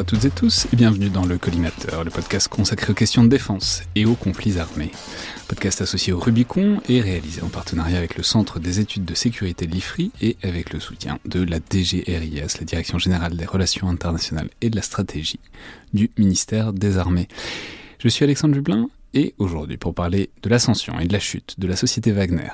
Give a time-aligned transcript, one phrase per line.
[0.00, 3.28] À toutes et tous et bienvenue dans le Collimateur, le podcast consacré aux questions de
[3.28, 4.92] défense et aux conflits armés.
[5.46, 9.66] Podcast associé au Rubicon et réalisé en partenariat avec le Centre des études de sécurité
[9.66, 14.48] de l'IFRI et avec le soutien de la DGRIS, la Direction générale des relations internationales
[14.62, 15.38] et de la stratégie
[15.92, 17.28] du ministère des Armées.
[17.98, 21.66] Je suis Alexandre Jublin et aujourd'hui pour parler de l'ascension et de la chute de
[21.66, 22.48] la société Wagner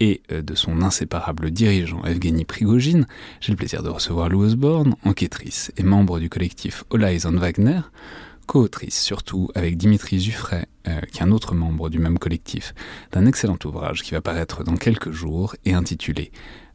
[0.00, 3.06] et euh, de son inséparable dirigeant Evgeny Prigogine,
[3.40, 7.32] j'ai le plaisir de recevoir Lou Osborne, enquêtrice et membre du collectif All Eyes on
[7.32, 7.80] Wagner,
[8.46, 12.74] co-autrice surtout avec Dimitri Zuffray, euh, qui est un autre membre du même collectif,
[13.12, 16.30] d'un excellent ouvrage qui va paraître dans quelques jours et intitulé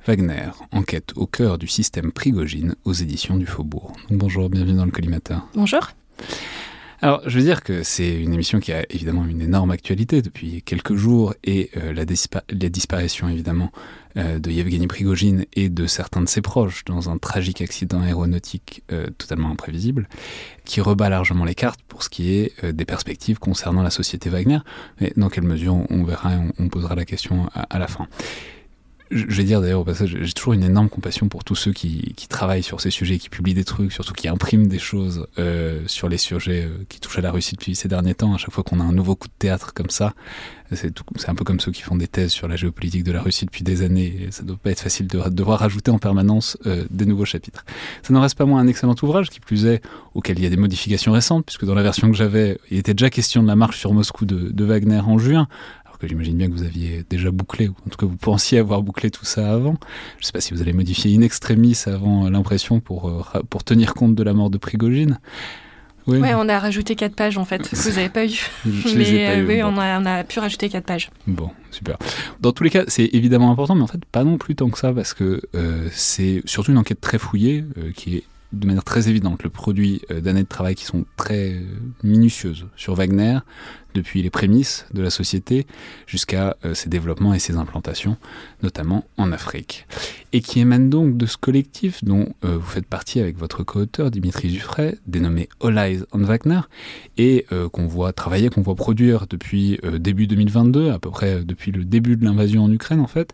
[0.05, 3.93] Wagner, enquête au cœur du système Prigogine aux éditions du Faubourg.
[4.09, 5.47] bonjour, bienvenue dans le collimateur.
[5.53, 5.91] Bonjour.
[7.03, 10.61] Alors, je veux dire que c'est une émission qui a évidemment une énorme actualité depuis
[10.61, 12.05] quelques jours et euh, la,
[12.69, 13.71] disparition évidemment
[14.17, 18.83] euh, de Yevgeny Prigogine et de certains de ses proches dans un tragique accident aéronautique
[18.91, 20.07] euh, totalement imprévisible
[20.63, 24.59] qui rebat largement les cartes pour ce qui est des perspectives concernant la société Wagner.
[24.99, 28.07] Mais dans quelle mesure on verra, on, on posera la question à la fin
[29.11, 32.15] je vais dire d'ailleurs au passage, j'ai toujours une énorme compassion pour tous ceux qui,
[32.29, 36.07] travaillent sur ces sujets, qui publient des trucs, surtout qui impriment des choses euh, sur
[36.07, 38.33] les sujets euh, qui touchent à la Russie depuis ces derniers temps.
[38.33, 40.13] À chaque fois qu'on a un nouveau coup de théâtre comme ça,
[40.73, 40.93] c'est
[41.27, 43.63] un peu comme ceux qui font des thèses sur la géopolitique de la Russie depuis
[43.63, 44.27] des années.
[44.31, 47.65] Ça doit pas être facile de devoir rajouter en permanence euh, des nouveaux chapitres.
[48.03, 49.81] Ça n'en reste pas moins un excellent ouvrage, qui plus est,
[50.13, 52.93] auquel il y a des modifications récentes, puisque dans la version que j'avais, il était
[52.93, 55.47] déjà question de la marche sur Moscou de Wagner en juin
[56.01, 58.81] que j'imagine bien que vous aviez déjà bouclé, ou en tout cas vous pensiez avoir
[58.81, 59.75] bouclé tout ça avant.
[60.17, 63.63] Je ne sais pas si vous allez modifier in extremis avant l'impression pour, euh, pour
[63.63, 65.19] tenir compte de la mort de Prigogine.
[66.07, 67.69] Oui, ouais, on a rajouté 4 pages en fait.
[67.75, 68.29] Vous n'avez pas eu.
[68.65, 71.11] Je mais ai pas euh, oui, on, a, on, a, pu rajouter 4 pages.
[71.27, 71.97] Bon, super.
[72.39, 74.79] Dans tous les cas, c'est évidemment important, mais en fait, pas non plus tant que
[74.79, 77.63] ça, parce que euh, c'est surtout une enquête très fouillée,
[77.95, 81.53] qui est de manière très évidente le produit euh, d'années de travail qui sont très
[81.53, 81.61] euh,
[82.03, 83.39] minutieuses sur Wagner,
[83.93, 85.65] depuis les prémices de la société
[86.07, 88.17] jusqu'à euh, ses développements et ses implantations,
[88.63, 89.85] notamment en Afrique.
[90.33, 94.49] Et qui émane donc de ce collectif dont vous faites partie avec votre co-auteur Dimitri
[94.49, 96.61] Zuffray, dénommé All Eyes on Wagner,
[97.17, 101.83] et qu'on voit travailler, qu'on voit produire depuis début 2022, à peu près depuis le
[101.83, 103.33] début de l'invasion en Ukraine en fait,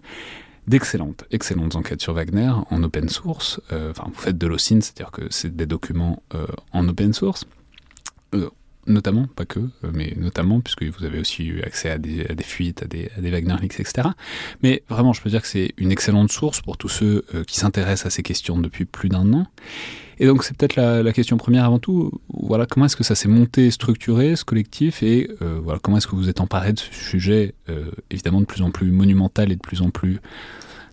[0.67, 3.59] d'excellentes, excellentes enquêtes sur Wagner en open source.
[3.71, 7.45] Euh, enfin, vous faites de l'OSINT, c'est-à-dire que c'est des documents euh, en open source.
[8.33, 8.49] Euh,
[8.87, 9.59] notamment, pas que,
[9.93, 13.79] mais notamment, puisque vous avez aussi eu accès à des, fuites, à des, Wagner Leaks,
[13.79, 14.09] etc.
[14.63, 18.07] Mais vraiment, je peux dire que c'est une excellente source pour tous ceux qui s'intéressent
[18.07, 19.47] à ces questions depuis plus d'un an.
[20.19, 22.11] Et donc c'est peut-être la, question première avant tout.
[22.29, 26.07] Voilà, comment est-ce que ça s'est monté, structuré, ce collectif, et euh, voilà, comment est-ce
[26.07, 29.55] que vous êtes emparé de ce sujet, euh, évidemment de plus en plus monumental et
[29.55, 30.19] de plus en plus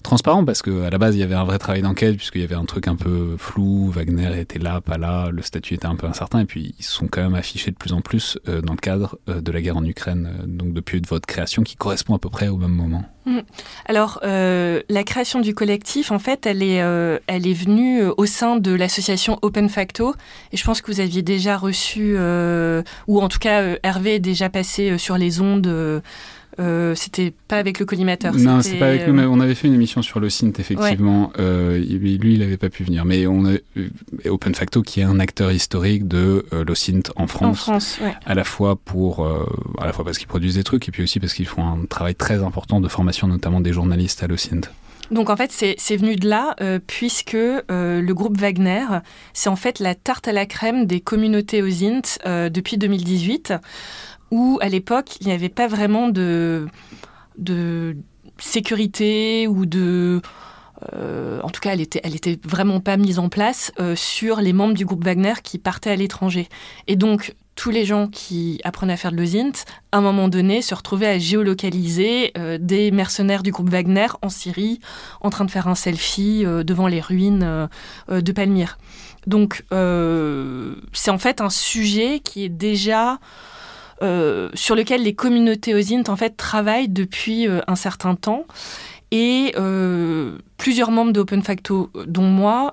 [0.04, 2.54] transparent parce qu'à la base il y avait un vrai travail d'enquête puisqu'il y avait
[2.54, 6.06] un truc un peu flou, Wagner était là, pas là, le statut était un peu
[6.06, 8.78] incertain et puis ils sont quand même affichés de plus en plus euh, dans le
[8.78, 12.18] cadre euh, de la guerre en Ukraine, euh, donc depuis votre création qui correspond à
[12.18, 13.04] peu près au même moment.
[13.24, 13.38] Mm.
[13.86, 16.82] Alors la création du collectif en fait elle est,
[17.26, 20.14] elle est venue au sein de l'association Open Facto
[20.52, 22.18] et je pense que vous aviez déjà reçu
[23.06, 26.02] ou en tout cas Hervé est déjà passé sur les ondes
[26.60, 28.34] euh, c'était pas avec le collimateur.
[28.34, 29.18] Non, c'est pas avec nous.
[29.18, 31.32] Euh, on avait fait une émission sur le synth, effectivement.
[31.38, 33.04] Euh, lui, il n'avait pas pu venir.
[33.04, 33.56] Mais on a
[34.28, 37.68] Open Facto, qui est un acteur historique de l'OSINT en France.
[37.68, 39.26] En France, À la fois pour,
[39.80, 41.84] à la fois parce qu'ils produisent des trucs et puis aussi parce qu'ils font un
[41.86, 44.62] travail très important de formation, notamment des journalistes à l'OSINT.
[45.10, 46.54] Donc en fait, c'est venu de là,
[46.86, 48.86] puisque le groupe Wagner,
[49.32, 52.18] c'est en fait la tarte à la crème des communautés OSINT
[52.50, 53.54] depuis 2018
[54.34, 56.66] où à l'époque, il n'y avait pas vraiment de,
[58.38, 60.20] sécurité ou de...
[60.92, 64.40] Euh, en tout cas, elle était, elle était vraiment pas mise en place euh, sur
[64.40, 66.48] les membres du groupe Wagner qui partaient à l'étranger.
[66.88, 70.62] Et donc, tous les gens qui apprenaient à faire de l'OSINT, à un moment donné,
[70.62, 74.80] se retrouvaient à géolocaliser euh, des mercenaires du groupe Wagner en Syrie,
[75.20, 77.68] en train de faire un selfie devant les ruines
[78.08, 78.78] de Palmyre.
[79.28, 83.20] Donc, c'est en fait un sujet qui est déjà
[84.02, 88.46] euh, sur lequel les communautés OSINT en fait travaillent depuis euh, un certain temps.
[89.10, 92.72] Et euh, plusieurs membres d'Open Facto, dont moi,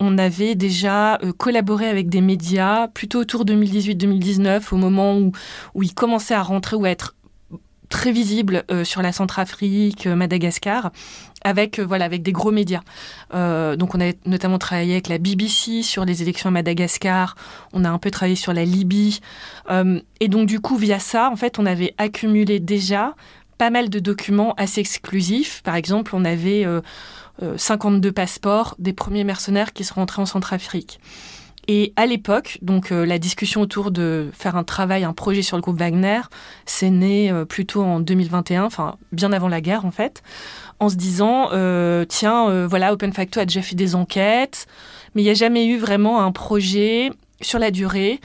[0.00, 5.30] on avait déjà collaboré avec des médias plutôt autour de 2018-2019, au moment où,
[5.74, 7.14] où ils commençaient à rentrer ou à être
[7.88, 10.90] très visibles sur la Centrafrique, Madagascar
[11.46, 12.82] avec, euh, voilà, avec des gros médias.
[13.32, 17.36] Euh, donc on a notamment travaillé avec la BBC sur les élections à Madagascar,
[17.72, 19.20] on a un peu travaillé sur la Libye.
[19.70, 23.14] Euh, et donc du coup, via ça, en fait, on avait accumulé déjà
[23.58, 25.62] pas mal de documents assez exclusifs.
[25.62, 26.66] Par exemple, on avait
[27.56, 31.00] 52 passeports des premiers mercenaires qui sont rentrés en Centrafrique.
[31.68, 35.62] Et à l'époque, donc la discussion autour de faire un travail, un projet sur le
[35.62, 36.20] groupe Wagner,
[36.64, 40.22] c'est né plutôt en 2021, enfin bien avant la guerre en fait,
[40.78, 41.48] en se disant
[42.08, 44.66] tiens, voilà, Open Facto a déjà fait des enquêtes,
[45.14, 47.10] mais il n'y a jamais eu vraiment un projet
[47.40, 48.20] sur la durée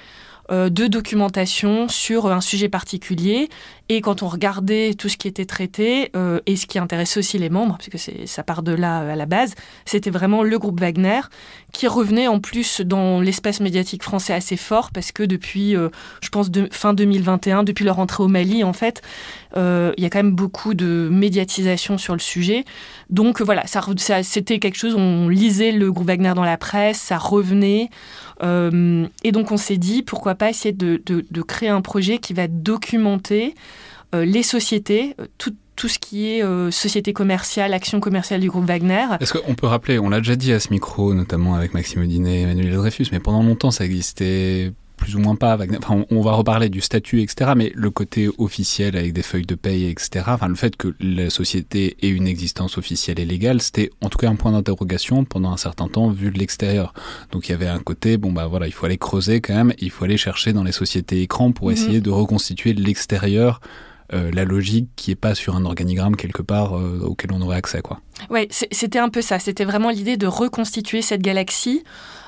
[0.52, 3.48] euh, de documentation sur un sujet particulier.
[3.94, 7.38] Et quand on regardait tout ce qui était traité euh, et ce qui intéressait aussi
[7.38, 9.54] les membres, parce que ça part de là à la base,
[9.84, 11.20] c'était vraiment le groupe Wagner
[11.74, 15.90] qui revenait en plus dans l'espace médiatique français assez fort parce que depuis, euh,
[16.22, 19.02] je pense, de, fin 2021, depuis leur entrée au Mali, en fait,
[19.58, 22.64] il y a quand même beaucoup de médiatisation sur le sujet.
[23.10, 23.66] Donc voilà,
[24.24, 27.90] c'était quelque chose, on lisait le groupe Wagner dans la presse, ça revenait.
[28.44, 31.02] Euh, et donc on s'est dit, pourquoi pas essayer de,
[31.42, 33.81] créer un projet qui va documenter euh,
[34.13, 39.06] les sociétés, euh, tout, tout ce qui est société commerciale, action commerciale du groupe Wagner.
[39.19, 42.40] Est-ce qu'on peut rappeler, on l'a déjà dit à ce micro, notamment avec Maxime Audinet
[42.40, 45.58] et Emmanuel Dreyfus, mais pendant longtemps ça existait plus ou moins pas.
[45.78, 47.52] Enfin, on, va reparler du statut, etc.
[47.58, 50.25] Mais le côté officiel avec des feuilles de paye, etc.
[50.28, 54.19] Enfin, le fait que la société ait une existence officielle et légale, c'était en tout
[54.19, 56.94] cas un point d'interrogation pendant un certain temps vu de l'extérieur.
[57.31, 59.74] Donc il y avait un côté, bon bah voilà, il faut aller creuser quand même,
[59.80, 61.74] il faut aller chercher dans les sociétés écrans pour mhm.
[61.74, 63.60] essayer de reconstituer l'extérieur.
[64.13, 67.56] Euh, la logique qui est pas sur un organigramme quelque part euh, auquel on aurait
[67.56, 68.02] accès quoi.
[68.30, 69.40] Ouais, c'était un peu ça.
[69.40, 71.84] C'était vraiment l'idée de reconstituer cette galaxie.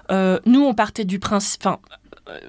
[0.10, 1.68] Euh, nous, on partait du principe.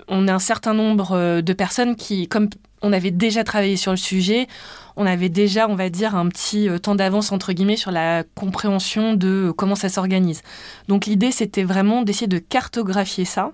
[0.07, 2.49] On a un certain nombre de personnes qui, comme
[2.81, 4.47] on avait déjà travaillé sur le sujet,
[4.95, 9.15] on avait déjà, on va dire, un petit temps d'avance, entre guillemets, sur la compréhension
[9.15, 10.43] de comment ça s'organise.
[10.87, 13.51] Donc l'idée, c'était vraiment d'essayer de cartographier ça,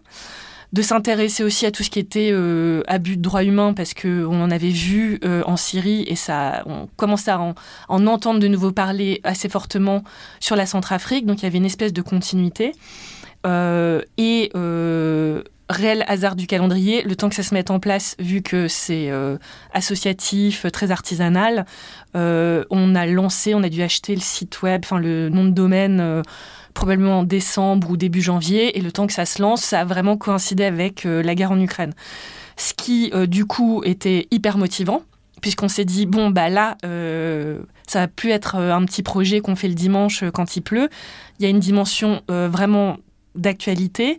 [0.72, 4.40] de s'intéresser aussi à tout ce qui était euh, abus de droits humains, parce qu'on
[4.40, 9.20] en avait vu en Syrie, et ça, on commençait à en, entendre de nouveau parler
[9.24, 10.04] assez fortement
[10.38, 12.72] sur la Centrafrique, donc il y avait une espèce de continuité.
[13.44, 14.50] et
[15.70, 19.10] réel hasard du calendrier, le temps que ça se mette en place, vu que c'est
[19.10, 19.38] euh,
[19.72, 21.64] associatif, très artisanal,
[22.16, 25.50] euh, on a lancé, on a dû acheter le site web, enfin le nom de
[25.50, 26.22] domaine, euh,
[26.74, 29.84] probablement en décembre ou début janvier, et le temps que ça se lance, ça a
[29.84, 31.92] vraiment coïncidé avec la guerre en Ukraine.
[32.56, 35.02] Ce qui, du coup, était hyper motivant,
[35.40, 36.76] puisqu'on s'est dit, bon, bah là,
[37.86, 40.88] ça va plus être un petit projet qu'on fait le dimanche quand il pleut,
[41.38, 42.98] il y a une dimension vraiment
[43.34, 44.18] d'actualité.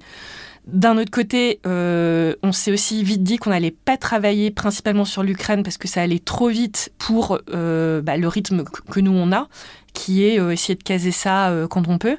[0.68, 5.24] D'un autre côté, euh, on s'est aussi vite dit qu'on n'allait pas travailler principalement sur
[5.24, 9.32] l'Ukraine parce que ça allait trop vite pour euh, bah, le rythme que nous on
[9.32, 9.48] a,
[9.94, 12.18] qui est euh, essayer de caser ça quand on peut.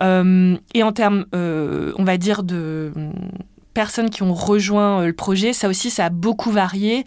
[0.00, 2.92] et en termes, on va dire, de
[3.74, 7.06] personnes qui ont rejoint le projet, ça aussi, ça a beaucoup varié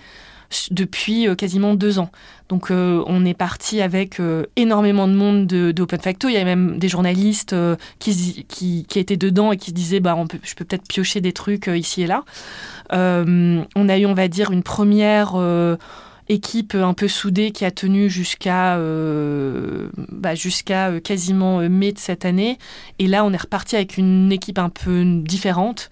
[0.71, 2.09] depuis quasiment deux ans.
[2.49, 6.27] Donc euh, on est parti avec euh, énormément de monde d'Open Facto.
[6.27, 10.15] Il y a même des journalistes euh, qui, étaient dedans et qui se disaient bah,
[10.43, 12.23] je peux peut-être piocher des trucs ici et là.
[12.91, 15.35] on a eu, on va dire, une première
[16.29, 18.77] équipe un peu soudée qui a tenu jusqu'à
[20.11, 22.57] bah, jusqu'à quasiment mai de cette année.
[22.99, 25.89] Et là, on est reparti avec une équipe un peu différente.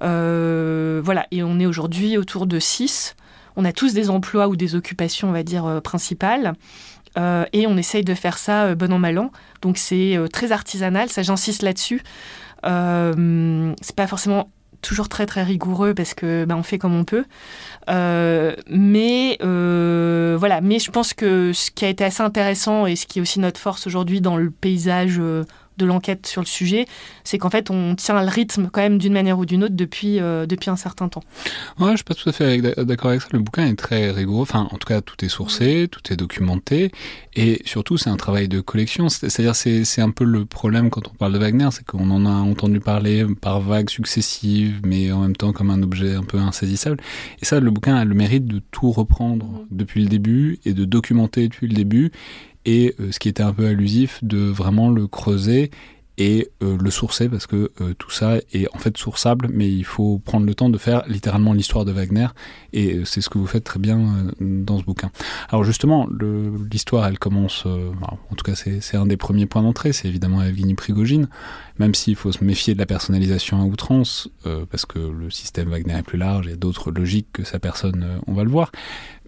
[0.00, 3.16] voilà, et on est aujourd'hui autour de 6
[3.56, 6.54] on a tous des emplois ou des occupations, on va dire, euh, principales.
[7.18, 9.30] Euh, et on essaye de faire ça euh, bon an mal an.
[9.60, 12.02] Donc c'est très artisanal, ça j'insiste là-dessus.
[12.64, 14.50] c'est pas forcément
[14.82, 17.24] toujours très très rigoureux parce que ben, on fait comme on peut.
[17.88, 23.18] mais voilà, mais je pense que ce qui a été assez intéressant et ce qui
[23.18, 25.20] est aussi notre force aujourd'hui dans le paysage
[25.78, 26.86] de l'enquête sur le sujet,
[27.24, 30.20] c'est qu'en fait, on tient le rythme quand même d'une manière ou d'une autre depuis,
[30.20, 31.22] euh, depuis un certain temps.
[31.78, 33.28] Ouais, je suis pas tout à fait d'accord avec ça.
[33.32, 34.42] Le bouquin est très rigoureux.
[34.42, 36.92] Enfin, en tout cas, tout est sourcé, tout est documenté.
[37.34, 39.08] Et surtout, c'est un travail de collection.
[39.08, 42.30] C'est-à-dire, c'est un peu le problème quand on parle de Wagner, c'est qu'on en a
[42.30, 46.98] entendu parler par vagues successives, mais en même temps comme un objet un peu insaisissable.
[47.40, 50.84] Et ça, le bouquin a le mérite de tout reprendre depuis le début et de
[50.84, 52.12] documenter depuis le début
[52.64, 55.70] et euh, ce qui était un peu allusif de vraiment le creuser
[56.18, 59.84] et euh, le sourcer parce que euh, tout ça est en fait sourçable mais il
[59.84, 62.26] faut prendre le temps de faire littéralement l'histoire de Wagner
[62.74, 65.10] et c'est ce que vous faites très bien dans ce bouquin.
[65.48, 66.06] Alors justement
[66.70, 70.74] l'histoire elle commence en tout cas c'est un des premiers points d'entrée c'est évidemment Evgeny
[70.74, 71.28] Prigogine
[71.78, 74.28] même s'il faut se méfier de la personnalisation à outrance
[74.70, 77.58] parce que le système Wagner est plus large il y a d'autres logiques que sa
[77.58, 78.70] personne on va le voir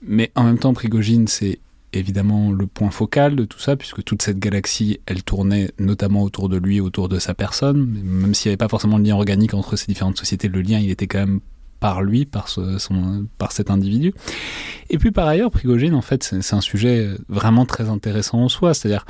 [0.03, 1.61] mais en même temps Prigogine c'est
[1.99, 6.49] évidemment le point focal de tout ça, puisque toute cette galaxie, elle tournait notamment autour
[6.49, 9.55] de lui, autour de sa personne, même s'il n'y avait pas forcément de lien organique
[9.55, 11.41] entre ces différentes sociétés, le lien, il était quand même
[11.81, 14.15] par lui, par, son, par cet individu.
[14.91, 18.73] Et puis par ailleurs, Prigogine, en fait, c'est un sujet vraiment très intéressant en soi,
[18.73, 19.05] c'est-à-dire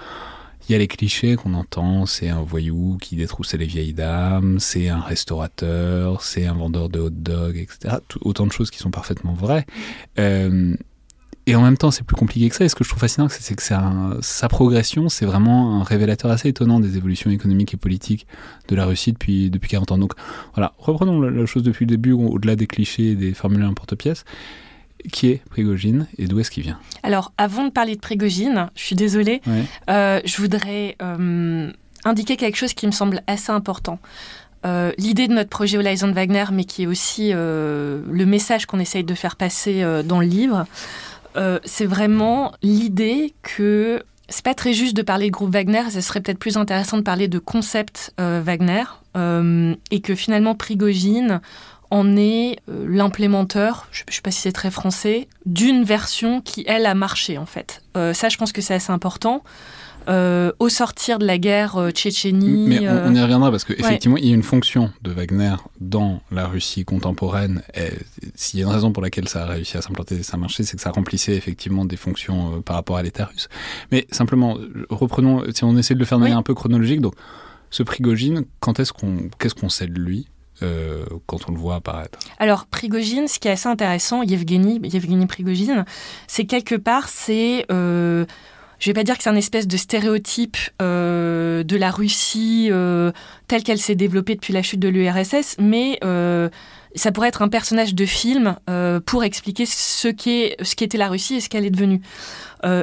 [0.69, 4.59] il y a les clichés qu'on entend, c'est un voyou qui détroussait les vieilles dames,
[4.59, 7.97] c'est un restaurateur, c'est un vendeur de hot dog, etc.
[8.23, 9.67] autant de choses qui sont parfaitement vraies.
[10.19, 10.75] Euh,
[11.47, 12.65] et en même temps, c'est plus compliqué que ça.
[12.65, 16.49] Et ce que je trouve fascinant, c'est que sa progression, c'est vraiment un révélateur assez
[16.49, 18.27] étonnant des évolutions économiques et politiques
[18.69, 19.99] de la Russie depuis, depuis 40 ans.
[19.99, 20.13] Donc
[20.55, 24.25] voilà, reprenons la, chose depuis le début, au-delà des clichés et des formules en porte-pièce.
[25.13, 26.79] Qui est Prigogine et d'où est-ce qu'il vient?
[27.03, 29.43] Alors, avant de parler de Prigogine, je suis désolée,
[29.91, 31.71] euh, je voudrais euh,
[32.07, 33.99] indiquer quelque chose qui me semble assez important.
[34.65, 39.05] Euh, l'idée de notre projet Horizon Wagner, mais qui est aussi le message qu'on essaye
[39.05, 40.65] de faire passer dans le livre,
[41.37, 46.01] euh, c'est vraiment l'idée que c'est pas très juste de parler de groupe Wagner, ce
[46.01, 48.85] serait peut-être plus intéressant de parler de concept euh, Wagner,
[49.17, 51.41] euh, et que finalement Prigogine
[51.91, 56.87] en est l'implémenteur, je ne sais pas si c'est très français, d'une version qui, elle,
[56.87, 57.83] a marché en fait.
[57.95, 59.45] ça, je pense que c'est assez important.
[60.09, 62.69] Euh, au sortir de la guerre euh, Tchétchénie.
[62.69, 66.21] Mais on, y euh, reviendra parce qu'effectivement, il y a une fonction de Wagner dans
[66.31, 67.63] la Russie contemporaine.
[68.35, 70.37] S'il y a une raison pour laquelle ça a réussi à s'implanter et ça a
[70.37, 73.49] marché, c'est que ça remplissait effectivement des fonctions par rapport à l'État russe.
[73.93, 74.59] Mais simplement,
[74.91, 77.15] reprenons, si on essaie de le faire de manière un peu chronologique, donc
[77.71, 80.29] ce Prigogine, quand est-ce qu'on, qu'est-ce qu'on sait de lui
[81.27, 82.19] quand on le voit apparaître?
[82.39, 85.85] Alors, Prigogine, ce qui est assez intéressant, Yevgeny, Yevgeny Prigogine,
[86.27, 87.67] c'est quelque part, c'est
[88.79, 93.13] je vais pas dire que c'est un espèce de stéréotype euh, de la Russie euh,
[93.49, 96.49] telle qu'elle s'est développée depuis la chute de l'URSS, mais euh,
[96.95, 98.57] ça pourrait être un personnage de film
[99.07, 102.01] pour expliquer ce qu'est ce qu'était la Russie et ce qu'elle est devenue.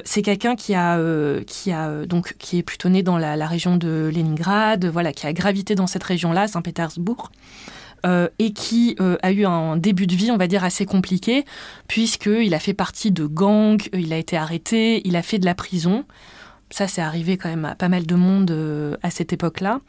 [0.03, 0.99] c'est quelqu'un qui a
[1.47, 5.27] qui a donc qui est plutôt né dans la, la, région de Leningrad, voilà, qui
[5.27, 7.31] a gravité dans cette région-là, Saint-Pétersbourg.
[8.05, 11.45] Euh, et qui euh, a eu un début de vie, on va dire, assez compliqué,
[11.87, 15.53] puisqu'il a fait partie de gangs, il a été arrêté, il a fait de la
[15.53, 16.05] prison.
[16.71, 19.81] Ça, c'est arrivé quand même à pas mal de monde euh, à cette époque-là.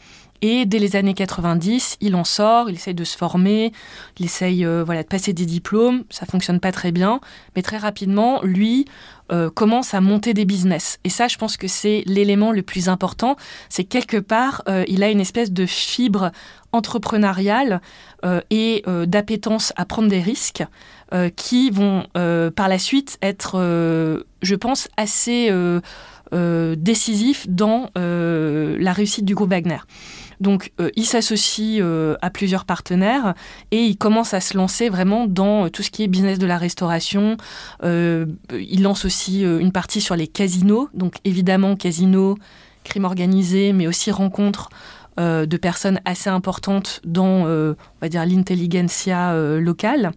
[0.43, 3.73] Et dès les années 90, il en sort, il essaye de se former,
[4.19, 7.21] il essaye voilà, de passer des diplômes, ça fonctionne pas très bien,
[7.55, 8.87] mais très rapidement, lui
[9.55, 10.99] commence à monter des business.
[11.05, 13.37] Et ça, je pense que c'est l'élément le plus important,
[13.69, 16.33] c'est quelque part, il a une espèce de fibre
[16.73, 17.81] entrepreneuriale
[18.25, 20.65] euh, et euh, d'appétence à prendre des risques
[21.13, 22.05] euh, qui vont
[22.57, 23.59] par la suite être,
[24.43, 25.51] je pense, assez
[26.33, 29.79] décisifs dans la réussite du groupe Wagner.
[30.41, 31.83] Donc, il s'associe
[32.21, 33.35] à plusieurs partenaires
[33.71, 36.57] et il commence à se lancer vraiment dans tout ce qui est business de la
[36.57, 37.37] restauration.
[37.83, 40.89] il lance aussi une partie sur les casinos.
[40.95, 42.39] Donc, évidemment, casinos,
[42.85, 44.71] crime organisé, mais aussi rencontres
[45.21, 47.75] euh, de personnes assez importantes dans, euh,
[48.09, 50.13] dire, l'intelligentsia euh, locale.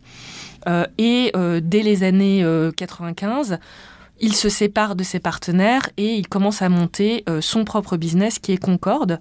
[0.98, 2.44] et dès les années
[2.76, 3.60] 95,
[4.20, 8.54] il se sépare de ses partenaires et il commence à monter son propre business qui
[8.54, 9.20] est Concorde.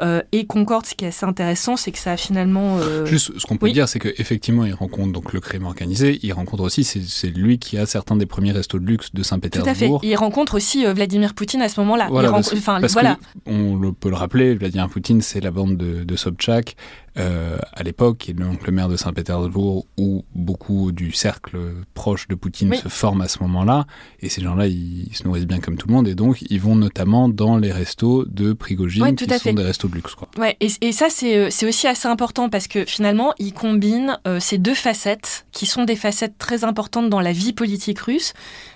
[0.00, 2.78] Euh, et Concorde, ce qui est assez intéressant, c'est que ça a finalement.
[2.78, 6.18] Euh, Juste, ce qu'on peut dire, c'est qu'effectivement, il rencontre donc le crime organisé.
[6.22, 9.64] Il rencontre aussi, c'est lui qui a certains des premiers restos de luxe de Saint-Pétersbourg.
[9.64, 10.06] Tout à fait.
[10.06, 12.08] Il rencontre aussi euh, Vladimir Poutine à ce moment-là.
[12.10, 13.18] Voilà, enfin, voilà.
[13.46, 16.76] on peut le rappeler, Vladimir Poutine, c'est la bande de, de Sobchak,
[17.16, 21.58] euh, à l'époque, qui est donc le maire de Saint-Pétersbourg, où beaucoup du cercle
[21.94, 23.86] proche de Poutine se forme à ce moment-là.
[24.20, 26.08] Et ces gens-là, ils, se nourrissent bien comme tout le monde.
[26.08, 29.94] Et donc, ils vont notamment dans les restos de Prigogine, qui sont des restos de
[29.94, 30.14] luxe.
[30.14, 30.28] Quoi.
[30.38, 34.58] Ouais, et, ça, euh, c'est aussi assez important parce que finalement, ils combinent euh, ces
[34.58, 38.32] deux facettes, qui sont des facettes très importantes dans la vie politique russe,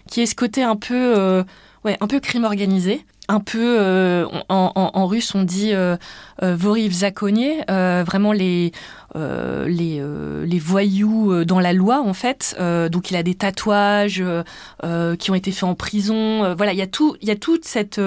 [0.09, 1.45] qui est ce côté un peu,
[1.85, 5.97] ouais, un peu crime organisé un peu, euh, en, russe, on dit euh,
[6.43, 8.73] euh voriv euh, vraiment les,
[9.15, 10.03] les,
[10.45, 12.57] les, voyous dans la loi, en fait.
[12.91, 14.23] donc, il a des tatouages
[15.19, 16.55] qui ont été faits en prison.
[16.55, 18.01] voilà, il y, a tout, il y a toute cette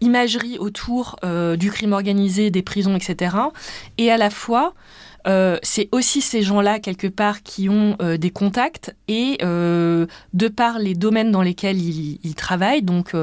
[0.00, 1.16] imagerie autour
[1.58, 3.36] du crime organisé, des prisons, etc.
[3.98, 4.74] Et à la fois,
[5.62, 11.32] c'est aussi ces gens-là, quelque part, qui ont des contacts et, de par les domaines
[11.32, 13.14] dans lesquels ils, ils travaillent, donc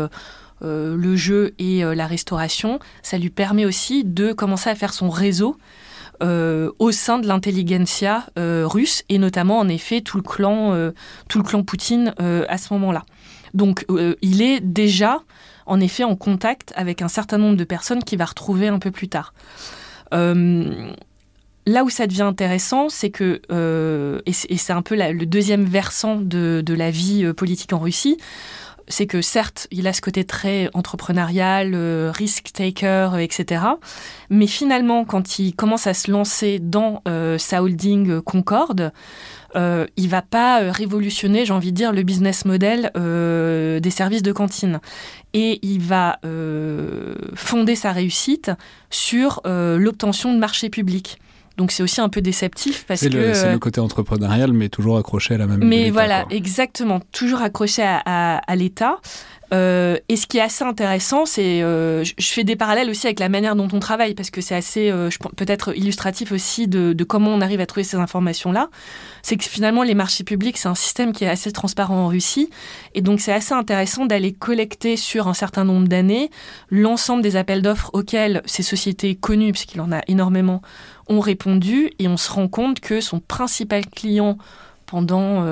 [0.63, 4.93] euh, le jeu et euh, la restauration, ça lui permet aussi de commencer à faire
[4.93, 5.57] son réseau
[6.21, 10.91] euh, au sein de l'intelligentsia russe et notamment en effet tout le clan,
[11.27, 13.03] tout le clan Poutine à ce moment-là.
[13.55, 13.85] Donc
[14.21, 15.21] il est déjà
[15.65, 18.91] en effet en contact avec un certain nombre de personnes qu'il va retrouver un peu
[18.91, 19.33] plus tard.
[20.11, 23.41] là où ça devient intéressant, c'est que,
[24.25, 28.17] et c'est un peu le deuxième versant de, de, la vie politique en Russie,
[28.91, 31.75] c'est que certes, il a ce côté très entrepreneurial,
[32.13, 33.63] risk taker, etc.
[34.29, 37.01] Mais finalement, quand il commence à se lancer dans
[37.37, 38.91] sa holding Concorde,
[39.55, 43.89] euh, il va pas euh, révolutionner, j'ai envie de dire, le business model euh, des
[43.89, 44.79] services de cantine.
[45.33, 48.51] Et il va euh, fonder sa réussite
[48.89, 51.20] sur l'obtention de marchés publics.
[51.57, 55.35] Donc c'est aussi un peu déceptif parce que c'est le côté entrepreneurial, mais toujours accroché
[55.35, 55.63] à la même.
[55.63, 58.99] Mais voilà, exactement, toujours accroché à, à l'État.
[59.53, 63.19] Euh, et ce qui est assez intéressant, c'est, euh, je fais des parallèles aussi avec
[63.19, 67.31] la manière dont on travaille, parce que c'est assez, euh, peut-être illustratif aussi de, comment
[67.31, 68.69] on arrive à trouver ces informations-là.
[69.23, 72.49] C'est que finalement, les marchés publics, c'est un système qui est assez transparent en Russie,
[72.95, 76.31] et donc c'est assez intéressant d'aller collecter sur un certain nombre d'années
[76.69, 80.61] l'ensemble des appels d'offres auxquels ces sociétés connues, puisqu'il en a énormément,
[81.07, 84.37] ont répondu, et on se rend compte que son principal client
[84.85, 85.45] pendant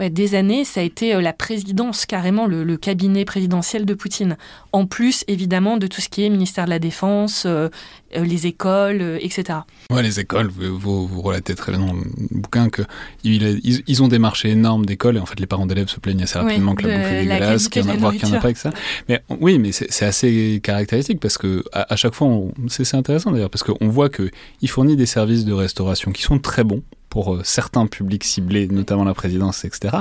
[0.00, 4.36] ouais, des années, ça a été euh, la présidence, carrément le, cabinet présidentiel de Poutine.
[4.72, 7.68] En plus, évidemment, de tout ce qui est ministère de la Défense, euh,
[8.16, 9.60] euh, les écoles, etc.
[9.90, 12.86] Ouais, les écoles, vous, vous, relatez très bien dans le bouquin qu'ils
[13.22, 16.22] ils, ils, ont des marchés énormes d'écoles et en fait les parents d'élèves se plaignent
[16.22, 18.40] assez rapidement que la bouffe est dégueulasse, qu'il y en a, qu'il n'y en a
[18.40, 18.70] pas que ça.
[19.08, 22.28] Mais oui, mais c'est assez caractéristique parce que à, chaque fois,
[22.68, 26.64] c'est intéressant d'ailleurs parce qu'on voit qu'il fournit des services de restauration qui sont très
[26.64, 26.82] bons
[27.14, 29.98] pour euh, certains publics ciblés, notamment la présidence, etc.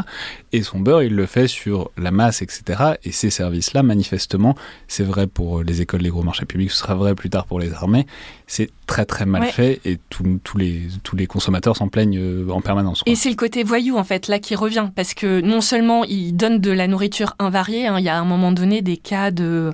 [0.51, 2.95] Et son beurre, il le fait sur la masse, etc.
[3.03, 4.55] Et ces services-là, manifestement,
[4.87, 7.45] c'est vrai pour euh, les écoles, les gros marchés publics, ce sera vrai plus tard
[7.45, 8.07] pour les armées.
[8.47, 12.61] C'est très très mal fait et tous les, tous les consommateurs s'en plaignent euh, en
[12.61, 13.03] permanence.
[13.05, 14.89] Et c'est le côté voyou, en fait, là qui revient.
[14.95, 18.19] Parce que non seulement il donne de la nourriture invariée, hein, il y a à
[18.19, 19.71] un moment donné des cas de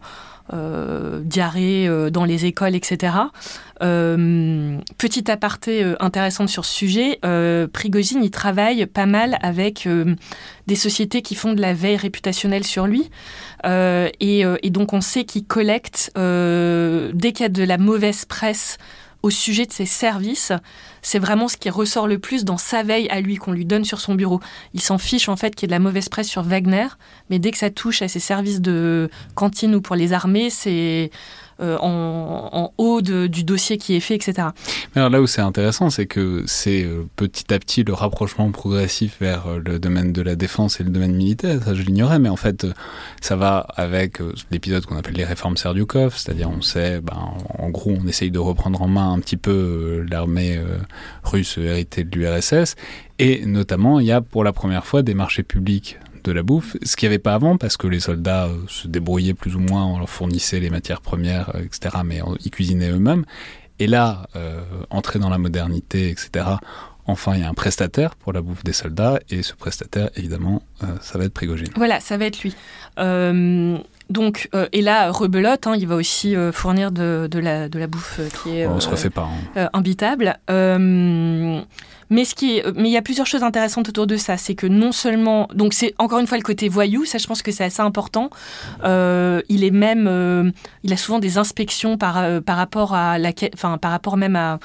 [0.54, 1.22] euh,
[1.58, 3.14] euh, dans les écoles, etc.
[3.82, 7.20] Euh, petit aparté intéressante sur ce sujet,
[7.72, 9.88] Prigogine, il travaille pas mal avec
[10.68, 13.10] des sociétés qui font de la veille réputationnelle sur lui.
[13.66, 18.78] Et, et, donc on sait qu'il collecte, dès qu'il y a de la mauvaise presse
[19.22, 20.54] au sujet de ses services,
[21.02, 23.84] c'est vraiment ce qui ressort le plus dans sa veille à lui qu'on lui donne
[23.84, 24.40] sur son bureau.
[24.74, 26.88] Il s'en fiche en fait qu'il y ait de la mauvaise presse sur Wagner,
[27.30, 31.12] mais dès que ça touche à ses services de cantine ou pour les armées, c'est
[31.62, 34.50] euh, en, haut du dossier qui est fait, etc.
[34.96, 39.18] alors là où c'est intéressant, c'est que c'est euh, petit à petit le rapprochement progressif
[39.20, 41.62] vers euh, le domaine de la défense et le domaine militaire.
[41.64, 42.66] Ça, je l'ignorais, mais en fait,
[43.22, 44.20] ça va avec
[44.52, 48.40] l'épisode qu'on appelle les réformes Serdyukov, c'est-à-dire on sait, ben, en gros, on essaye de
[48.40, 50.60] reprendre en main un petit peu l'armée
[51.24, 52.76] russe héritée de l'URSS,
[53.20, 56.76] et notamment, il y a pour la première fois des marchés publics de la bouffe,
[56.84, 59.60] ce qu'il n'y avait pas avant parce que les soldats euh, se débrouillaient plus ou
[59.60, 63.26] moins, on leur fournissait les matières premières, euh, etc., mais ils cuisinaient eux-mêmes.
[63.80, 66.46] Et là, euh, entrer dans la modernité, etc.,
[67.06, 70.62] enfin, il y a un prestataire pour la bouffe des soldats, et ce prestataire, évidemment,
[71.02, 71.70] ça va être Prigogine.
[71.76, 72.56] Voilà, ça va être lui.
[74.10, 78.58] donc, et là, rebelote, hein, il va aussi fournir de, la, de la bouffe qui
[78.58, 79.70] est On se refait pas, hein.
[79.74, 80.38] imbitable.
[82.10, 84.38] Mais ce qui mais il y a plusieurs choses intéressantes autour de ça.
[84.38, 87.06] C'est que non seulement, donc c'est encore une fois le côté voyou.
[87.06, 88.30] Ça, je pense que c'est assez important.
[88.84, 90.52] Euh, il est même, euh,
[90.84, 94.36] il a souvent des inspections par euh, par rapport à la, enfin par rapport même
[94.36, 94.60] à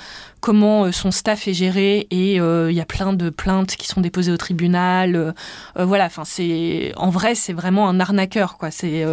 [0.44, 4.30] comment son staff est géré et il y a plein de plaintes qui sont déposées
[4.30, 5.34] au tribunal.
[5.74, 8.70] voilà, enfin c'est en vrai c'est vraiment un arnaqueur quoi.
[8.70, 9.06] C'est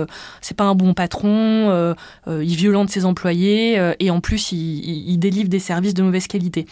[0.58, 1.96] pas un bon patron.
[2.28, 6.66] il violente ses employés et en plus il, il, délivre des services de mauvaise qualité.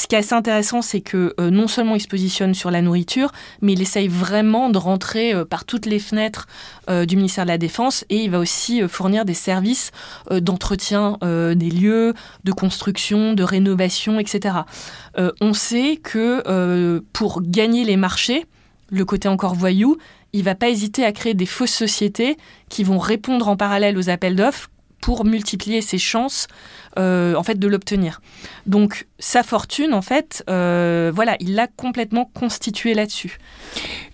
[0.00, 2.80] Ce qui est assez intéressant, c'est que euh, non seulement il se positionne sur la
[2.80, 7.44] nourriture, mais il essaye vraiment de rentrer euh, par toutes les fenêtres euh, du ministère
[7.44, 9.90] de la Défense et il va aussi fournir des services
[10.30, 14.56] d'entretien des lieux, de construction, de rénovation, etc.
[15.40, 18.46] on sait que pour gagner les marchés,
[18.90, 19.96] le côté encore voyou,
[20.32, 22.36] il va pas hésiter à créer des fausses sociétés
[22.68, 24.68] qui vont répondre en parallèle aux appels d'offres
[25.00, 26.46] pour multiplier ses chances
[26.98, 28.20] euh, en fait de l'obtenir.
[28.66, 33.38] Donc sa fortune en fait, euh, voilà, il l'a complètement constituée là-dessus.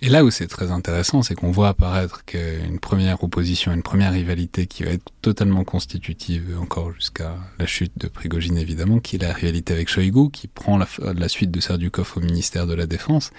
[0.03, 4.11] Et là où c'est très intéressant, c'est qu'on voit apparaître une première opposition, une première
[4.11, 9.23] rivalité qui va être totalement constitutive encore jusqu'à la chute de Prigogine évidemment, qui est
[9.23, 13.31] la rivalité avec Shoigu, qui prend la, suite de Serdukov au ministère de la Défense.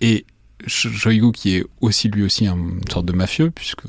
[0.00, 0.26] Et
[0.66, 3.82] Shoigu qui est aussi lui aussi une sorte de mafieux, puisque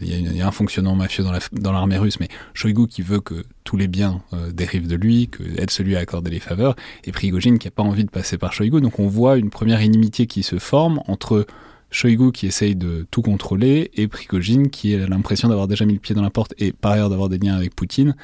[0.00, 3.76] il y, a un fonctionnement mafieux dans l'armée russe, mais Shoigu qui veut que tous
[3.76, 7.58] les biens euh, dérivent de lui, que aide celui à accorder les faveurs, et Prigogine
[7.58, 8.80] qui n'a pas envie de passer par Shoigu.
[8.80, 11.46] Donc on voit une première inimitié qui se forme entre
[11.90, 16.00] Shoigu qui essaye de tout contrôler et Prigogine qui a l'impression d'avoir déjà mis le
[16.00, 18.14] pied dans la porte et par ailleurs d'avoir des liens avec Poutine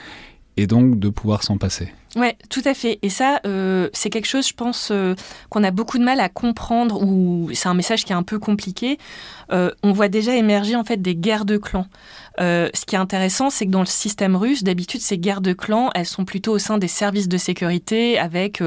[0.56, 1.92] et donc de pouvoir s'en passer.
[2.16, 3.00] Ouais, tout à fait.
[3.02, 5.16] Et ça, euh, c'est quelque chose, je pense, euh,
[5.50, 8.38] qu'on a beaucoup de mal à comprendre, ou c'est un message qui est un peu
[8.38, 8.98] compliqué.
[9.52, 11.88] Euh, on voit déjà émerger en fait des guerres de clans.
[12.38, 15.90] ce qui est intéressant, c'est que dans le système russe, d'habitude, ces guerres de clans,
[15.94, 18.62] elles sont plutôt au sein des services de sécurité, avec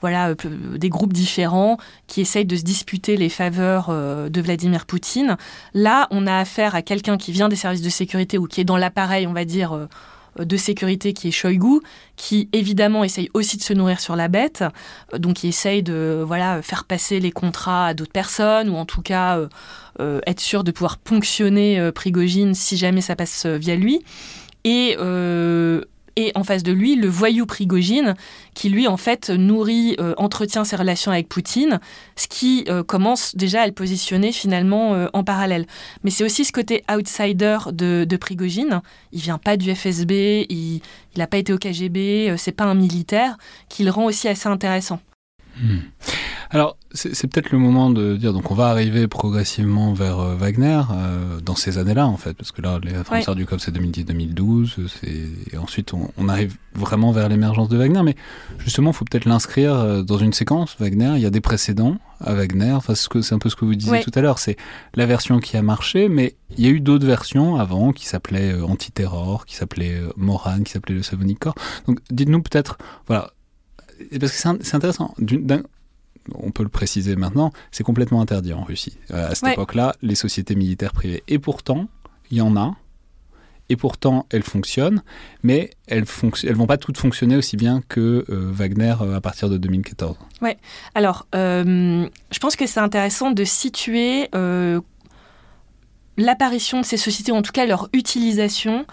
[0.00, 5.36] voilà des groupes différents qui essayent de se disputer les faveurs de Vladimir Poutine.
[5.74, 8.64] Là, on a affaire à quelqu'un qui vient des services de sécurité ou qui est
[8.64, 9.88] dans l'appareil, on va dire
[10.38, 11.80] de sécurité qui est Shoigu,
[12.16, 14.64] qui évidemment essaye aussi de se nourrir sur la bête,
[15.12, 18.84] euh, donc il essaye de voilà faire passer les contrats à d'autres personnes ou en
[18.84, 19.48] tout cas euh,
[20.00, 24.04] euh, être sûr de pouvoir ponctionner Prigogine si jamais ça passe via lui.
[24.64, 24.96] Et
[26.16, 28.14] et en face de lui le voyou Prigogine
[28.54, 31.80] qui lui en fait nourrit, euh, entretient ses relations avec Poutine,
[32.16, 35.66] ce qui euh, commence déjà à le positionner finalement euh, en parallèle.
[36.02, 38.80] Mais c'est aussi ce côté outsider de, de Prigogine.
[39.12, 40.80] Il vient pas du FSB, il
[41.16, 43.36] n'a pas été au KGB, c'est pas un militaire,
[43.68, 45.00] qui le rend aussi assez intéressant.
[45.60, 45.78] Hmm.
[46.50, 50.80] Alors, c'est peut-être le moment de dire, donc on va arriver progressivement vers euh, Wagner
[50.92, 54.88] euh, dans ces années-là, en fait, parce que là, les frontières du COP, c'est 2010-2012,
[55.52, 58.16] et ensuite on, arrive vraiment vers l'émergence de Wagner, mais
[58.58, 61.96] justement, il faut peut-être l'inscrire euh, dans une séquence, Wagner, il y a des précédents
[62.20, 64.56] à Wagner, enfin, c'est un peu ce que vous disiez tout à l'heure, c'est
[64.94, 68.54] la version qui a marché, mais il y a eu d'autres versions avant qui s'appelaient
[68.60, 71.54] Antiterror, qui s'appelaient Moran, qui s'appelaient le Savonic Corps.
[71.86, 72.78] Donc dites-nous peut-être,
[73.08, 73.32] voilà,
[74.18, 75.14] parce que c'est intéressant.
[76.34, 78.96] On peut le préciser maintenant, c'est complètement interdit en Russie.
[79.10, 81.22] Euh, à cette époque-là, les sociétés militaires privées.
[81.28, 81.88] Et pourtant,
[82.30, 82.74] il y en a.
[83.70, 85.02] Et pourtant, elles fonctionnent,
[85.42, 89.48] mais elles ne vont pas toutes fonctionner aussi bien que euh, Wagner euh, à partir
[89.48, 90.18] de 2014.
[90.42, 90.58] Ouais.
[90.94, 94.28] Alors, je pense que c'est intéressant de situer
[96.16, 98.86] l'apparition de ces sociétés, en tout cas leur utilisation,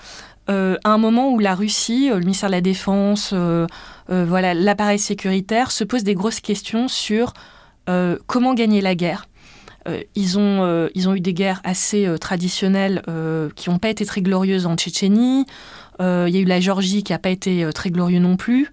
[0.47, 3.33] à un moment où la Russie, le ministère de la Défense,
[4.11, 7.33] euh, voilà, l'appareil sécuritaire se pose des grosses questions sur
[7.89, 9.25] euh, comment gagner la guerre.
[9.87, 13.01] Euh, ils, ont, ils ont eu des guerres assez traditionnelles
[13.55, 15.45] qui n'ont pas été très glorieuses en Tchétchénie.
[15.99, 18.71] Il y a eu la Géorgie qui n'a pas été très glorieux non plus.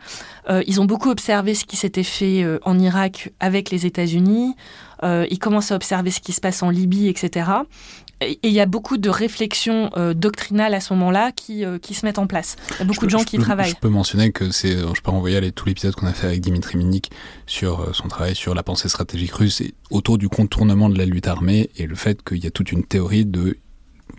[0.66, 4.54] ils ont beaucoup observé ce qui s'était fait en Irak avec les États-Unis.
[5.02, 7.44] Ils commencent à observer ce qui se passe en Libye, etc.
[8.20, 11.94] Et il y a beaucoup de réflexions euh, doctrinales à ce moment-là qui, euh, qui
[11.94, 12.56] se mettent en place.
[12.70, 13.70] Il y a beaucoup de gens qui travaillent.
[13.70, 16.26] Je peux mentionner que c'est, euh, je peux renvoyer à tout l'épisode qu'on a fait
[16.26, 17.12] avec Dimitri Minik
[17.46, 21.28] sur son travail sur la pensée stratégique russe et autour du contournement de la lutte
[21.28, 23.56] armée et le fait qu'il y a toute une théorie de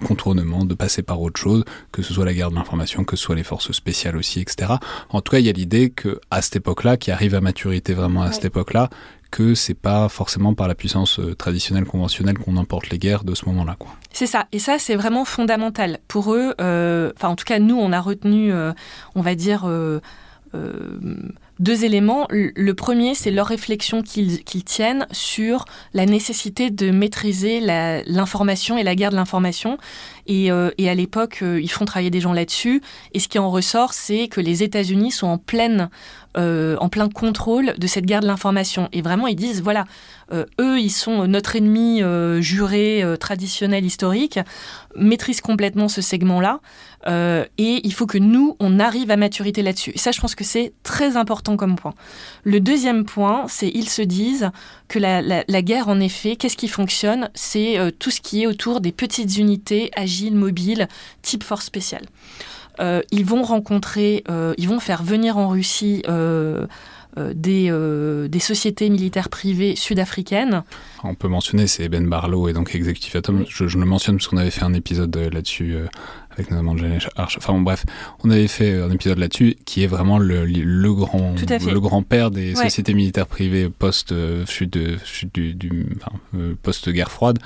[0.05, 3.23] contournement, de passer par autre chose, que ce soit la guerre de l'information, que ce
[3.23, 4.73] soit les forces spéciales aussi, etc.
[5.09, 7.93] En tout cas, il y a l'idée que à cette époque-là, qui arrive à maturité
[7.93, 8.89] vraiment à cette époque-là,
[9.31, 13.35] que c'est pas forcément par la puissance euh, traditionnelle conventionnelle qu'on emporte les guerres de
[13.35, 13.77] ce moment-là.
[14.11, 16.53] C'est ça, et ça c'est vraiment fondamental pour eux.
[16.59, 18.71] Euh, en tout cas, nous, on a retenu, euh,
[19.15, 19.69] on va dire
[21.59, 22.25] deux éléments.
[22.31, 28.95] Le premier, c'est leur réflexion qu'ils tiennent sur la nécessité de maîtriser l'information et la
[28.95, 29.77] guerre de l'information.
[30.25, 32.81] Et, à l'époque, ils font travailler des gens là-dessus.
[33.13, 35.91] Et ce qui en ressort, c'est que les États-Unis sont en pleine,
[36.37, 38.89] euh, en plein contrôle de cette guerre de l'information.
[38.93, 39.85] Et vraiment, ils disent voilà,
[40.33, 42.03] eux, ils sont notre ennemi
[42.39, 44.39] juré, traditionnel, historique,
[44.95, 46.59] maîtrisent complètement ce segment-là.
[47.07, 49.91] Euh, et il faut que nous, on arrive à maturité là-dessus.
[49.95, 51.93] Et ça, je pense que c'est très important comme point.
[52.43, 54.51] Le deuxième point, c'est ils se disent
[54.87, 57.29] que la, guerre, en effet, qu'est-ce qui fonctionne?
[57.33, 60.87] C'est euh, tout ce qui est autour des petites unités agiles, mobiles,
[61.21, 62.05] type force spéciale.
[62.79, 64.23] Euh, ils vont rencontrer,
[64.57, 66.03] ils vont faire venir en Russie
[67.17, 67.71] des,
[68.29, 70.63] des, sociétés militaires privées sud-africaines.
[71.03, 73.45] On peut mentionner, c'est Ben Barlow et donc Executive Atom.
[73.47, 75.75] Je, je, le mentionne parce qu'on avait fait un épisode là-dessus
[76.39, 76.75] avec notamment
[77.15, 77.37] Arch.
[77.37, 77.85] Enfin bon, bref,
[78.23, 82.31] on avait fait un épisode là-dessus qui est vraiment le, le grand le grand père
[82.31, 84.77] des sociétés militaires privées post euh, chute,
[85.33, 85.97] du, du
[86.35, 87.39] euh, post guerre froide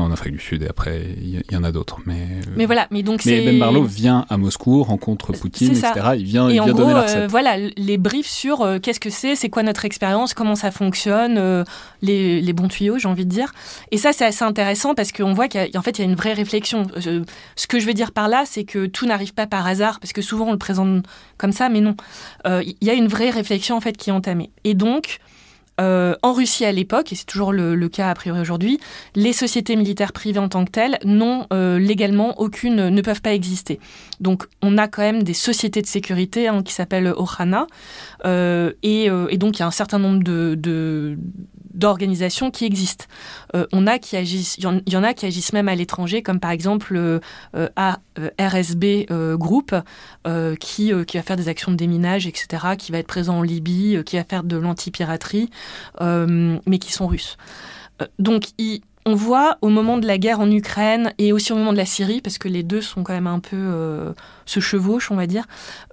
[0.00, 1.98] en Afrique du Sud et après il y, en a d'autres.
[2.06, 5.92] Mais, euh, mais voilà, mais donc mais Ben Barlow vient à Moscou, rencontre Poutine, etc.
[6.16, 7.30] Il vient, il vient donner la recette.
[7.30, 11.64] voilà, les briefs sur qu'est-ce que c'est, c'est quoi notre expérience, comment ça fonctionne,
[12.02, 13.52] les, les, bons tuyaux, j'ai envie de dire.
[13.90, 16.34] Et ça, c'est assez intéressant parce qu'on voit qu'en fait, il y a une vraie
[16.34, 16.86] réflexion.
[16.96, 20.12] ce que je veux dire par là, c'est que tout n'arrive pas par hasard, parce
[20.12, 21.04] que souvent on le présente
[21.38, 21.96] comme ça, mais non.
[22.44, 24.50] Il y a une vraie réflexion en fait qui est entamée.
[24.64, 25.20] Et donc,
[25.80, 28.80] euh, en Russie à l'époque, et c'est toujours le, cas a priori aujourd'hui,
[29.14, 33.34] les sociétés militaires privées en tant que telles n'ont euh, légalement aucune, ne peuvent pas
[33.34, 33.78] exister.
[34.20, 37.66] Donc on a quand même des sociétés de sécurité hein, qui s'appellent Ohana,
[38.24, 41.18] euh, et, donc il y a un certain nombre de,
[41.76, 43.06] d'organisations qui existent.
[43.72, 46.50] on a qui agissent, il y, en a qui agissent même à l'étranger, comme par
[46.50, 47.20] exemple
[47.76, 47.98] à
[48.38, 49.74] RSB Group,
[50.60, 53.98] qui, qui va faire des actions de déminage, etc., qui va être présent en Libye,
[54.04, 55.50] qui va faire de l'anti-piraterie,
[56.00, 57.36] mais qui sont russes.
[58.18, 58.48] donc,
[59.06, 61.86] on voit au moment de la guerre en Ukraine et aussi au moment de la
[61.86, 64.12] Syrie, parce que les deux sont quand même un peu euh,
[64.46, 65.44] se chevauchent, on va dire,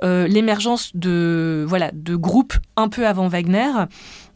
[0.04, 3.70] euh, l'émergence de voilà de groupes un peu avant Wagner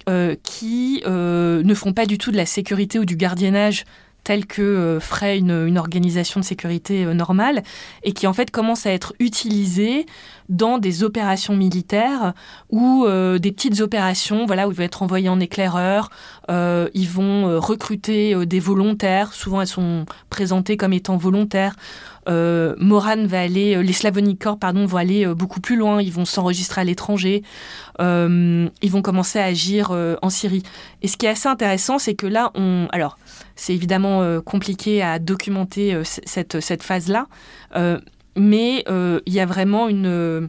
[0.10, 3.86] euh, qui ne font pas du tout de la sécurité ou du gardiennage
[4.24, 7.64] tel que ferait une, organisation de sécurité normale
[8.04, 10.06] et qui en fait commencent à être utilisés
[10.50, 12.34] dans des opérations militaires
[12.70, 16.10] ou euh, des petites opérations, voilà, où ils vont être envoyés en éclaireur,
[16.50, 21.76] euh, ils vont euh, recruter des volontaires, souvent elles sont présentées comme étant volontaires.
[22.28, 26.82] Moran va aller, les Slavonic Corps, pardon, vont aller beaucoup plus loin, ils vont s'enregistrer
[26.82, 27.44] à l'étranger,
[28.00, 30.64] ils vont commencer à agir en Syrie.
[31.02, 33.18] Et ce qui est assez intéressant, c'est que là, on, alors,
[33.56, 37.28] c'est évidemment compliqué à documenter cette, cette phase-là,
[38.38, 40.06] mais euh, il y a vraiment une...
[40.06, 40.48] Euh,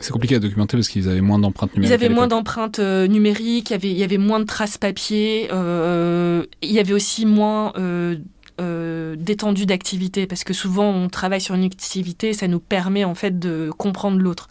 [0.00, 1.90] c'est compliqué à documenter parce qu'ils avaient moins d'empreintes numériques.
[1.90, 4.78] Ils avaient moins d'empreintes euh, numériques, il y, avait, il y avait moins de traces
[4.78, 7.72] papier, il y avait aussi moins
[8.58, 13.38] d'étendue d'activité parce que souvent on travaille sur une activité, ça nous permet en fait
[13.38, 14.48] de comprendre l'autre.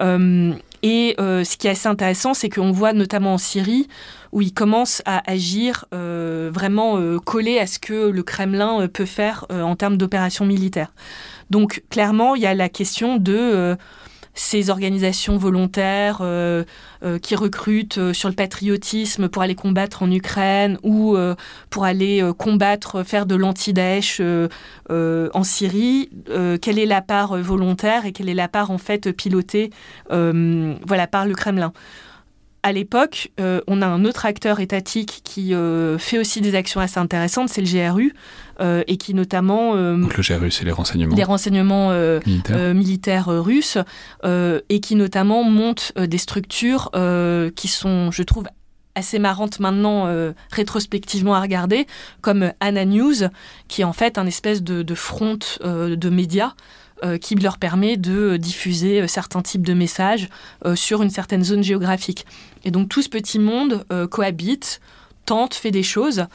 [0.00, 3.88] et ce qui est assez intéressant, c'est qu'on voit notamment en Syrie
[4.32, 9.76] où ils commencent à agir vraiment collés à ce que le Kremlin peut faire en
[9.76, 10.92] termes d'opérations militaires.
[11.50, 13.76] Donc clairement, il y a la question de euh,
[14.34, 16.64] ces organisations volontaires euh,
[17.02, 21.16] euh, qui recrutent sur le patriotisme pour aller combattre en Ukraine ou
[21.70, 24.20] pour aller combattre, faire de l'anti-Daesh
[24.90, 26.10] en Syrie.
[26.60, 29.70] quelle est la part volontaire et quelle est la part en fait pilotée
[30.08, 31.72] voilà, par le Kremlin
[32.62, 36.80] à l'époque, euh, on a un autre acteur étatique qui euh, fait aussi des actions
[36.80, 38.14] assez intéressantes, c'est le GRU,
[38.60, 39.74] euh, et qui notamment...
[39.96, 41.16] Donc le GRU, c'est les renseignements.
[41.16, 41.90] Les renseignements
[42.74, 43.28] militaires.
[43.28, 43.78] russes,
[44.24, 46.90] et qui notamment monte des structures
[47.56, 48.44] qui sont, je trouve,
[48.94, 50.12] assez marrantes maintenant
[50.52, 51.86] rétrospectivement à regarder,
[52.20, 53.28] comme Anna News,
[53.68, 56.52] qui est en fait un espèce de, de front de médias
[57.20, 60.28] qui leur permet de diffuser euh, certains types de messages
[60.64, 62.26] euh, sur une certaine zone géographique.
[62.64, 64.80] Et donc tout ce petit monde cohabite
[65.24, 66.26] tente, fait des choses.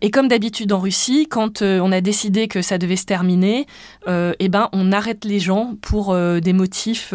[0.00, 3.66] et comme d'habitude en Russie, quand on a décidé que ça devait se terminer,
[4.08, 7.12] eh ben, on arrête les gens pour des motifs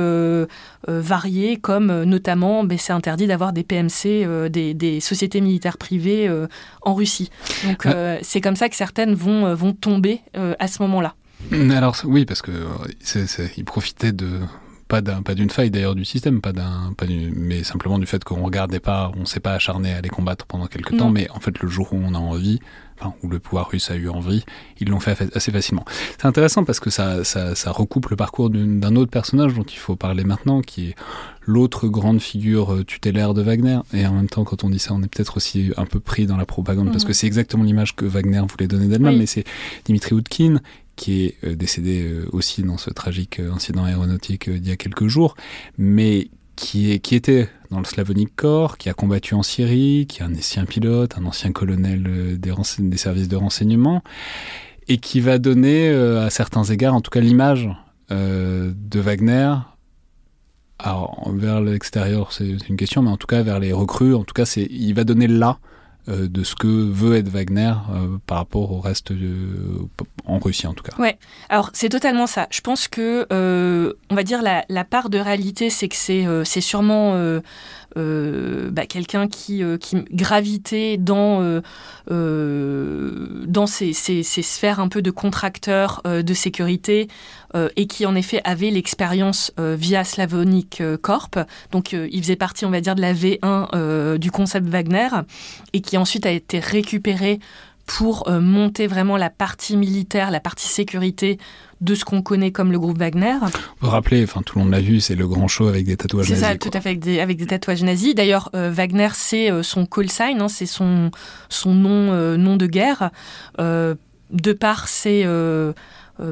[0.88, 6.30] variés, comme notamment, ben, c'est interdit d'avoir des PMC, des, des, sociétés militaires privées
[6.84, 7.30] en Russie.
[7.66, 7.88] Donc
[8.22, 11.16] c'est comme ça que certaines vont, vont tomber à ce moment-là.
[11.52, 14.40] Alors oui, parce que euh, il profitait de
[14.90, 18.24] pas d'un pas d'une faille d'ailleurs du système, pas d'un pas mais simplement du fait
[18.24, 21.40] qu'on regardait pas, on s'est pas acharné à les combattre pendant quelques temps, mais en
[21.40, 22.60] fait le jour où on a envie,
[23.00, 24.44] enfin où le pouvoir russe a eu envie,
[24.80, 25.86] ils l'ont fait assez facilement.
[26.20, 29.78] C'est intéressant parce que ça, ça, ça recoupe le parcours d'un autre personnage dont il
[29.78, 30.96] faut parler maintenant, qui est
[31.46, 33.80] l'autre grande figure euh, tutélaire de Wagner.
[33.94, 36.26] Et en même temps, quand on dit ça, on est peut-être aussi un peu pris
[36.26, 37.10] dans la propagande, parce mhm.
[37.10, 39.44] que c'est exactement l'image que Wagner voulait donner d'elle-même, mais c'est
[39.86, 40.62] Dimitri Oudkin
[41.00, 44.76] qui est euh, décédé euh, aussi dans ce tragique euh, incident aéronautique d'il y a
[44.76, 45.36] quelques jours,
[45.78, 50.20] mais qui, est, qui était dans le Slavonic Corps, qui a combattu en Syrie, qui
[50.20, 54.04] est un ancien pilote, un ancien colonel des, services de renseignement,
[54.90, 57.70] et qui va donner à certains égards, en tout cas l'image
[58.10, 59.56] de Wagner,
[60.80, 64.34] alors, vers l'extérieur, c'est une question, mais en tout cas vers les recrues, en tout
[64.34, 65.60] cas, c'est, il va donner là
[66.10, 69.14] de ce que veut être Wagner euh, par rapport au reste
[70.26, 70.96] en Russie en tout cas.
[70.98, 71.18] Ouais,
[71.50, 72.48] alors c'est totalement ça.
[72.52, 75.96] Je pense que euh, on va dire la, la, part de réalité, c'est que
[76.44, 77.42] c'est sûrement euh,
[77.96, 81.62] bah, quelqu'un qui, euh, qui gravitait dans,
[82.12, 87.08] euh, dans ces, ces, sphères un peu de contracteurs de sécurité
[87.76, 91.40] et qui en effet avait l'expérience via Slavonic Corp.
[91.72, 95.10] Donc il faisait partie, on va dire, de la V1 du concept Wagner
[95.74, 97.40] et qui ensuite a été récupéré
[97.86, 101.40] pour monter vraiment la partie militaire, la partie sécurité
[101.82, 103.36] de ce qu'on connaît comme le groupe Wagner.
[103.80, 106.30] Vous rappeler, enfin tout le monde l'a vu, c'est le grand show avec des tatouages
[106.30, 106.46] nazis.
[106.46, 108.16] C'est ça, tout à fait, avec des, avec des tatouages nazis.
[108.16, 111.12] D'ailleurs, euh, Wagner, c'est euh, son call sign, hein, c'est son,
[111.48, 113.12] son nom, euh, nom de guerre.
[113.58, 115.26] de par ses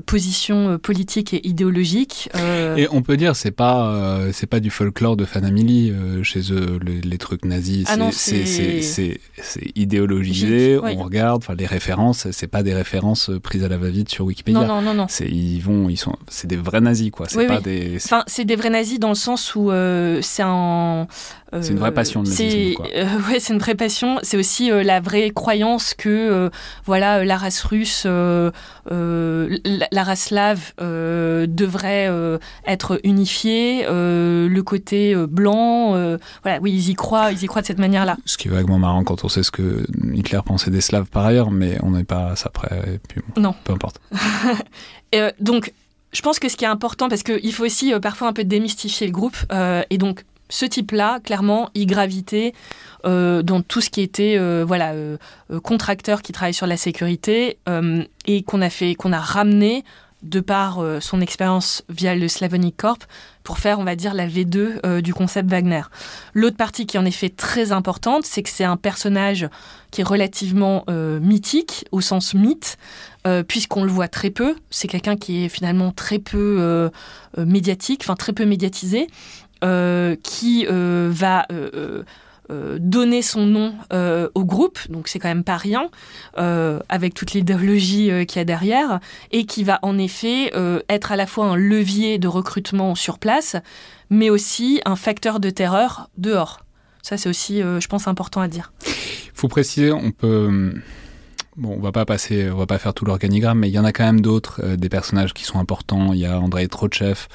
[0.06, 2.30] position politique et idéologique.
[2.78, 7.18] Et on peut dire c'est pas c'est pas du folklore de Fanamili chez eux les,
[7.18, 7.86] trucs nazis.
[7.88, 9.20] Ah c'est
[9.76, 10.80] idéologisé.
[10.82, 14.62] On regarde, enfin les références, c'est pas des références prises à la va-vite sur Wikipédia.
[14.62, 15.08] Non non non non.
[15.22, 17.28] Ils vont ils sont c'est des vrais nazis quoi.
[17.30, 17.96] C'est pas des.
[17.98, 19.72] Enfin c'est des vrais nazis dans le sens où
[20.22, 21.08] c'est un
[21.62, 22.84] c'est une vraie passion le nazisme.
[22.96, 24.20] Euh, ouais, c'est une vraie passion.
[24.22, 26.50] C'est aussi euh, la vraie croyance que euh,
[26.86, 28.06] voilà la race russe,
[28.90, 32.10] la, race slave devrait
[32.66, 33.86] être unifiée.
[33.88, 35.92] le côté blanc,
[36.44, 38.18] voilà, oui, ils y croient, ils y croient de cette manière-là.
[38.26, 41.26] Ce qui est vaguement marrant quand on sait ce que Hitler pensait des Slaves par
[41.26, 43.00] ailleurs, mais on n'est pas à ça près.
[43.08, 43.56] puis non.
[43.64, 44.02] Peu importe.
[45.40, 45.74] donc.
[46.14, 49.08] Je pense que ce qui est important, parce qu'il faut aussi parfois un peu démystifier
[49.08, 49.36] le groupe,
[49.90, 52.54] et donc ce type-là, clairement, il gravitait
[53.06, 55.18] euh, dans tout ce qui était euh, voilà euh,
[55.64, 57.58] contracteur qui travaille sur la sécurité
[58.26, 59.84] et qu'on a fait, qu'on a ramené
[60.24, 63.04] de par son expérience via le Slavonic Corp
[63.44, 65.84] pour faire, on va dire, la V2 du concept Wagner.
[66.34, 69.48] L'autre partie qui est en effet très importante, c'est que c'est un personnage
[69.92, 72.78] qui est relativement mythique, au sens mythe,
[73.48, 74.56] puisqu'on le voit très peu.
[74.72, 76.90] C'est quelqu'un qui est finalement très peu
[77.38, 79.08] médiatique, enfin très peu médiatisé,
[79.62, 82.04] qui euh, va euh,
[82.80, 85.90] donner son nom au groupe, donc c'est quand même pas rien,
[86.36, 89.00] avec toute l'idéologie qu'il y a derrière,
[89.32, 90.54] et qui va en effet
[90.88, 93.58] être à la fois un levier de recrutement sur place,
[94.10, 96.62] mais aussi un facteur de terreur dehors.
[97.02, 98.72] Ça, c'est aussi, je pense, important à dire.
[98.86, 100.74] Il faut préciser, on peut.
[101.58, 103.86] Bon, on va pas passer, on va pas faire tout l'organigramme, mais il y en
[103.86, 106.14] a quand même d'autres, des personnages qui sont importants.
[106.14, 107.28] Il y a Andrei Trochev,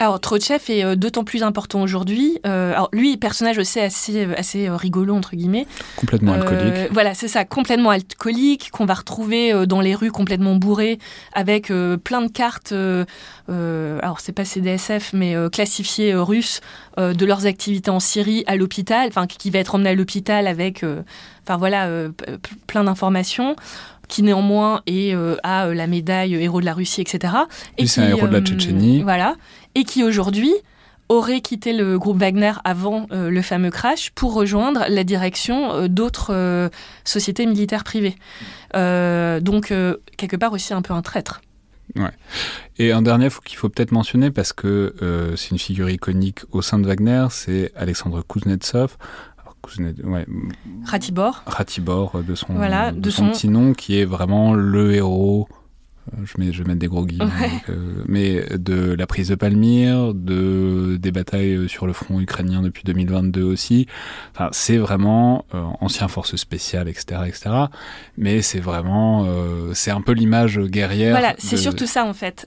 [0.00, 2.38] alors Trotchev est euh, d'autant plus important aujourd'hui.
[2.46, 5.66] Euh, alors lui, personnage aussi assez euh, assez rigolo entre guillemets.
[5.96, 6.90] Complètement alcoolique.
[6.90, 10.98] Voilà, c'est ça, complètement alcoolique qu'on va retrouver dans les rues complètement bourré
[11.34, 11.70] avec
[12.04, 12.72] plein de cartes.
[12.72, 16.60] alors c'est pas CDSF mais classifiées russes
[16.96, 20.84] de leurs activités en Syrie à l'hôpital, enfin qui va être emmené à l'hôpital avec,
[21.44, 21.88] enfin voilà,
[22.66, 23.56] plein d'informations
[24.08, 27.34] qui néanmoins est, a la médaille héros de la Russie, etc.
[27.78, 29.02] Et c'est un héros de la Tchétchénie.
[29.02, 29.36] Voilà
[29.74, 30.52] et qui aujourd'hui
[31.10, 35.88] aurait quitté le groupe Wagner avant euh, le fameux crash pour rejoindre la direction euh,
[35.88, 36.68] d'autres euh,
[37.04, 38.14] sociétés militaires privées.
[38.74, 39.74] donc,
[40.16, 41.42] quelque part aussi un peu un traître.
[41.96, 42.12] Ouais.
[42.78, 44.94] Et un dernier qu'il faut peut-être mentionner parce que
[45.36, 48.96] c'est une figure iconique au sein de Wagner, c'est Alexandre Kuznetsov.
[50.86, 51.42] Ratibor.
[51.46, 55.48] Ratibor de son, de, son, petit nom, qui est vraiment le héros
[56.24, 57.30] je, mets, je vais mettre des gros guillemets,
[57.68, 62.82] euh, mais de la prise de Palmyre, de, des batailles sur le front ukrainien depuis
[62.84, 63.86] 2022 aussi.
[64.34, 67.50] Enfin, c'est vraiment euh, ancien force spéciale, etc., etc.
[68.16, 71.12] Mais c'est vraiment, euh, c'est un peu l'image guerrière.
[71.12, 72.46] Voilà, c'est surtout ça en fait.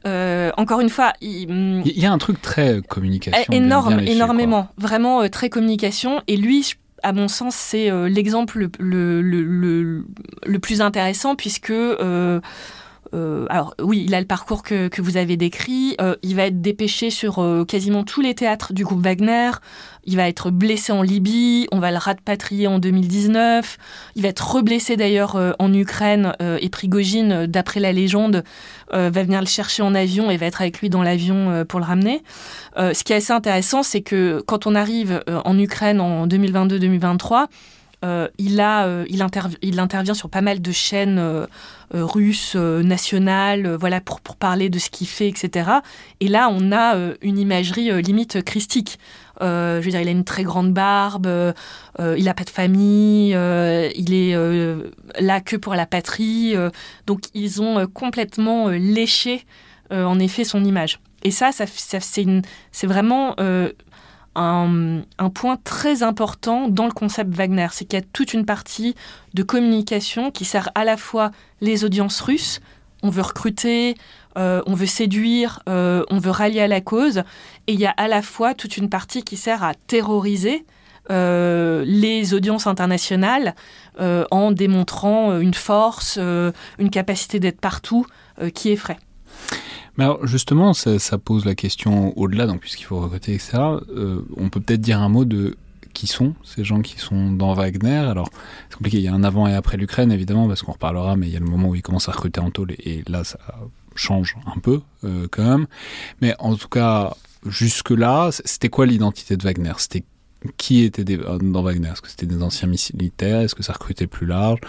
[0.58, 1.82] encore une fois, il...
[1.86, 1.99] il...
[1.99, 3.52] y a un truc très communication.
[3.52, 6.21] Énorme, énormément, vraiment très communication.
[6.28, 10.06] Et lui, à mon sens, c'est l'exemple le, le, le,
[10.45, 11.73] le, plus intéressant puisque
[12.34, 12.39] euh,
[13.49, 15.95] alors oui, il a le parcours que, vous avez décrit.
[16.02, 19.52] Euh, il va être dépêché sur euh, quasiment tous les théâtres du groupe Wagner.
[20.06, 21.67] Il va être blessé en Libye.
[21.71, 23.78] On va le rapatrier en 2019.
[24.15, 26.34] Il va être reblessé d'ailleurs en Ukraine.
[26.41, 28.43] et Prigogine, d'après la légende,
[28.91, 31.86] va venir le chercher en avion et va être avec lui dans l'avion pour le
[31.86, 32.21] ramener.
[32.76, 37.47] ce qui est assez intéressant, c'est que quand on arrive en Ukraine en 2022-2023,
[38.38, 39.26] il, a, il,
[39.62, 41.48] il, intervient sur pas mal de chaînes
[41.96, 45.70] euh, russe euh, national, euh, voilà, pour, parler de ce qu'il fait, etc.
[46.22, 48.98] Et là, on a une imagerie limite christique.
[49.39, 51.28] je veux dire, il a une très grande barbe,
[52.00, 54.36] il n'a pas de famille, il est
[55.20, 56.56] là que pour la patrie.
[57.06, 59.46] donc, ils ont complètement léché,
[59.92, 61.00] en effet, son image.
[61.24, 63.36] Et ça, ça, c'est vraiment
[64.36, 68.96] un, point très important dans le concept Wagner, c'est qu'il y a toute une partie
[69.34, 72.60] de communication qui sert à la fois les audiences russes,
[73.04, 73.96] on veut recruter,
[74.38, 77.19] euh, on veut séduire, euh, on veut rallier à la cause,
[77.67, 80.65] et il y a à la fois toute une partie qui sert à terroriser
[81.12, 83.56] euh, les audiences internationales
[84.00, 88.08] en démontrant une force, une capacité d'être partout
[88.56, 88.98] qui effraie.
[89.97, 93.58] Mais alors justement, ça, pose la question au-delà, donc puisqu'il faut recruter, etc.
[93.89, 95.56] Euh, on peut peut-être dire un mot de
[95.93, 97.97] qui sont ces gens qui sont dans Wagner.
[97.97, 98.29] Alors,
[98.69, 101.27] c'est compliqué, il y a un avant et après l'Ukraine, évidemment, parce qu'on reparlera, mais
[101.27, 103.38] il y a le moment où ils commencent à recruter en tôle, et, là, ça
[103.95, 105.67] change un peu, euh, quand même.
[106.21, 107.13] Mais en tout cas,
[107.45, 109.73] jusque-là, c'était quoi l'identité de Wagner?
[109.77, 110.03] C'était
[110.58, 111.89] qui était dans Wagner?
[111.89, 113.41] Est-ce que c'était des anciens militaires?
[113.41, 114.59] Est-ce que ça recrutait plus large?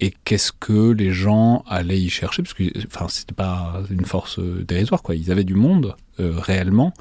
[0.00, 2.42] Et qu'est-ce que les gens allaient y chercher?
[2.42, 5.14] Parce que enfin, c'était pas une force dérisoire, quoi.
[5.14, 6.92] Ils avaient du monde réellement.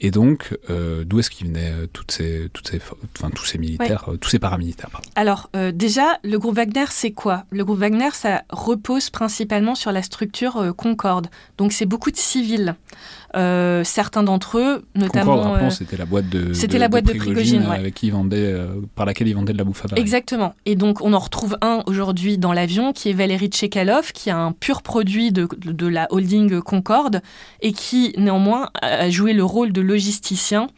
[0.00, 2.78] Et donc, euh, d'où est-ce qu'ils venaient euh, toutes ces, toutes ces,
[3.16, 7.44] enfin, tous ces militaires, euh, tous ces paramilitaires Alors, déjà, le groupe Wagner, c'est quoi?
[7.50, 11.28] Le groupe Wagner, ça repose principalement sur la structure Concorde.
[11.56, 12.74] Donc, c'est beaucoup de civils.
[13.34, 15.56] Euh, certains d'entre eux, notamment.
[15.56, 16.52] Euh, c'était la boîte de.
[16.52, 19.64] C'était la boîte de Prigogine, avec qui vendait, euh, par laquelle ils vendaient de la
[19.64, 20.54] bouffe à Exactement.
[20.66, 24.32] Et donc, on en retrouve un aujourd'hui dans l'avion qui est Valéry Tchekalov, qui est
[24.32, 27.22] un pur produit de, de la holding Concorde
[27.60, 30.68] et qui, néanmoins, a joué le rôle de logisticien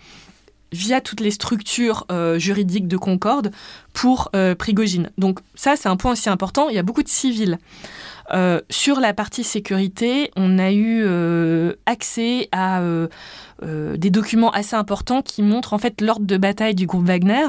[0.72, 2.06] via toutes les structures
[2.38, 3.50] juridiques de Concorde
[3.92, 5.10] pour Prigogine.
[5.18, 6.68] Donc ça, c'est un point aussi important.
[6.68, 7.58] Il y a beaucoup de civils.
[8.32, 13.08] Euh, sur la partie sécurité, on a eu euh, accès à euh,
[13.96, 17.46] des documents assez importants qui montrent en fait l'ordre de bataille du groupe Wagner.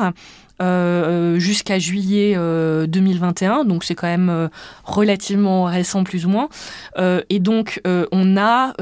[1.40, 4.50] jusqu'à juillet 2021, donc c'est quand même
[4.84, 6.50] relativement récent plus ou moins.
[6.98, 8.74] et donc on a,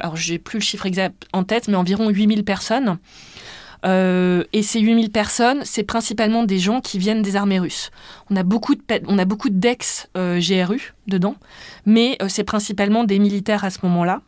[0.00, 2.98] alors j'ai plus le chiffre exact en tête, mais environ 8000 personnes
[3.84, 7.90] euh, et ces 8000 personnes, c'est principalement des gens qui viennent des armées russes.
[8.30, 11.36] On a beaucoup de, on a beaucoup d'ex-GRU euh, dedans,
[11.84, 14.22] mais euh, c'est principalement des militaires à ce moment-là.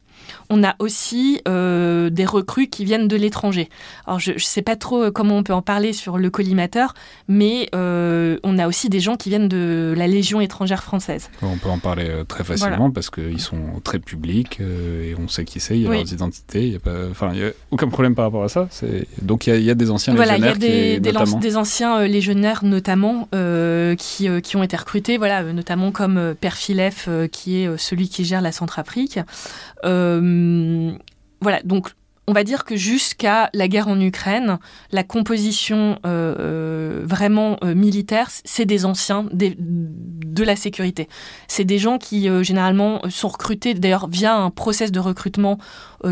[0.51, 3.68] On a aussi euh, des recrues qui viennent de l'étranger.
[4.07, 6.94] Alors, je ne sais pas trop euh, comment on peut en parler sur le collimateur,
[7.28, 11.28] mais euh, on a aussi des gens qui viennent de la Légion étrangère française.
[11.42, 15.61] On peut en parler très facilement parce qu'ils sont très publics et on sait qui
[15.61, 18.24] c'est, il y a leurs identités, il n'y a, pas, enfin, a aucun problème par
[18.24, 18.68] rapport à ça.
[19.20, 20.38] Donc il y, a des anciens légionnaires.
[20.38, 23.28] Voilà, il y a des, des, anciens légionnaires notamment
[23.99, 28.40] qui, qui, ont été recrutés, voilà, notamment comme Père Filef, qui est celui qui gère
[28.40, 29.18] la Centrafrique.
[29.84, 30.38] Euh,
[31.41, 31.91] voilà, donc
[32.26, 34.59] on va dire que jusqu'à la guerre en Ukraine,
[34.93, 41.09] la composition euh, euh, vraiment militaire, c'est des anciens de la sécurité.
[41.47, 45.59] C'est des gens qui généralement sont recrutés, d'ailleurs via un process de recrutement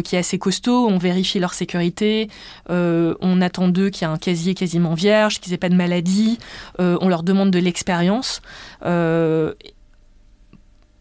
[0.03, 0.89] qui est assez costaud.
[0.89, 2.31] On vérifie leur sécurité,
[2.70, 6.39] on attend d'eux qu'il y ait un casier quasiment vierge, qu'ils n'aient pas de maladie,
[6.79, 8.41] on leur demande de l'expérience.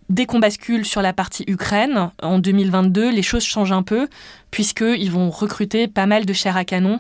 [0.10, 4.08] Dès qu'on bascule sur la partie Ukraine, en 2022, les choses changent un peu,
[4.52, 7.00] puisqu'ils vont recruter pas mal de chair à canon,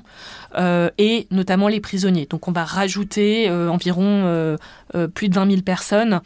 [0.57, 2.25] euh, et notamment les prisonniers.
[2.27, 4.57] Donc on va rajouter euh, environ euh,
[5.13, 6.21] plus de 20 000 personnes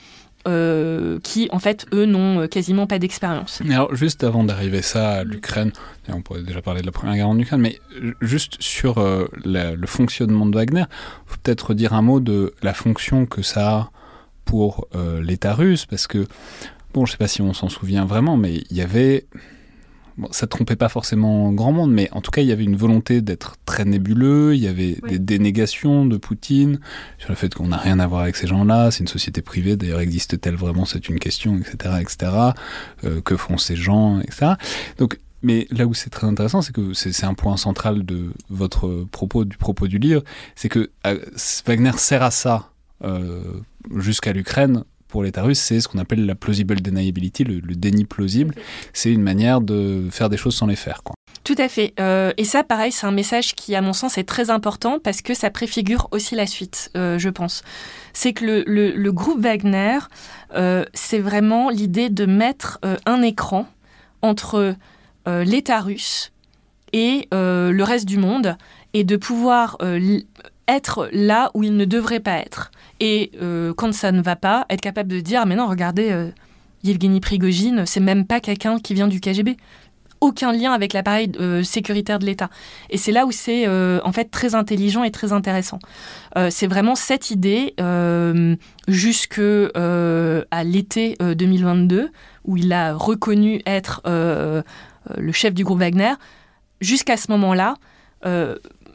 [1.21, 3.61] qui, en fait, eux, n'ont quasiment pas d'expérience.
[3.69, 5.71] Alors, juste avant d'arriver ça à l'Ukraine,
[6.07, 7.77] on pourrait déjà parler de la Première Guerre en Ukraine, mais
[8.19, 8.95] juste sur
[9.45, 13.69] le fonctionnement de Wagner, il faut peut-être dire un mot de la fonction que ça
[13.69, 13.91] a
[14.49, 16.25] pour euh, l'État russe, parce que,
[16.91, 19.27] bon, je sais pas si on s'en souvient vraiment, mais il y avait...
[20.17, 22.75] Bon, ça trompait pas forcément grand monde, mais en tout cas, il y avait une
[22.75, 26.79] volonté d'être très nébuleux, il y avait des dénégations de Poutine
[27.19, 29.77] sur le fait qu'on n'a rien à voir avec ces gens-là, c'est une société privée,
[29.77, 32.31] d'ailleurs existe-t-elle vraiment, c'est une question, etc., etc.,
[33.03, 34.53] euh, que font ces gens, etc.
[34.97, 39.05] Donc, mais là où c'est très intéressant, c'est que c'est un point central de votre
[39.11, 40.23] propos, du propos du livre,
[40.55, 41.19] c'est que euh,
[41.67, 42.71] Wagner sert à ça
[43.95, 48.55] jusqu'à l'Ukraine pour l'État russe, c'est ce qu'on appelle la plausible deniability, le, déni plausible.
[48.93, 51.03] C'est une manière de faire des choses sans les faire.
[51.03, 51.15] Quoi.
[51.43, 51.93] Tout à fait.
[51.99, 55.21] Euh, et ça, pareil, c'est un message qui, à mon sens, est très important parce
[55.21, 57.63] que ça préfigure aussi la suite, euh, je pense.
[58.13, 59.97] C'est que le, le, groupe Wagner,
[60.93, 63.67] c'est vraiment l'idée de mettre un écran
[64.21, 64.75] entre
[65.25, 66.31] l'État russe
[66.93, 68.57] et le reste du monde
[68.93, 69.77] et de pouvoir
[70.67, 72.71] être là où il ne devrait pas être.
[72.99, 76.29] Et euh, quand ça ne va pas, être capable de dire, mais non, regardez, euh,
[76.83, 79.57] Yevgeny Prigogine, c'est même pas quelqu'un qui vient du KGB.
[80.21, 82.49] Aucun lien avec l'appareil euh, sécuritaire de l'État.
[82.89, 85.79] Et c'est là où c'est en fait très intelligent et très intéressant.
[86.49, 87.73] c'est vraiment cette idée
[88.89, 92.11] jusque à l'été 2022
[92.43, 96.13] où il a reconnu être le chef du groupe Wagner.
[96.81, 97.75] Jusqu'à ce moment-là,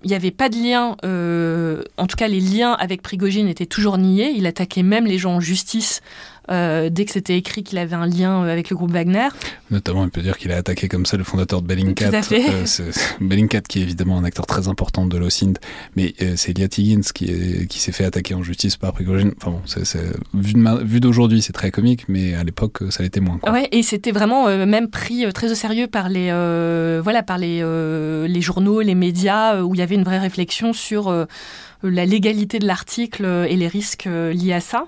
[0.05, 3.67] il n'y avait pas de lien, euh, en tout cas les liens avec Prigogine étaient
[3.67, 4.33] toujours niés.
[4.37, 6.03] Il attaquait même les gens en justice
[6.51, 9.29] euh, dès que c'était écrit qu'il avait un lien euh, avec le groupe Wagner.
[9.71, 12.11] Notamment, on peut dire qu'il a attaqué comme ça le fondateur de Bellingcat.
[12.11, 12.45] Tout à fait.
[12.51, 15.55] Euh, Bellingcat, qui est évidemment un acteur très important de l'OSINT,
[15.97, 19.33] mais c'est Eliat Higgins qui, qui s'est fait attaquer en justice par Prigogine.
[19.37, 19.63] Enfin bon,
[20.35, 23.39] vu, d'aujourd'hui, c'est très comique, mais à l'époque, ça l'était moins.
[23.39, 23.53] Quoi.
[23.53, 26.31] Ouais, et c'était vraiment même pris très au sérieux par les,
[27.03, 27.63] voilà, par les,
[28.29, 31.27] les journaux, les médias, où il y avait une vraie réflexion sur
[31.85, 34.87] la légalité de l'article et les risques liés à ça.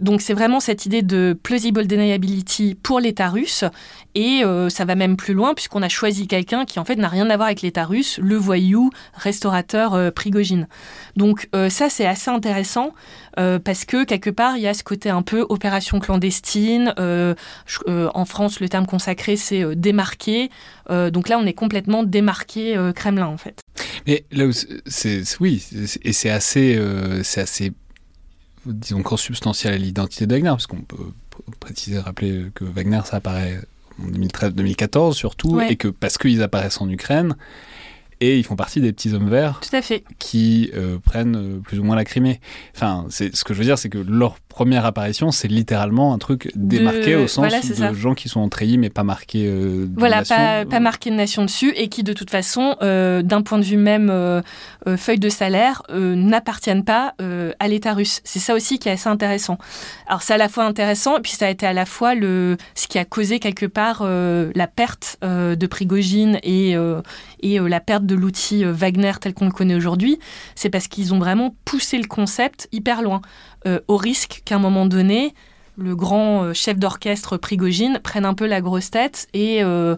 [0.00, 3.64] donc c'est vraiment cette idée de plausible deniability pour l'État russe.
[4.16, 7.08] Et euh, ça va même plus loin puisqu'on a choisi quelqu'un qui en fait n'a
[7.08, 10.68] rien à voir avec l'État russe, le voyou restaurateur euh, Prigogine.
[11.16, 12.92] Donc euh, ça c'est assez intéressant
[13.64, 16.94] parce que quelque part il y a ce côté un peu opération clandestine.
[16.98, 20.50] en France le terme consacré c'est démarqué.
[20.88, 23.60] donc là on est complètement démarqué Kremlin en fait.
[24.06, 24.46] Mais là
[24.86, 25.62] c'est oui
[26.02, 26.80] et c'est assez
[27.22, 27.72] c'est assez
[28.72, 31.12] disons, consubstantiel à l'identité de Wagner, parce qu'on peut
[31.60, 33.60] préciser, rappeler que Wagner, ça apparaît
[34.02, 37.36] en 2013-2014 surtout, et que parce qu'ils apparaissent en Ukraine,
[38.20, 40.04] et ils font partie des petits hommes verts Tout à fait.
[40.18, 42.40] qui euh, prennent euh, plus ou moins la Crimée.
[42.74, 46.18] Enfin, c'est ce que je veux dire, c'est que leur première apparition, c'est littéralement un
[46.18, 50.22] truc démarqué au sens de gens qui sont en treillis mais pas marqués euh, Voilà,
[50.22, 53.64] pas, pas, marqué de nation dessus et qui de toute façon, euh, d'un point de
[53.64, 54.10] vue même
[54.96, 58.20] feuille de salaire, n'appartiennent pas à l'État russe.
[58.24, 59.58] C'est ça aussi qui est assez intéressant.
[60.06, 62.56] Alors c'est à la fois intéressant et puis ça a été à la fois le,
[62.74, 66.76] ce qui a causé quelque part la perte de Prigogine et,
[67.54, 70.18] et la perte de l'outil Wagner tel qu'on le connaît aujourd'hui.
[70.54, 73.20] C'est parce qu'ils ont vraiment poussé le concept hyper loin.
[73.66, 75.34] Euh, au risque qu'à un moment donné,
[75.76, 79.96] le grand euh, chef d'orchestre Prigogine prenne un peu la grosse tête et, euh,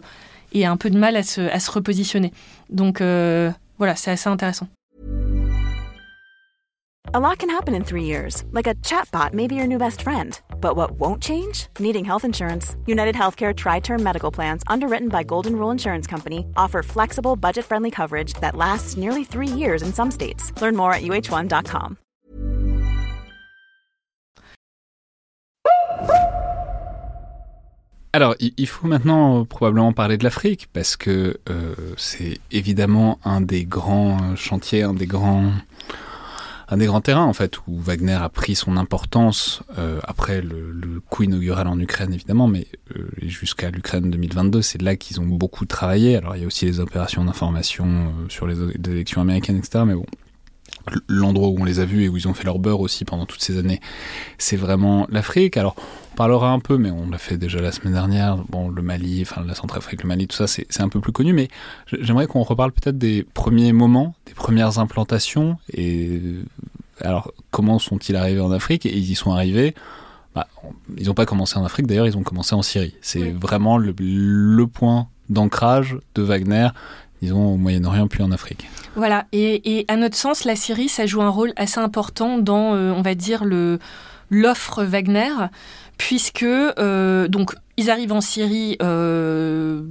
[0.53, 2.33] et un peu de mal à se, à se repositionner.
[2.69, 4.67] Donc euh, voilà, c'est assez intéressant.
[7.11, 10.03] A lot can happen in three years, like a chatbot may be your new best
[10.03, 10.39] friend.
[10.61, 11.65] But what won't change?
[11.79, 12.75] Needing health insurance.
[12.85, 17.65] United Healthcare Tri Term Medical Plans, underwritten by Golden Rule Insurance Company, offer flexible, budget
[17.65, 20.53] friendly coverage that lasts nearly three years in some states.
[20.61, 21.97] Learn more at uh1.com.
[28.13, 33.41] Alors, il faut maintenant euh, probablement parler de l'Afrique, parce que euh, c'est évidemment un
[33.41, 35.53] des grands euh, chantiers, un des grands,
[36.71, 41.01] un des grands terrains, en fait, où Wagner a pris son importance euh, après le,
[41.09, 45.65] coup inaugural en Ukraine, évidemment, mais euh, jusqu'à l'Ukraine 2022, c'est là qu'ils ont beaucoup
[45.65, 46.15] travaillé.
[46.15, 49.83] Alors, il y a aussi les opérations d'information euh, sur les, les élections américaines, etc.,
[49.87, 50.05] mais bon,
[51.07, 53.25] l'endroit où on les a vus et où ils ont fait leur beurre aussi pendant
[53.25, 53.79] toutes ces années,
[54.37, 55.57] c'est vraiment l'Afrique.
[55.57, 55.75] Alors,
[56.13, 58.37] on parlera un peu, mais on l'a fait déjà la semaine dernière.
[58.49, 61.33] Bon, le Mali, enfin la Centrafrique, le Mali, tout ça, c'est un peu plus connu,
[61.33, 61.47] mais
[61.99, 66.21] j'aimerais qu'on reparle peut-être des premiers moments, des premières implantations, et
[67.01, 69.75] alors comment sont-ils arrivés en Afrique Et ils y sont arrivés.
[70.35, 70.47] Bah,
[70.97, 72.95] ils n'ont pas commencé en Afrique, d'ailleurs, ils ont commencé en Syrie.
[73.01, 73.31] C'est oui.
[73.31, 76.69] vraiment le, le point d'ancrage de Wagner
[77.21, 78.67] disons au Moyen-Orient puis en Afrique.
[78.95, 82.91] Voilà, et, à notre sens, la Syrie, ça joue un rôle assez important dans, euh,
[82.91, 83.79] on va dire, le
[84.31, 85.33] l'offre Wagner,
[85.97, 89.83] puisque euh, donc ils arrivent en Syrie euh,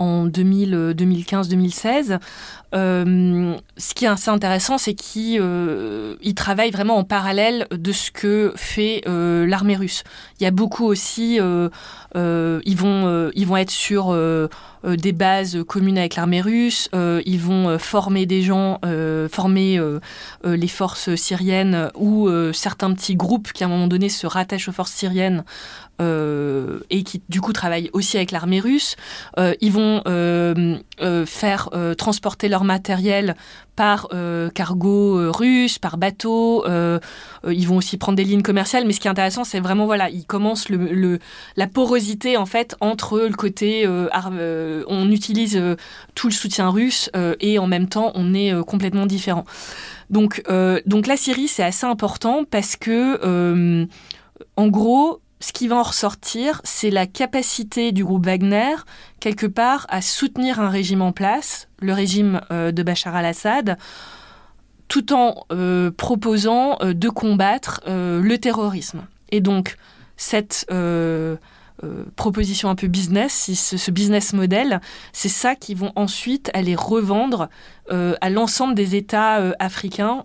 [0.00, 2.18] en 2015-2016.
[2.72, 8.10] Euh, ce qui est assez intéressant, c'est qu'ils euh, travaillent vraiment en parallèle de ce
[8.10, 10.04] que fait euh, l'armée russe.
[10.38, 11.68] Il y a beaucoup aussi, euh,
[12.16, 14.16] euh, ils, vont, ils vont être sur
[14.84, 18.80] des bases communes avec l'armée russe, ils vont former des gens,
[19.30, 19.80] former
[20.44, 24.72] les forces syriennes ou certains petits groupes qui à un moment donné se rattachent aux
[24.72, 25.44] forces syriennes
[25.89, 28.96] euh, et qui du coup travaillent aussi avec l'armée russe.
[29.38, 30.78] Euh, ils vont euh,
[31.26, 33.36] faire transporter leur matériel
[33.76, 34.08] par
[34.54, 36.64] cargo russe, par bateau.
[36.66, 38.86] ils vont aussi prendre des lignes commerciales.
[38.86, 40.68] Mais ce qui est intéressant, c'est vraiment voilà, ils commencent
[41.56, 45.62] la porosité en fait entre le côté on utilise
[46.14, 49.44] tout le soutien russe et en même temps on est complètement différent.
[50.10, 50.42] Donc,
[50.86, 53.86] donc la Syrie, c'est assez important parce que,
[54.56, 58.76] en gros, ce qui va en ressortir, c'est la capacité du groupe Wagner,
[59.20, 63.78] quelque part, à soutenir un régime en place, le régime euh, de Bachar al-Assad,
[64.88, 69.06] tout en euh, proposant euh, de combattre le terrorisme.
[69.30, 69.76] Et donc,
[70.16, 70.66] cette
[72.16, 74.80] proposition un peu business, ce, business model,
[75.12, 77.48] c'est ça qui vont ensuite aller revendre
[77.90, 80.24] à l'ensemble des États africains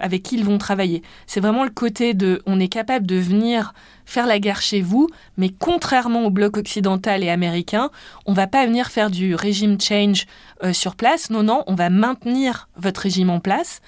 [0.00, 1.02] avec qui ils vont travailler.
[1.26, 3.72] C'est vraiment le côté de on est capable de venir
[4.10, 7.90] faire la guerre chez vous, mais contrairement au bloc occidental et américain,
[8.26, 10.26] on va pas venir faire du régime change
[10.64, 11.30] euh, sur place.
[11.30, 13.80] Non, non, on va maintenir votre régime en place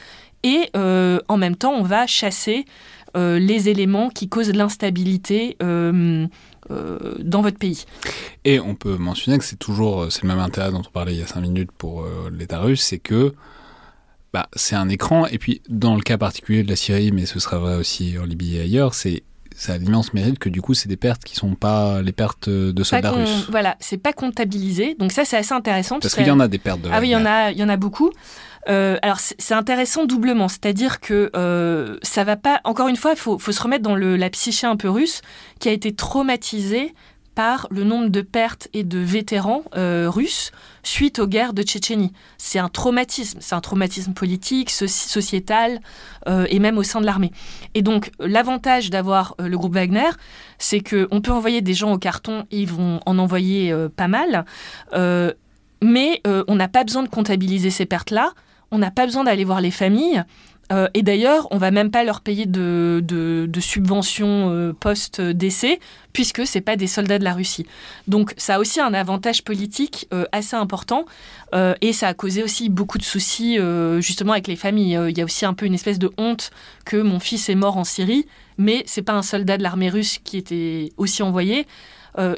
[0.44, 2.64] et euh, en même temps, on va chasser
[3.16, 5.56] euh, les éléments qui causent l'instabilité.
[6.70, 7.84] Euh, dans votre pays.
[8.44, 11.18] Et on peut mentionner que c'est toujours c'est le même intérêt dont on parlait il
[11.18, 13.34] y a cinq minutes pour l'État russe, c'est que
[14.32, 17.38] bah, c'est un écran, et puis dans le cas particulier de la Syrie, mais ce
[17.40, 20.74] sera vrai aussi en Libye et ailleurs, c'est ça a l'immense mérite que du coup
[20.74, 23.46] c'est des pertes qui sont pas les pertes de soldats russes.
[23.50, 24.96] Voilà, c'est pas comptabilisé.
[24.98, 27.00] Donc ça c'est assez intéressant parce, parce qu'il y en a des pertes de Ah
[27.00, 28.10] oui, il y en a il y en a beaucoup.
[28.66, 31.30] Alors c'est intéressant doublement, c'est-à-dire que
[32.02, 32.60] ça va pas.
[32.64, 35.22] Encore une fois, il faut, se remettre dans la psyché un peu russe
[35.58, 36.94] qui a été traumatisée
[37.34, 40.52] par le nombre de pertes et de vétérans euh, russes
[40.82, 42.12] suite aux guerres de Tchétchénie.
[42.36, 45.80] C'est un traumatisme, c'est un traumatisme politique, sociétal
[46.28, 47.32] euh, et même au sein de l'armée.
[47.74, 50.10] Et donc l'avantage d'avoir euh, le groupe Wagner,
[50.58, 54.44] c'est qu'on peut envoyer des gens au carton, ils vont en envoyer pas mal,
[55.82, 58.32] mais on n'a pas besoin de comptabiliser ces pertes-là,
[58.72, 60.24] on n'a pas besoin d'aller voir les familles.
[60.72, 65.78] Euh, et d'ailleurs, on va même pas leur payer de, subventions euh, post-décès,
[66.12, 67.66] puisque c'est pas des soldats de la Russie.
[68.08, 71.04] Donc ça a aussi un avantage politique euh, assez important,
[71.82, 73.58] et ça a causé aussi beaucoup de soucis
[73.98, 74.98] justement avec les familles.
[75.10, 76.50] Il y a aussi un peu une espèce de honte
[76.86, 80.18] que mon fils est mort en Syrie, mais c'est pas un soldat de l'armée russe
[80.24, 81.66] qui était aussi envoyé.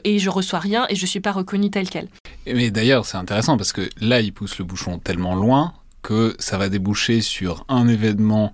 [0.03, 2.09] et je reçois rien et je suis pas reconnu tel quel.
[2.45, 5.75] Mais d'ailleurs, c'est intéressant parce que là, il pousse le bouchon tellement loin
[6.05, 8.53] que ça va déboucher sur un événement.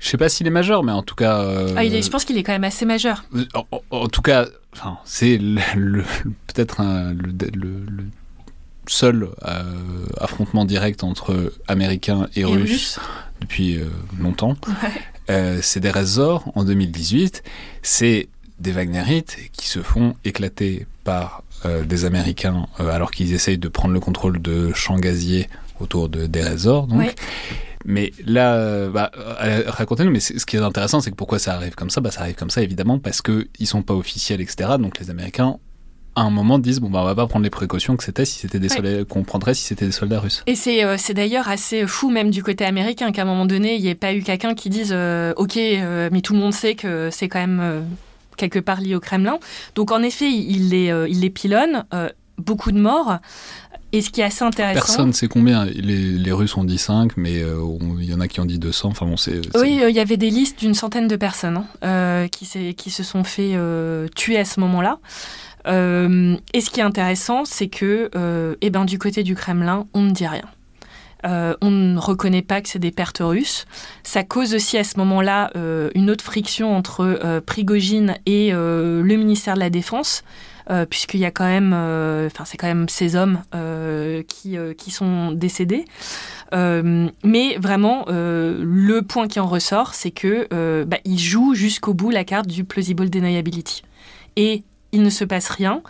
[0.00, 1.42] Je sais pas s'il est majeur, mais en tout cas.
[1.42, 3.24] Euh, ah, il est, je pense qu'il est quand même assez majeur.
[3.34, 3.44] Euh,
[3.90, 6.02] en, tout cas, enfin, c'est le,
[6.48, 7.86] peut-être le,
[8.88, 9.62] seul euh,
[10.18, 12.98] affrontement direct entre Américains et, Russes,
[13.40, 13.78] depuis
[14.18, 14.56] longtemps.
[15.60, 17.42] c'est des Razors en 2018.
[17.82, 18.28] C'est
[18.58, 21.42] des Wagnerites qui se font éclater par
[21.84, 25.48] des Américains alors qu'ils essayent de prendre le contrôle de champs gaziers
[25.80, 26.86] autour de, des résorts.
[26.86, 27.14] Donc.
[27.88, 31.76] Mais là, bah, euh, racontez-nous, mais ce qui est intéressant, c'est que pourquoi ça arrive
[31.76, 32.00] comme ça?
[32.00, 34.70] Bah, Ça arrive comme ça, évidemment, parce qu'ils ne sont pas officiels, etc.
[34.80, 35.58] Donc les Américains
[36.16, 38.38] à un moment disent bon bah on va pas prendre les précautions que c'était si
[38.38, 40.42] c'était des soldats qu'on prendrait si c'était des soldats russes.
[40.46, 43.74] Et c'est euh, c'est d'ailleurs assez fou même du côté américain qu'à un moment donné
[43.74, 46.74] il n'y ait pas eu quelqu'un qui dise euh, ok mais tout le monde sait
[46.74, 47.84] que c'est quand même
[48.38, 49.38] quelque part lié au Kremlin.
[49.74, 51.84] Donc en effet il les il les pilonne
[52.38, 53.18] beaucoup de morts.
[53.92, 54.74] Et ce qui est assez intéressant.
[54.74, 55.64] Personne ne sait combien.
[55.64, 57.60] Les, Russes ont dit 5, mais euh,
[57.98, 58.88] il y en a qui ont dit 200.
[58.88, 61.66] Enfin, bon, c'est, Oui, euh, il y avait des listes d'une centaine de personnes hein,
[61.84, 63.56] euh, qui, qui, se sont fait
[64.14, 64.98] tuer à ce moment-là.
[65.66, 68.10] et ce qui est intéressant, c'est que
[68.60, 70.44] eh ben, du côté du Kremlin, on ne dit rien.
[71.24, 73.66] on ne reconnaît pas que c'est des pertes russes.
[74.02, 75.52] Ça cause aussi à ce moment-là
[75.94, 80.24] une autre friction entre Prigogine et le ministère de la Défense.
[80.68, 84.56] Euh, puisqu'il y a quand même, euh, enfin c'est quand même ces hommes euh, qui,
[84.76, 85.84] qui sont décédés.
[86.52, 92.24] mais vraiment, le point qui en ressort, c'est que bah, il joue jusqu'au bout la
[92.24, 93.82] carte du plausible deniability.
[94.36, 95.82] Et il ne se passe rien,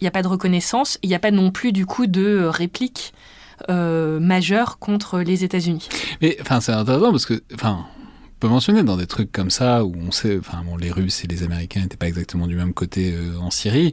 [0.00, 2.44] il n'y a pas de reconnaissance, il n'y a pas non plus du coup de
[2.44, 3.12] réplique
[3.68, 5.88] majeure contre les États-Unis.
[6.22, 7.86] Mais enfin, c'est intéressant parce que, enfin,
[8.40, 11.28] peut mentionner dans des trucs comme ça où on sait, enfin bon, les Russes et
[11.28, 13.92] les Américains n'étaient pas exactement du même côté euh, en Syrie.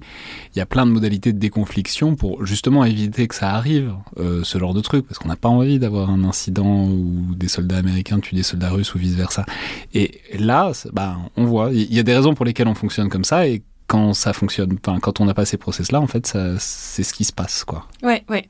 [0.55, 4.43] Il y a plein de modalités de déconfliction pour justement éviter que ça arrive, euh,
[4.43, 7.77] ce genre de truc, parce qu'on n'a pas envie d'avoir un incident où des soldats
[7.77, 9.45] américains tuent des soldats russes ou vice versa.
[9.93, 13.25] Et là, bah, on voit, il y a des raisons pour lesquelles on fonctionne comme
[13.25, 17.03] ça et quand ça fonctionne, enfin, quand on n'a pas ces process-là, en fait, c'est
[17.03, 17.87] ce qui se passe, quoi.
[18.03, 18.45] Ouais, ouais.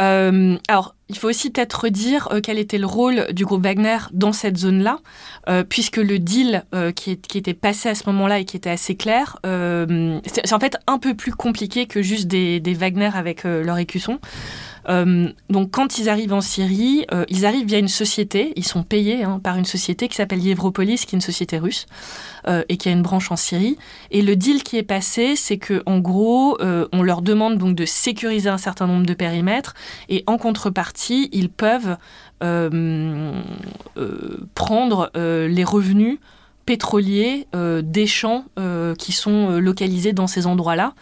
[0.00, 3.98] Euh, alors, il faut aussi peut-être redire euh, quel était le rôle du groupe Wagner
[4.12, 4.98] dans cette zone-là,
[5.48, 6.64] euh, puisque le deal
[6.96, 10.98] qui, était passé à ce moment-là et qui était assez clair, c'est en fait un
[10.98, 14.18] peu plus compliqué que juste des, des Wagner avec leur écusson.
[14.88, 18.82] Euh, donc quand ils arrivent en Syrie, euh, ils arrivent via une société, ils sont
[18.82, 21.86] payés hein, par une société qui s'appelle Yevropolis, qui est une société russe
[22.48, 23.76] euh, et qui a une branche en Syrie.
[24.10, 26.58] Et le deal qui est passé, c'est que en gros,
[26.92, 29.74] on leur demande donc de sécuriser un certain nombre de périmètres
[30.08, 31.96] et en contrepartie, ils peuvent
[34.54, 36.18] prendre les revenus
[36.66, 37.46] pétroliers
[37.82, 38.44] des champs
[38.98, 40.94] qui sont localisés dans ces endroits-là.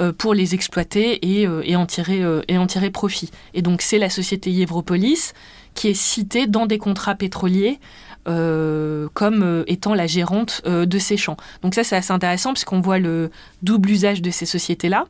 [0.00, 3.30] Euh, pour les exploiter et, euh, et, en tirer, euh, et en tirer profit.
[3.52, 5.34] Et donc c'est la société Yevropolis
[5.74, 7.78] qui est citée dans des contrats pétroliers
[9.14, 11.36] comme étant la gérante de ces champs.
[11.62, 13.30] Donc ça, c'est assez intéressant puisqu'on voit le
[13.62, 15.06] double usage de ces sociétés-là.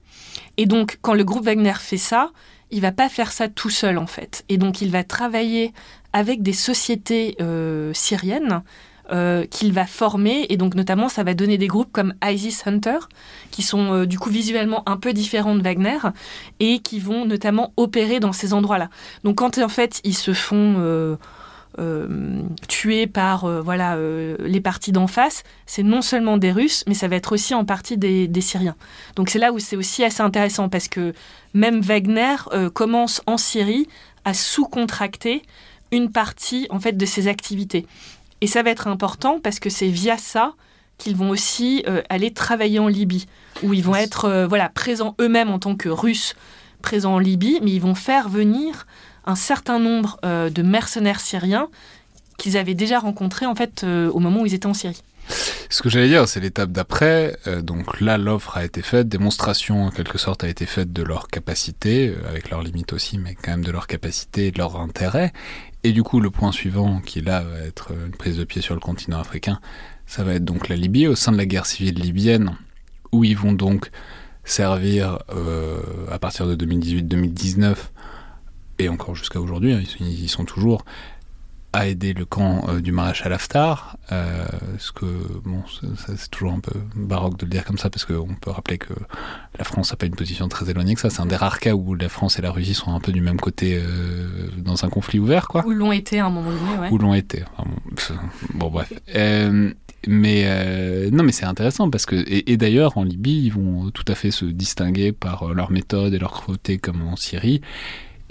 [0.57, 2.31] Et donc, quand le groupe Wagner fait ça,
[2.71, 4.45] il va pas faire ça tout seul en fait.
[4.49, 5.75] Et donc, il va travailler
[6.15, 7.37] avec des sociétés
[7.93, 8.63] syriennes
[9.13, 10.47] euh, qu'il va former.
[10.51, 12.99] Et donc, notamment, ça va donner des groupes comme Isis Hunter,
[13.51, 15.99] qui sont euh, du coup visuellement un peu différents de Wagner
[16.61, 18.89] et qui vont notamment opérer dans ces endroits-là.
[19.25, 20.75] Donc, quand en fait ils se font.
[20.79, 21.17] Euh,
[22.69, 23.97] tuer par voilà
[24.41, 27.65] les partis d'en face, c'est non seulement des Russes, mais ça va être aussi en
[27.65, 28.75] partie des, des Syriens.
[29.17, 31.15] Donc c'est là où c'est aussi assez intéressant parce que
[31.55, 32.35] même Wagner
[32.75, 33.87] commence en Syrie
[34.25, 35.43] à sous-contracter
[35.93, 37.87] une partie en fait de ses activités.
[38.41, 40.55] Et ça va être important parce que c'est via ça
[40.99, 43.27] qu'ils vont aussi euh, aller travailler en Libye,
[43.63, 46.35] où ils vont être euh, voilà, présents eux-mêmes en tant que Russes,
[46.83, 48.87] présents en Libye, mais ils vont faire venir
[49.27, 51.69] un certain nombre de mercenaires syriens
[52.39, 55.03] qu'ils avaient déjà rencontrés en fait au moment où ils étaient en Syrie.
[55.69, 57.37] Ce que j'allais dire, c'est l'étape d'après.
[57.47, 61.03] Euh, donc là, l'offre a été faite, démonstration en quelque sorte a été faite de
[61.03, 64.59] leur capacité, euh, avec leurs limites aussi, mais quand même de leur capacité et de
[64.59, 65.33] leur intérêt.
[65.83, 68.75] Et du coup, le point suivant, qui là va être une prise de pied sur
[68.75, 69.61] le continent africain,
[70.07, 72.57] ça va être donc la Libye, au sein de la guerre civile libyenne,
[73.13, 73.91] où ils vont donc
[74.45, 77.77] servir euh, à partir de 2018-2019
[78.81, 80.85] et encore jusqu'à aujourd'hui, hein, ils, sont toujours
[81.73, 84.45] a aidé le camp euh, du maréchal Haftar, euh,
[84.79, 85.07] ce que
[85.45, 85.63] bon,
[85.97, 88.93] c'est toujours un peu baroque de le dire comme ça parce qu'on peut rappeler que
[89.57, 91.11] la France n'a pas une position très éloignée que ça.
[91.11, 93.21] C'est un des rares cas où la France et la Russie sont un peu du
[93.21, 95.65] même côté euh, dans un conflit ouvert, quoi.
[95.65, 96.89] Ou l'ont été à un moment donné, ouais.
[96.91, 97.45] Ou l'ont été.
[98.55, 98.93] bon, bref.
[100.09, 104.05] mais non, mais c'est intéressant parce que et, et d'ailleurs en Libye, ils vont tout
[104.09, 107.61] à fait se distinguer par leur méthode et leur côté comme en Syrie.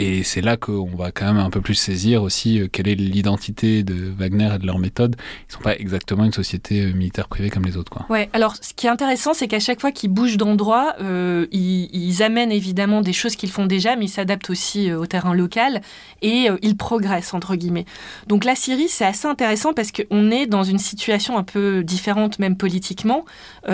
[0.02, 2.96] Et c'est là qu'on va quand même un peu plus saisir aussi euh, quelle est
[2.96, 5.18] l'identité de Wagner et de leur méthode.
[5.50, 7.92] Ils sont pas exactement une société euh, militaire privée comme les autres.
[7.92, 8.06] Quoi.
[8.10, 12.24] Ouais, alors ce qui est intéressant, c'est qu'à chaque fois qu'ils bougent d'endroit, euh, ils,
[12.24, 15.82] amènent évidemment des choses qu'ils font déjà, mais ils s'adaptent aussi au terrain local
[16.22, 17.86] et ils progressent, entre guillemets.
[18.28, 22.40] Donc la Syrie, c'est assez intéressant parce qu'on est dans une situation un peu différente,
[22.40, 23.24] même politiquement,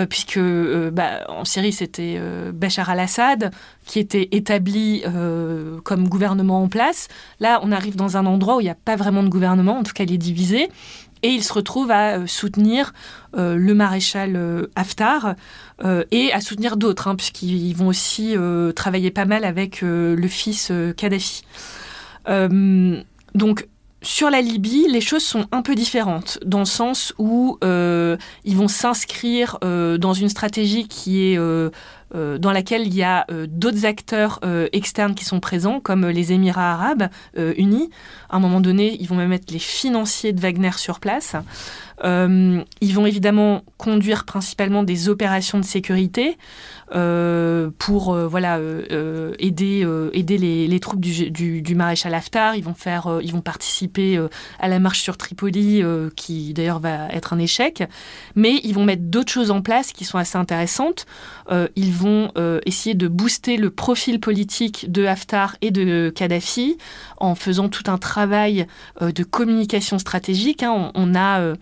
[0.08, 2.20] puisque bah, en Syrie, c'était
[2.52, 3.50] Bachar al-Assad
[3.86, 5.02] qui était établi
[5.84, 7.08] comme gouvernement en place.
[7.40, 9.82] Là, on arrive dans un endroit où il n'y a pas vraiment de gouvernement, en
[9.82, 10.68] tout cas, il est divisé.
[11.22, 12.92] Et il se retrouve à euh, soutenir
[13.36, 15.34] euh, le maréchal euh, Haftar
[16.10, 18.34] et à soutenir d'autres, hein, puisqu'ils vont aussi
[18.74, 21.42] travailler pas mal avec le fils Kadhafi.
[23.34, 23.68] donc,
[24.00, 28.68] sur la Libye, les choses sont un peu différentes, dans le sens où ils vont
[28.68, 31.68] s'inscrire dans une stratégie qui est euh,
[32.38, 36.32] dans laquelle il y a euh, d'autres acteurs euh, externes qui sont présents, comme les
[36.32, 37.90] Émirats arabes unis.
[38.30, 41.36] À un moment donné, ils vont même mettre les financiers de Wagner sur place.
[42.02, 46.38] ils vont évidemment conduire principalement des opérations de sécurité.
[46.94, 52.54] Euh, pour euh, voilà euh, aider aider les, troupes du, du, du, maréchal Haftar.
[52.54, 54.20] Ils vont faire ils vont participer
[54.60, 55.82] à la marche sur Tripoli
[56.14, 57.82] qui d'ailleurs va être un échec.
[58.34, 61.06] Mais ils vont mettre d'autres choses en place qui sont assez intéressantes.
[61.50, 62.30] ils vont
[62.64, 66.78] essayer de booster le profil politique de Haftar et de Kadhafi
[67.18, 68.66] en faisant tout un travail
[69.00, 70.62] de communication stratégique.
[70.62, 70.92] Hein.
[70.94, 71.54] On, a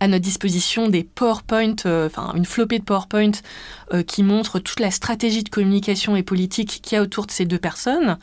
[0.00, 3.32] à notre disposition des PowerPoint, euh, enfin une flopée de PowerPoint
[3.92, 7.30] euh, qui montrent toute la stratégie de communication et politique qu'il y a autour de
[7.30, 8.16] ces deux personnes.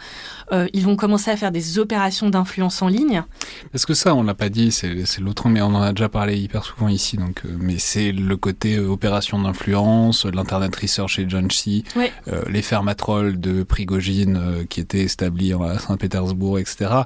[0.51, 3.23] Euh, ils vont commencer à faire des opérations d'influence en ligne.
[3.71, 6.37] Parce que ça, on l'a pas dit, c'est l'autre, mais on en a déjà parlé
[6.37, 7.17] hyper souvent ici.
[7.17, 12.11] Donc, mais c'est le côté opération d'influence, l'Internet Research Agency, ouais.
[12.49, 17.03] les fermatrolles de Prigogine qui étaient établis à Saint-Pétersbourg, etc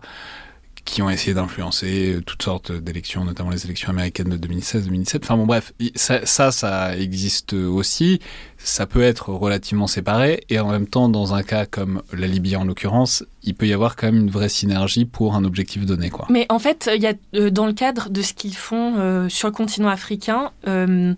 [0.85, 5.19] qui ont essayé d'influencer toutes sortes d'élections, notamment les élections américaines de 2016-2017.
[5.23, 8.19] Enfin bon bref, ça, ça, existe aussi.
[8.57, 12.55] Ça peut être relativement séparé et en même temps, dans un cas comme la Libye
[12.55, 16.11] en l'occurrence, il peut y avoir quand même une vraie synergie pour un objectif donné.
[16.29, 19.47] Mais en fait, y a, euh, dans le cadre de ce qu'ils font euh, sur
[19.47, 21.13] le continent africain, euh,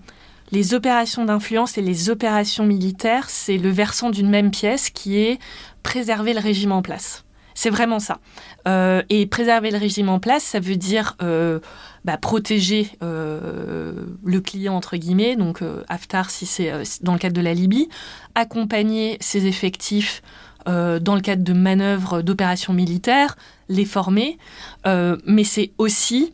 [0.52, 5.40] les opérations d'influence et les opérations militaires, c'est le versant d'une même pièce qui est
[5.82, 7.26] préserver le régime en place.
[7.56, 8.20] C'est vraiment ça.
[8.68, 11.60] Euh, et préserver le régime en place, ça veut dire euh,
[12.06, 13.94] bah, protéger euh,
[14.24, 17.90] le client, entre guillemets, donc Haftar si c'est dans le cadre de la Libye,
[18.36, 20.22] accompagner ses effectifs
[20.66, 23.36] dans le cadre de manœuvres, d'opérations militaires,
[23.68, 24.38] les former,
[24.86, 26.34] mais c'est aussi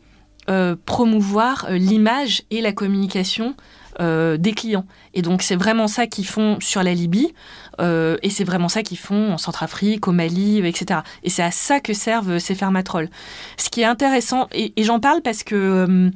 [0.86, 3.56] promouvoir l'image et la communication
[4.00, 4.86] des clients.
[5.12, 7.34] Et donc c'est vraiment ça qu'ils font sur la Libye.
[7.80, 11.00] Euh, et c'est vraiment ça qu'ils font en Centrafrique, au Mali, etc.
[11.22, 13.08] Et c'est à ça que servent ces fermatrolles.
[13.56, 16.10] Ce qui est intéressant, et, j'en parle parce que, euh,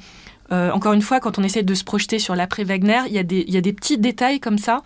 [0.53, 3.61] euh, encore une fois, quand on essaie de se projeter sur l'après-Wagner, il, y a
[3.61, 4.83] des petits détails comme ça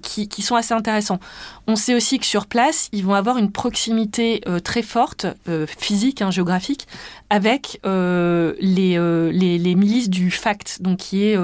[0.00, 1.20] qui, qui, sont assez intéressants.
[1.66, 5.26] On sait aussi que sur place, ils vont avoir une proximité très forte,
[5.66, 6.86] physique, hein, géographique,
[7.28, 8.98] avec les,
[9.32, 11.36] les, les, milices du FACT, donc qui est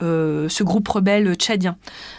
[0.00, 1.76] ce groupe rebelle tchadien.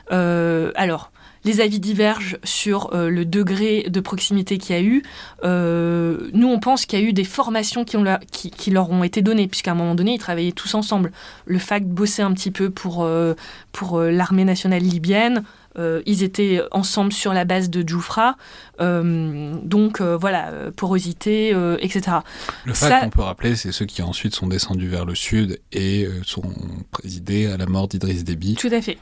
[0.09, 1.11] alors,
[1.45, 5.03] les avis divergent sur euh, le degré de proximité qu'il y a eu.
[5.43, 9.47] Euh, nous, on pense qu'il y a eu des formations qui, leur ont été données,
[9.47, 11.11] puisqu'à un moment donné, ils travaillaient tous ensemble.
[11.45, 13.35] Le FACT bossait un petit peu pour, euh,
[13.71, 15.43] pour l'armée nationale libyenne.
[15.77, 18.37] Ils étaient ensemble sur la base de Djoufra.
[18.79, 21.49] donc voilà, porosité,
[21.79, 22.17] etc.
[22.65, 26.07] Le FACT, on peut rappeler, c'est ceux qui ensuite sont descendus vers le sud et
[26.23, 26.43] sont
[26.91, 28.55] présidés à la mort d'Idriss Déby.
[28.55, 28.97] Tout à fait.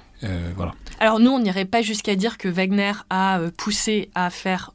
[0.55, 0.73] Voilà.
[0.99, 4.71] Alors nous, on n'irait pas jusqu'à dire que Wagner a poussé à faire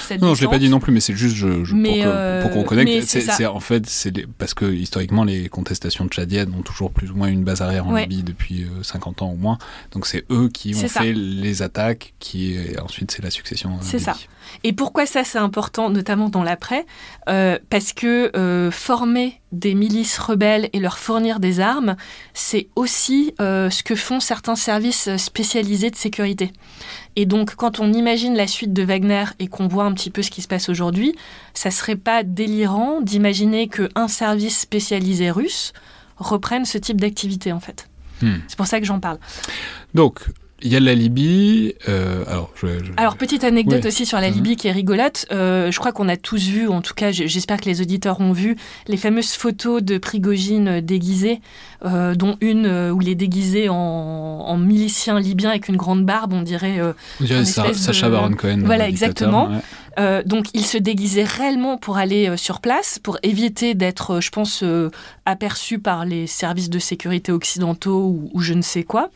[0.00, 0.36] cette Non, descente.
[0.36, 2.62] je l'ai pas dit non plus, mais c'est juste je, je- Mais, pour, euh, qu'on
[2.64, 3.06] connecte.
[3.06, 3.32] c'est ça.
[3.34, 7.28] c'est- en fait c'est parce que historiquement les contestations tchadiennes ont toujours plus ou moins
[7.28, 8.02] une base arrière en Ouais.
[8.02, 9.58] Libye depuis euh, 50 ans au moins.
[9.92, 11.02] Donc c'est eux qui ont ça.
[11.02, 13.70] fait les attaques, qui et ensuite c'est la succession.
[13.74, 14.16] euh, C'est ça.
[14.62, 16.84] Et pourquoi ça c'est important, notamment dans l'après?
[17.28, 21.96] Euh, Parce que euh, former des milices rebelles et leur fournir des armes,
[22.32, 26.52] c'est aussi euh, ce que font certains services spécialisés de sécurité.
[27.16, 30.22] Et donc, quand on imagine la suite de Wagner et qu'on voit un petit peu
[30.22, 31.14] ce qui se passe aujourd'hui,
[31.54, 35.72] ça serait pas délirant d'imaginer qu'un service spécialisé russe
[36.16, 37.88] reprenne ce type d'activité, en fait.
[38.22, 38.36] Hmm.
[38.48, 39.18] C'est pour ça que j'en parle.
[39.94, 40.20] Donc
[40.64, 41.74] il y a la Libye.
[41.88, 44.30] euh, alors je, je- Alors, petite anecdote aussi sur la.
[44.30, 45.26] Libye qui est rigolote.
[45.30, 48.32] Euh, je crois qu'on a tous vu, en tout cas, j'espère que les auditeurs ont
[48.32, 48.56] vu,
[48.88, 51.40] les fameuses photos de Prigogine euh, déguisé,
[51.84, 56.32] euh, dont une où il est déguisé en, en milicien libyen avec une grande barbe,
[56.32, 56.80] on dirait.
[57.20, 58.62] on dirait Sacha de- Baron Cohen.
[58.64, 59.48] Voilà, exactement.
[59.98, 60.24] ouais.
[60.24, 64.64] donc, il se déguisait réellement pour aller sur place, pour éviter d'être, je pense,
[65.26, 69.10] aperçu par les services de sécurité occidentaux ou, ou je ne sais quoi.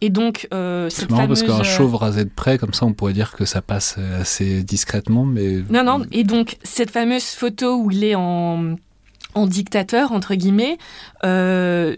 [0.00, 1.42] Et donc, euh, C'est marrant fameuse...
[1.44, 3.96] parce qu'un euh, chauve rasé de près, comme ça, on pourrait dire que ça passe
[3.98, 6.04] euh, assez discrètement, mais Non, non.
[6.12, 8.76] Et donc, cette fameuse photo où il est en,
[9.34, 10.78] en dictateur, entre guillemets,
[11.24, 11.94] euh,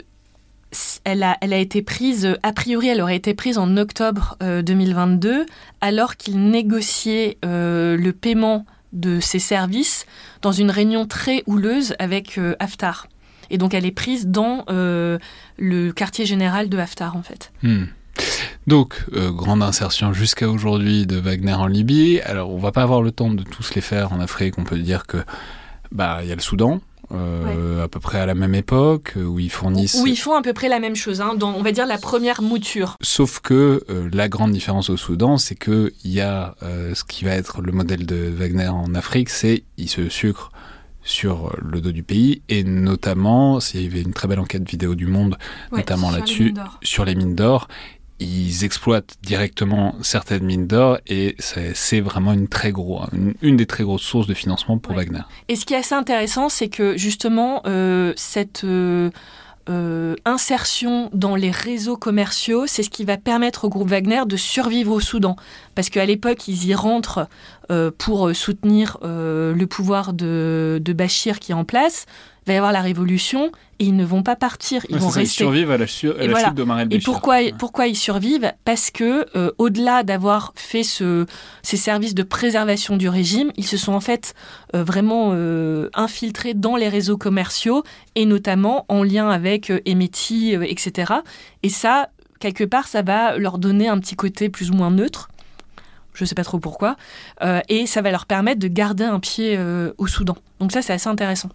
[1.05, 4.63] elle, a, elle a été prise, a priori, elle aurait été prise en octobre euh,
[4.63, 5.47] 2022,
[5.81, 10.07] alors qu'il négociait euh, le paiement de ses services
[10.43, 13.09] dans une réunion très houleuse avec euh, Haftar.
[13.51, 15.19] Et donc, elle est prise dans euh,
[15.59, 17.53] le quartier général de Haftar, en fait.
[17.63, 17.85] Hmm.
[18.67, 22.21] Donc, euh, grande insertion jusqu'à aujourd'hui de Wagner en Libye.
[22.23, 24.59] Alors, on va pas avoir le temps de tous les faire en Afrique.
[24.59, 25.19] On peut dire que
[25.93, 26.81] bah il y a le Soudan,
[27.13, 30.01] euh, à peu près à la même époque, où ils fournissent.
[30.03, 31.99] Où ils font à peu près la même chose, hein, dans, on va dire, la
[31.99, 32.97] première mouture.
[33.01, 37.05] Sauf que euh, la grande différence au Soudan, c'est que il y a euh, ce
[37.05, 40.51] qui va être le modèle de Wagner en Afrique, c'est il se sucre
[41.07, 44.95] sur le dos du pays et notamment, s'il y avait une très belle enquête vidéo
[44.95, 45.39] du Monde,
[45.73, 46.53] Ouais, Notamment là-dessus.
[46.83, 47.69] sur les mines d'or.
[48.19, 53.57] Ils exploitent directement certaines mines d'or et c'est c'est vraiment une très gros, une, une
[53.59, 55.05] des très grosses sources de financement pour Ouais.
[55.05, 55.21] Wagner.
[55.49, 59.11] Et ce qui est assez intéressant, c'est que justement, euh, cette euh,
[59.69, 64.37] euh, insertion dans les réseaux commerciaux, c'est ce qui va permettre au groupe Wagner de
[64.37, 65.37] survivre au Soudan.
[65.75, 67.29] Parce qu'à l'époque, ils y rentrent
[67.71, 72.07] euh, pour soutenir euh, le pouvoir de, de Bachir qui est en place.
[72.47, 75.15] Va y avoir la révolution et ils ne vont pas partir, ils Ouais, vont c'est
[75.15, 75.37] ça, ils rester.
[75.45, 76.47] survivent à la, chu- à Et la voilà.
[76.49, 77.53] chute d'Omar Et pourquoi, Ouais.
[77.59, 78.53] pourquoi ils survivent?
[78.65, 81.27] Parce que, euh, au-delà d'avoir fait ce,
[81.63, 84.35] ces services de préservation du régime, ils se sont en fait
[84.75, 87.83] euh, vraiment euh, infiltrés dans les réseaux commerciaux
[88.15, 91.15] et notamment en lien avec Emeti, etc.
[91.65, 95.29] Et ça, quelque part, ça va leur donner un petit côté plus ou moins neutre.
[96.15, 96.97] Je ne sais pas trop pourquoi.
[97.69, 99.59] Et ça va leur permettre de garder un pied
[99.99, 100.37] au Soudan.
[100.61, 101.51] Donc ça, c'est assez intéressant.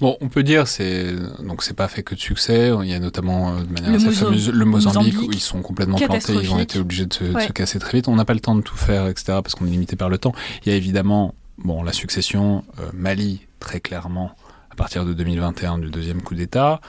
[0.00, 2.72] Bon, on peut dire c'est donc c'est pas fait que de succès.
[2.82, 5.28] Il y a notamment euh, de manière Le assez fameuse le Mozambique, Mozambique.
[5.30, 6.32] où ils sont complètement plantés.
[6.34, 7.46] Ils ont été obligés de se, de Ouais.
[7.46, 8.08] se casser très vite.
[8.08, 9.38] On n'a pas le temps de tout faire, etc.
[9.42, 10.32] Parce qu'on est limité par le temps.
[10.64, 14.32] Il y a évidemment bon la succession euh, Mali très clairement
[14.70, 16.80] à partir de 2021 du deuxième coup d'État.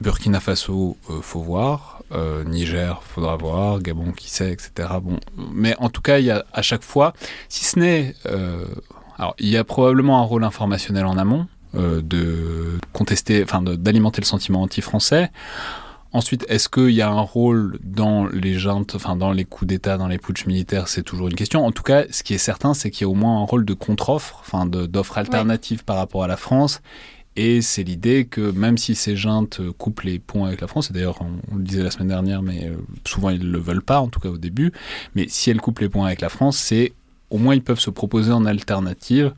[0.00, 2.02] Burkina Faso, euh, faut voir.
[2.12, 3.80] Euh, Niger, faudra voir.
[3.80, 4.88] Gabon, qui sait, etc.
[5.02, 5.18] Bon,
[5.52, 7.12] mais en tout cas, il y a à chaque fois,
[7.48, 8.64] si ce n'est, euh,
[9.18, 14.26] alors il y a probablement un rôle informationnel en amont de contester, enfin d'alimenter le
[14.26, 15.30] sentiment anti-français.
[16.12, 19.98] Ensuite, est-ce qu'il y a un rôle dans les juntes, enfin dans les coups d'État,
[19.98, 20.88] dans les putschs militaires?
[20.88, 21.66] C'est toujours une question.
[21.66, 23.66] En tout cas, ce qui est certain, c'est qu'il y a au moins un rôle
[23.66, 26.80] de contre-offre, enfin d'offre alternative par rapport à la France.
[27.36, 30.90] Et c'est l'idée que même si ces juntes euh, coupent les ponts avec la France,
[30.90, 32.74] et d'ailleurs on, on le disait la semaine dernière, mais euh,
[33.06, 34.72] souvent ils ne le veulent pas, en tout cas au début,
[35.14, 36.94] mais si elles coupent les ponts avec la France, c'est
[37.30, 39.34] au moins ils peuvent se proposer en alternative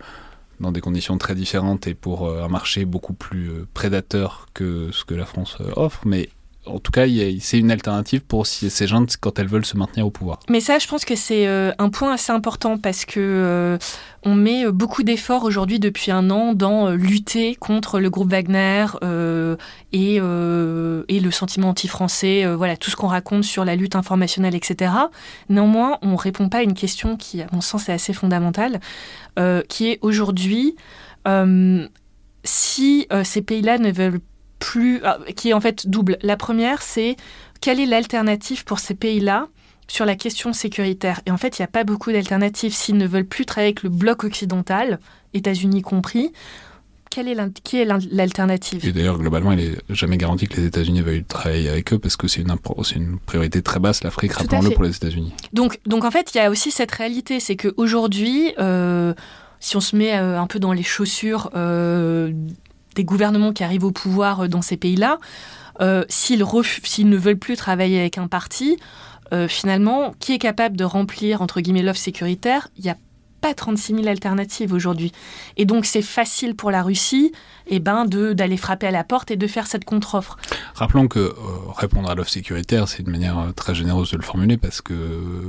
[0.60, 4.90] dans des conditions très différentes et pour euh, un marché beaucoup plus euh, prédateur que
[4.92, 6.28] ce que la France euh, offre, mais
[6.66, 7.06] en tout cas,
[7.40, 10.40] c'est une alternative pour ces gens quand elles veulent se maintenir au pouvoir.
[10.50, 13.78] Mais ça, je pense que c'est euh, un point assez important parce que euh,
[14.24, 18.86] on met euh, beaucoup d'efforts aujourd'hui depuis un an dans lutter contre le groupe Wagner
[19.92, 24.92] et, le sentiment anti-français, voilà, tout ce qu'on raconte sur la lutte informationnelle, etc.
[25.48, 28.80] Néanmoins, on répond pas à une question qui, à mon sens, est assez fondamentale,
[29.68, 30.76] qui est aujourd'hui,
[32.44, 34.20] si ces pays-là ne veulent
[34.60, 36.18] plus, ah, qui est en fait double.
[36.22, 37.16] La première, c'est
[37.60, 39.48] quelle est l'alternative pour ces pays-là
[39.88, 41.20] sur la question sécuritaire?
[41.26, 42.72] Et en fait, il n'y a pas beaucoup d'alternatives.
[42.72, 45.00] S'ils ne veulent plus travailler avec le bloc occidental,
[45.34, 46.30] États-Unis compris,
[47.10, 48.86] quelle est qui est l'alternative?
[48.86, 52.16] Et d'ailleurs, globalement, il n'est jamais garanti que les États-Unis veuillent travailler avec eux parce
[52.16, 52.54] que c'est une,
[52.94, 55.34] une priorité très basse, l'Afrique, rappelons-le, pour les États-Unis.
[55.52, 59.12] Donc, donc, en fait, il y a aussi cette réalité, c'est qu'aujourd'hui, euh,
[59.58, 62.32] si on se met euh, un peu dans les chaussures euh,
[63.00, 65.18] des gouvernements qui arrivent au pouvoir dans ces pays-là,
[66.08, 66.44] s'ils,
[66.84, 68.76] s'ils ne veulent plus travailler avec un parti,
[69.48, 72.68] finalement, qui est capable de remplir, entre guillemets, l'offre sécuritaire?
[72.76, 72.96] Il y a
[73.40, 75.12] pas 36 000 alternatives aujourd'hui.
[75.56, 77.32] Et donc c'est facile pour la Russie
[77.66, 80.36] eh ben, d'aller frapper à la porte et de faire cette contre-offre.
[80.74, 81.32] Rappelons que euh,
[81.76, 84.94] répondre à l'offre sécuritaire, c'est une manière euh, très généreuse de le formuler parce que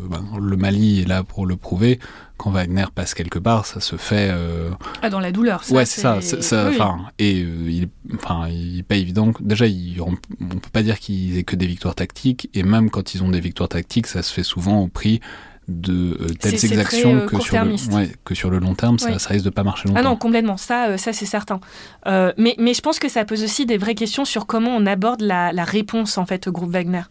[0.10, 2.00] ben, le Mali est là pour le prouver.
[2.42, 4.30] Quand Wagner passe quelque part, ça se fait...
[4.32, 4.72] Euh,
[5.04, 5.64] ah, dans la douleur.
[5.64, 6.22] Ça, ouais, c'est ça.
[6.22, 6.72] ça
[7.20, 9.32] Et il, enfin, il n'est pas évident.
[9.40, 9.66] Déjà,
[10.00, 12.50] on ne peut pas dire qu'ils aient que des victoires tactiques.
[12.56, 15.22] Et même quand ils ont des victoires tactiques, ça se fait souvent au prix
[15.68, 19.46] de euh, telles exactions euh, que, sur le, que sur le long terme, ça, risque
[19.46, 20.00] de pas marcher longtemps.
[20.00, 21.60] Ah non, complètement, ça, euh, ça c'est certain.
[22.08, 25.22] mais, mais je pense que ça pose aussi des vraies questions sur comment on aborde
[25.22, 27.04] la, la réponse en fait au groupe Wagner,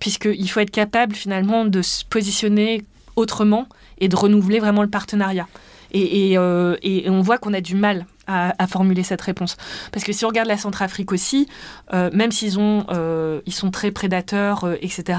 [0.00, 2.84] puisqu'il faut être capable finalement de se positionner
[3.16, 3.68] autrement
[4.00, 5.48] et de renouveler vraiment le partenariat.
[5.92, 6.38] Et, et
[7.10, 9.56] on voit qu'on a du mal à, formuler cette réponse.
[9.90, 11.48] Parce que si on regarde la Centrafrique aussi,
[11.94, 15.18] euh, même s'ils euh, sont très prédateurs, euh, etc.,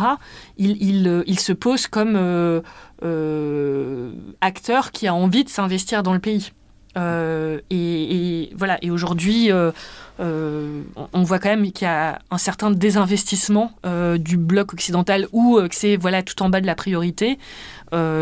[0.57, 2.15] ils, se posent comme
[4.41, 6.51] acteurs qui a envie de s'investir dans le pays.
[6.95, 8.77] Et, voilà.
[8.81, 9.51] Et aujourd'hui,
[10.19, 13.71] on voit quand même qu'il y a un certain désinvestissement
[14.17, 17.39] du bloc occidental ou que c'est voilà tout en bas de la priorité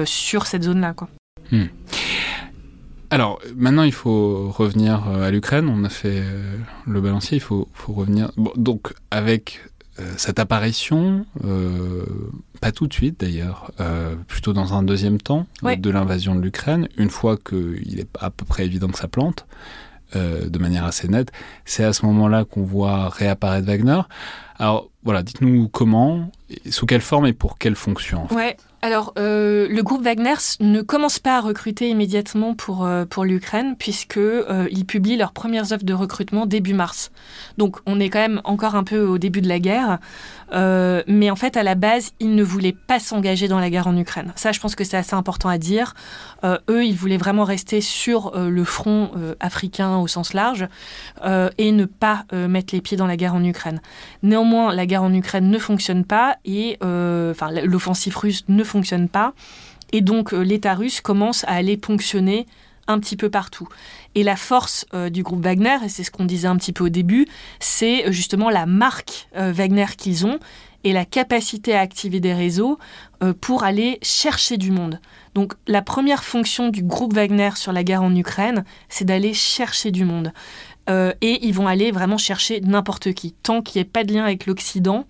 [0.06, 0.94] sur cette zone-là.
[0.94, 1.10] Quoi.
[1.52, 1.68] Hmm.
[3.10, 5.70] Alors, maintenant, il faut revenir euh, à l'Ukraine.
[5.70, 8.32] On a fait euh, le balancier, il faut, revenir.
[8.58, 9.62] donc, avec
[10.00, 11.26] euh, cette apparition,
[12.60, 13.72] pas tout de suite d'ailleurs,
[14.28, 18.46] plutôt dans un deuxième temps de l'invasion de l'Ukraine, une fois qu'il est à peu
[18.46, 19.46] près évident que ça plante,
[20.16, 21.32] de manière assez nette,
[21.66, 24.02] c'est à ce moment-là qu'on voit réapparaître Wagner.
[24.58, 26.32] Alors, voilà, dites-nous comment,
[26.70, 28.28] sous quelle forme et pour quelle fonction.
[28.34, 28.58] Ouais,
[28.88, 33.76] alors, euh, le groupe Wagner ne commence pas à recruter immédiatement pour, euh, pour l'Ukraine,
[33.78, 37.12] puisqu'ils euh, publient leurs premières offres de recrutement début mars.
[37.58, 40.00] Donc, on est quand même encore un peu au début de la guerre.
[40.54, 43.98] mais en fait, à la base, ils ne voulaient pas s'engager dans la guerre en
[43.98, 44.32] Ukraine.
[44.38, 45.94] Ça, je pense que c'est assez important à dire.
[46.46, 49.12] eux, ils voulaient vraiment rester sur le front
[49.42, 50.66] africain au sens large
[51.58, 53.82] et ne pas mettre les pieds dans la guerre en Ukraine.
[54.24, 58.77] Néanmoins, la guerre en Ukraine ne fonctionne pas et enfin, l'offensive russe ne fonctionne
[59.10, 59.34] pas.
[59.92, 62.46] Et donc euh, l'État russe commence à aller ponctionner
[62.88, 63.68] un petit peu partout.
[64.16, 66.86] Et la force euh, du groupe Wagner, et c'est ce qu'on disait un petit peu
[66.86, 67.28] au début,
[67.60, 70.40] c'est euh, justement la marque Wagner qu'ils ont
[70.84, 72.78] et la capacité à activer des réseaux
[73.42, 75.02] pour aller chercher du monde.
[75.34, 79.92] Donc la première fonction du groupe Wagner sur la guerre en Ukraine, c'est d'aller chercher
[79.92, 80.32] du monde.
[80.88, 83.34] et ils vont aller vraiment chercher n'importe qui.
[83.34, 85.06] Tant qu'il n'y ait pas de lien avec l'Occident,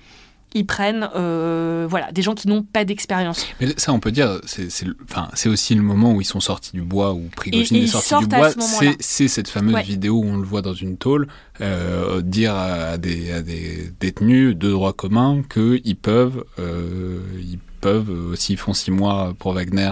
[0.58, 3.46] ils prennent euh, voilà, des gens qui n'ont pas d'expérience.
[3.62, 7.14] Mais ça, on peut dire, c'est aussi le moment où ils sont sortis du bois,
[7.14, 8.50] où Prigogine est sorti du bois.
[9.00, 11.28] C'est cette fameuse vidéo où on le voit dans une tôle
[11.62, 18.36] euh, dire à des, à des, détenus de droit commun qu'ils peuvent, euh, ils peuvent,
[18.36, 19.92] s'ils font six mois pour Wagner,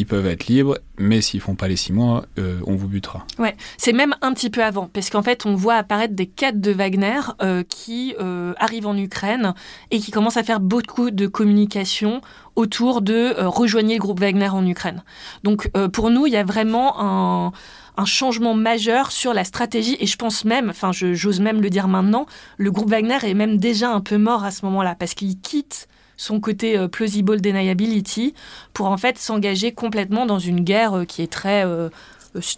[0.00, 3.26] ils peuvent être libres, mais s'ils font pas les six mois, euh, on vous butera.
[3.38, 6.60] Ouais, c'est même un petit peu avant, parce qu'en fait, on voit apparaître des cadres
[6.60, 9.52] de Wagner euh, qui euh, arrivent en Ukraine
[9.90, 12.22] et qui commencent à faire beaucoup de communication
[12.56, 15.02] autour de rejoigner le groupe Wagner en Ukraine.
[15.44, 17.52] Donc, pour nous, il y a vraiment
[17.96, 21.88] un changement majeur sur la stratégie et je pense même, enfin j'ose même le dire
[21.88, 22.26] maintenant,
[22.58, 25.88] le groupe Wagner est même déjà un peu mort à ce moment-là parce qu'il quitte
[26.20, 28.34] son côté euh, plausible deniability
[28.74, 31.88] pour en fait s'engager complètement dans une guerre euh, qui est très euh,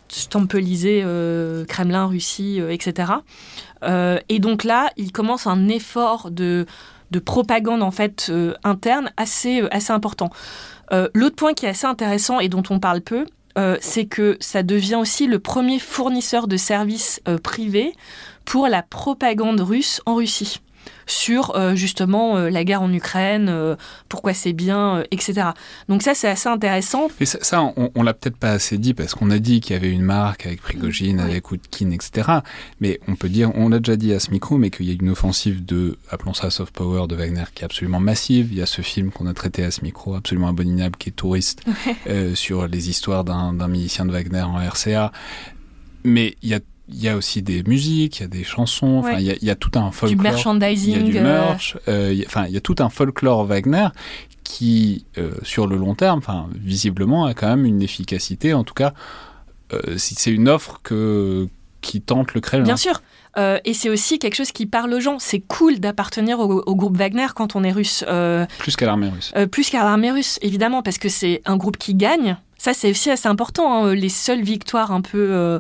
[0.09, 1.03] stampelisée,
[1.67, 3.11] Kremlin, Russie, etc.
[3.83, 6.67] et donc là, il commence un effort de,
[7.11, 8.31] de propagande en fait
[8.65, 10.29] interne assez, assez important.
[11.15, 13.25] L'autre point qui est assez intéressant et dont on parle peu,
[13.81, 17.95] c'est que ça devient aussi le premier fournisseur de services privés
[18.45, 20.61] pour la propagande russe en Russie
[21.07, 23.77] sur euh, justement euh, la guerre en Ukraine, euh,
[24.09, 25.49] pourquoi c'est bien, etc.
[25.89, 27.09] Donc ça, c'est assez intéressant.
[27.21, 29.77] Mais ça, on, on l'a peut-être pas assez dit parce qu'on a dit qu'il y
[29.77, 32.41] avait une marque avec Prigogine, avec Outkin, etc.
[32.81, 34.95] Mais on peut dire, on l'a déjà dit à ce micro, mais qu'il y a
[34.95, 38.49] une offensive de, appelons ça soft power de Wagner qui est absolument massive.
[38.53, 41.13] Il y a ce film qu'on a traité à ce micro, absolument abominable, qui est
[41.13, 41.63] touriste,
[42.35, 45.13] sur les histoires d'un milicien de Wagner en RCA.
[46.05, 49.03] Mais il y a il y a aussi des musiques, il y a des chansons,
[49.19, 50.17] il, y a, tout un folklore.
[50.17, 50.95] Du merchandising.
[50.95, 53.89] Il y a du euh, merch, euh, enfin, il y a tout un folklore Wagner
[54.43, 58.53] qui, euh, sur le long terme, enfin, visiblement, a quand même une efficacité.
[58.55, 58.93] En tout cas,
[59.97, 61.49] c'est une offre que
[61.83, 62.65] qui tente le Kremlin.
[62.65, 63.03] Bien sûr.
[63.37, 65.19] Euh, et c'est aussi quelque chose qui parle aux gens.
[65.19, 68.05] C'est cool d'appartenir au, groupe Wagner quand on est russe.
[68.09, 69.33] Euh, plus qu'à l'armée russe.
[69.51, 72.39] plus qu'à l'armée russe, évidemment, parce que c'est un groupe qui gagne.
[72.63, 73.87] Ça, c'est aussi assez important.
[73.87, 73.93] Hein.
[73.93, 75.59] Les seules victoires un peu, euh,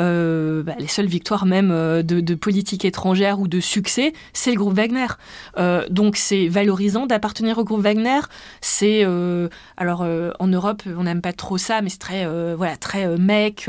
[0.00, 4.56] euh, bah, les seules victoires même euh, de, politique étrangère ou de succès, c'est le
[4.56, 5.08] groupe Wagner.
[5.90, 8.20] donc, c'est valorisant d'appartenir au groupe Wagner.
[8.60, 9.04] C'est,
[9.76, 10.06] alors,
[10.38, 13.68] en Europe, on n'aime pas trop ça, mais c'est très, voilà, très mec.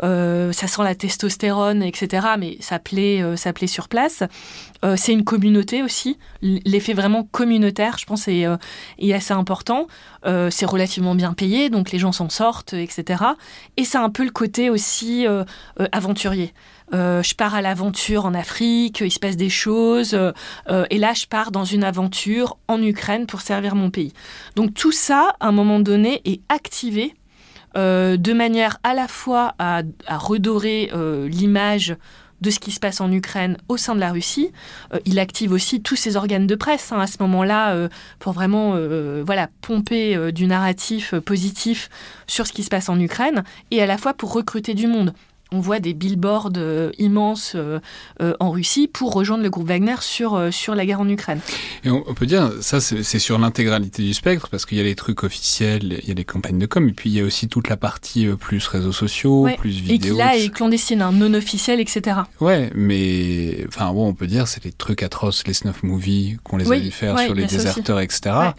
[0.00, 2.26] ça sent la testostérone, etc.
[2.38, 4.22] Mais ça plaît, ça plaît sur place.
[4.96, 6.18] C'est une communauté aussi.
[6.42, 8.46] L'effet vraiment communautaire, je pense, est,
[8.98, 9.86] est assez important.
[10.24, 13.24] c'est relativement bien payé, donc les gens s'en sortent, etc.
[13.76, 15.44] Et c'est un peu le côté aussi euh,
[15.80, 16.52] euh, aventurier.
[16.94, 20.14] Euh, je pars à l'aventure en Afrique, il se passe des choses,
[20.90, 24.12] et là je pars dans une aventure en Ukraine pour servir mon pays.
[24.56, 27.14] Donc tout ça, à un moment donné, est activé
[27.74, 29.82] de manière à la fois à
[30.18, 30.90] redorer
[31.30, 31.96] l'image
[32.42, 34.52] de ce qui se passe en Ukraine au sein de la Russie.
[34.92, 37.88] Euh, il active aussi tous ses organes de presse hein, à ce moment-là euh,
[38.18, 41.88] pour vraiment euh, voilà, pomper du narratif positif
[42.26, 45.14] sur ce qui se passe en Ukraine et à la fois pour recruter du monde
[45.52, 47.78] on voit des billboards euh, immenses euh,
[48.20, 51.40] euh, en Russie pour rejoindre le groupe Wagner sur, sur la guerre en Ukraine.
[51.84, 54.94] Et on, peut dire, ça c'est sur l'intégralité du spectre, parce qu'il y a les
[54.94, 57.48] trucs officiels, il y a les campagnes de com, et puis il y a aussi
[57.48, 59.94] toute la partie plus réseaux sociaux, plus vidéos.
[59.94, 62.20] Et qui là est clandestine, hein, non officiel, etc.
[62.40, 66.56] Ouais, mais enfin bon, on peut dire, c'est les trucs atroces, les snuff movies qu'on
[66.56, 68.52] les a vu faire sur les déserteurs, etc.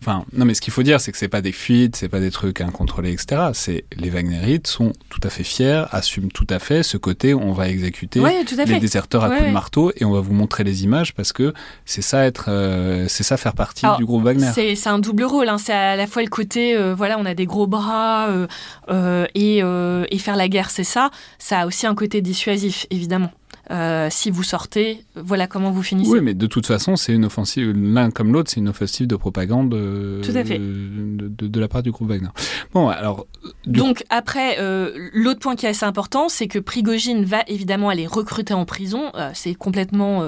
[0.00, 2.20] Enfin, non, mais ce qu'il faut dire, c'est que c'est pas des fuites, c'est pas
[2.20, 3.50] des trucs incontrôlés, etc.
[3.52, 7.52] C'est les Wagnerites sont tout à fait fiers, assument tout à fait ce côté on
[7.52, 8.20] va exécuter
[8.66, 11.52] les déserteurs à coups de marteau et on va vous montrer les images parce que
[11.84, 14.50] c'est ça être, euh, c'est ça faire partie du groupe Wagner.
[14.54, 15.48] C'est un double rôle.
[15.48, 15.58] Hein.
[15.58, 19.58] C'est à la fois le côté, euh, voilà, on a des gros bras euh, et,
[19.58, 21.10] et faire la guerre, c'est ça.
[21.38, 23.32] Ça a aussi un côté dissuasif, évidemment.
[23.70, 26.10] Euh, si vous sortez, voilà comment vous finissez.
[26.10, 29.16] Oui, mais de toute façon, c'est une offensive, l'un comme l'autre, c'est une offensive de
[29.16, 32.28] propagande euh, De, la part du groupe Wagner.
[32.72, 33.26] Bon, alors.
[33.66, 38.06] Donc, après, euh, l'autre point qui est assez important, c'est que Prigogine va évidemment aller
[38.06, 39.12] recruter en prison.
[39.34, 40.22] c'est complètement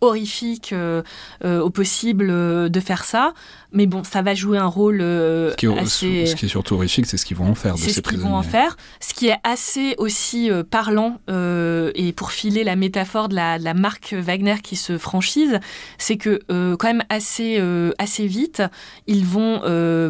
[0.00, 1.02] horrifique euh,
[1.44, 3.32] euh, au possible euh, de faire ça.
[3.72, 6.26] Mais bon, ça va jouer un rôle ce qui est, assez...
[6.26, 8.20] Ce qui est surtout horrifique, c'est ce qu'ils vont en faire de ces ce qu'ils
[8.20, 8.76] vont en faire.
[9.00, 13.74] Ce qui est assez aussi parlant, et pour filer la métaphore de la, de la,
[13.74, 15.58] marque Wagner qui se franchise,
[15.98, 17.60] c'est que quand même assez,
[17.98, 18.62] assez vite,
[19.08, 19.60] ils vont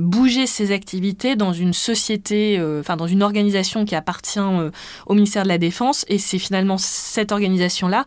[0.02, 4.40] bouger ces activités dans une société, enfin dans une organisation qui appartient
[5.06, 6.04] au ministère de la Défense.
[6.08, 8.04] Et c'est finalement cette organisation-là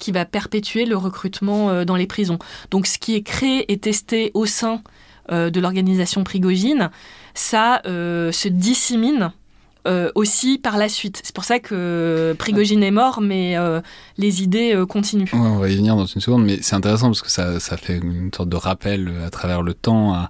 [0.00, 2.38] qui va perpétuer le recrutement euh, dans les prisons.
[2.72, 4.82] Donc ce qui est créé et testé au sein
[5.30, 6.90] euh, de l'organisation Prigogine,
[7.34, 9.30] ça euh, se dissémine
[10.14, 11.20] aussi par la suite.
[11.24, 13.56] C'est pour ça que Prigogine est mort, mais
[14.18, 15.30] les idées continuent.
[15.32, 17.96] on va y venir dans une seconde, mais c'est intéressant parce que ça, ça, fait
[17.96, 20.28] une sorte de rappel à travers le temps à,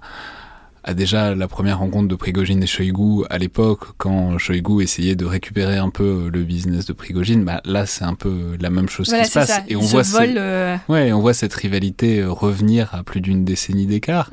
[0.83, 5.25] a déjà la première rencontre de Prigogine et Shoigu à l'époque, quand Shoigu essayait de
[5.25, 9.13] récupérer un peu le business de Prigogine, bah là c'est un peu la même chose
[9.13, 9.61] qui se passe.
[9.67, 14.29] Et on voit, euh, ouais, on voit cette rivalité revenir à plus d'une décennie d'écart.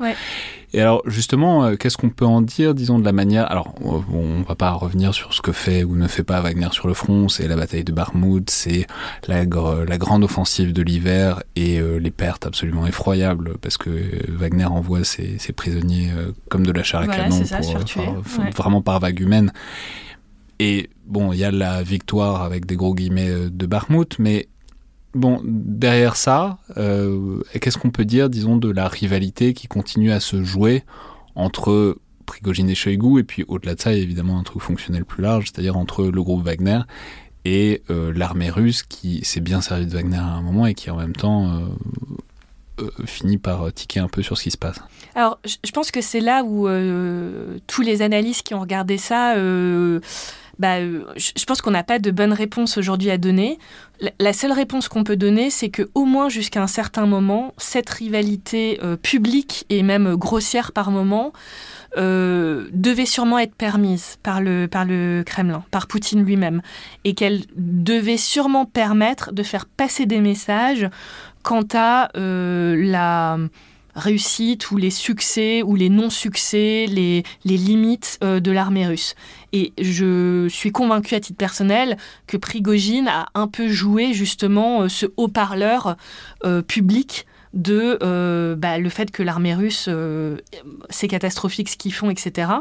[0.73, 3.49] Et alors justement, euh, qu'est-ce qu'on peut en dire, disons, de la manière...
[3.51, 6.87] Alors, on va pas revenir sur ce que fait ou ne fait pas Wagner sur
[6.87, 8.85] le front, c'est la bataille de Barmouth, c'est
[9.27, 13.89] la, la, grande offensive de l'hiver et euh, les pertes absolument effroyables, parce que
[14.27, 17.41] Wagner envoie ses, ses prisonniers euh, comme de la chair à canon,
[17.93, 18.23] pour,
[18.55, 19.51] vraiment par vague humaine.
[20.59, 24.47] Et bon, il y a la victoire avec des gros guillemets de Barmouth, mais
[25.15, 30.19] Bon, derrière ça, euh, qu'est-ce qu'on peut dire, disons, de la rivalité qui continue à
[30.19, 30.83] se jouer
[31.35, 31.97] entre
[32.27, 35.05] Prigogine et Shoigu, et puis au-delà de ça, il y a évidemment un truc fonctionnel
[35.05, 36.81] plus large, c'est-à-dire entre le groupe Wagner
[37.43, 40.91] et euh, l'armée russe qui s'est bien servi de Wagner à un moment et qui
[40.91, 41.63] en même temps
[42.79, 44.79] euh, finit par tiquer un peu sur ce qui se passe.
[45.15, 46.67] Alors, je pense que c'est là où
[47.65, 49.35] tous les analystes qui ont regardé ça
[50.59, 53.57] bah, euh, je pense qu'on n'a pas de bonne réponse aujourd'hui à donner.
[54.19, 57.89] La seule réponse qu'on peut donner, c'est que au moins jusqu'à un certain moment, cette
[57.89, 61.31] rivalité euh, publique et même grossière par moment
[61.97, 66.61] euh, devait sûrement être permise par le Kremlin, par Poutine lui-même,
[67.05, 70.89] et qu'elle devait sûrement permettre de faire passer des messages
[71.41, 73.37] quant à la
[73.99, 79.15] réussite ou les succès ou les non-succès, les, les, limites euh, de l'armée russe.
[79.53, 81.97] Et je suis convaincue à titre personnel
[82.27, 85.95] que Prigogine a un peu joué justement euh, ce haut-parleur
[86.45, 90.37] euh, public de euh, bah, le fait que l'armée russe, euh,
[90.89, 92.51] c'est catastrophique ce qu'ils font, etc.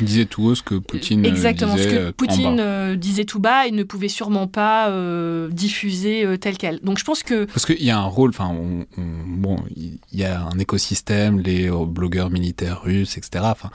[0.00, 2.62] Il disait tout haut ce que Poutine Exactement, disait ce euh, que Poutine en bas.
[2.62, 6.80] euh, disait tout bas et ne pouvait sûrement pas euh, diffuser euh, tel quel.
[6.80, 9.98] Donc je pense que Parce qu'il y a un rôle, enfin, on- on- bon, il
[10.12, 13.44] y a un écosystème, les euh, blogueurs militaires russes, etc.
[13.48, 13.70] Enfin,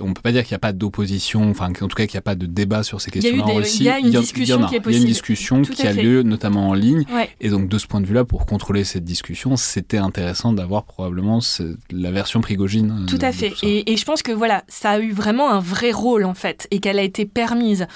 [0.00, 2.18] on peut pas dire qu'il n'y a pas d'opposition, enfin, en tout cas qu'il n'y
[2.18, 3.78] a pas de débat sur ces questions-là Russie.
[3.80, 6.22] il y a une discussion qui est Il y a une discussion qui a lieu
[6.22, 7.04] notamment en ligne.
[7.14, 10.84] ouais, Et donc, de ce point de vue-là, pour contrôler cette discussion, c'était intéressant d'avoir
[10.84, 11.40] probablement
[11.90, 13.02] la version Prigogine.
[13.02, 13.52] euh, Tout à fait.
[13.62, 16.66] Et, et je pense que voilà, ça a eu vraiment un vrai rôle en fait,
[16.70, 17.86] et qu'elle a été permise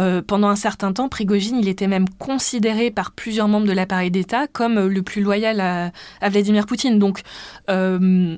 [0.00, 1.08] Euh, pendant un certain temps.
[1.08, 5.22] Prigogine, il était même considéré par plusieurs membres de l'appareil d'État comme euh, le plus
[5.22, 6.98] loyal à, à Vladimir Poutine.
[6.98, 7.20] Donc,
[7.70, 8.36] euh,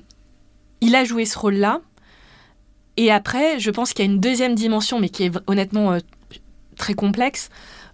[0.81, 1.81] il a joué ce rôle-là.
[2.97, 5.99] Et après, je pense qu'il y a une deuxième dimension, mais qui est honnêtement euh,
[6.77, 7.51] très complexe.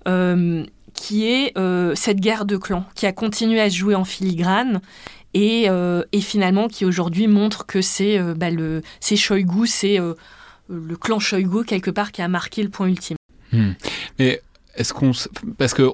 [0.09, 0.65] euh,
[0.95, 4.83] qui est euh, cette guerre de clans, qui a continué à se jouer en filigrane
[5.33, 5.69] et,
[6.20, 9.99] finalement qui aujourd'hui montre que c'est bah, le c'est c'est
[10.69, 13.16] le clan Shoigu quelque part qui a marqué le point ultime.
[13.53, 13.73] Hmm.
[14.19, 14.43] Mais
[14.74, 15.12] est-ce qu'on.
[15.59, 15.91] Parce que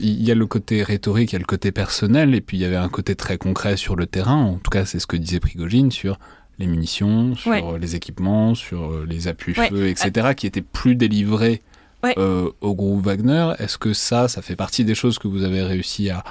[0.00, 2.60] il y a le côté rhétorique, il y a le côté personnel, et puis il
[2.60, 4.36] y avait un côté très concret sur le terrain.
[4.36, 6.18] En tout cas, c'est ce que disait Prigogine sur
[6.58, 7.62] les munitions, sur Ouais.
[7.80, 9.90] les équipements, sur euh, les appuis-feux, Ouais.
[9.90, 11.62] etc., qui étaient plus délivrés
[12.04, 12.14] Ouais.
[12.18, 13.52] euh, au groupe Wagner.
[13.58, 16.22] Est-ce que ça, ça fait partie des choses que vous avez réussi à,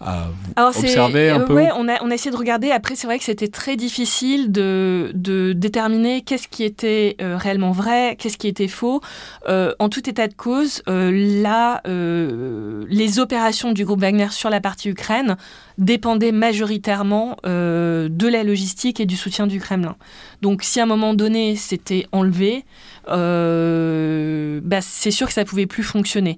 [0.00, 0.26] à
[0.56, 2.70] Alors c'est observer un peu ouais, on a on a essayé de regarder.
[2.70, 7.70] Après, c'est vrai que c'était très difficile de de déterminer qu'est-ce qui était euh, réellement
[7.70, 9.00] vrai, qu'est-ce qui était faux.
[9.48, 14.60] Euh, en tout état de cause, euh, là, les opérations du groupe Wagner sur la
[14.60, 15.36] partie Ukraine
[15.78, 19.96] dépendaient majoritairement de la logistique et du soutien du Kremlin.
[20.42, 22.64] Donc, si à un moment donné c'était enlevé,
[23.06, 26.36] bah, c'est sûr que ça pouvait plus fonctionner.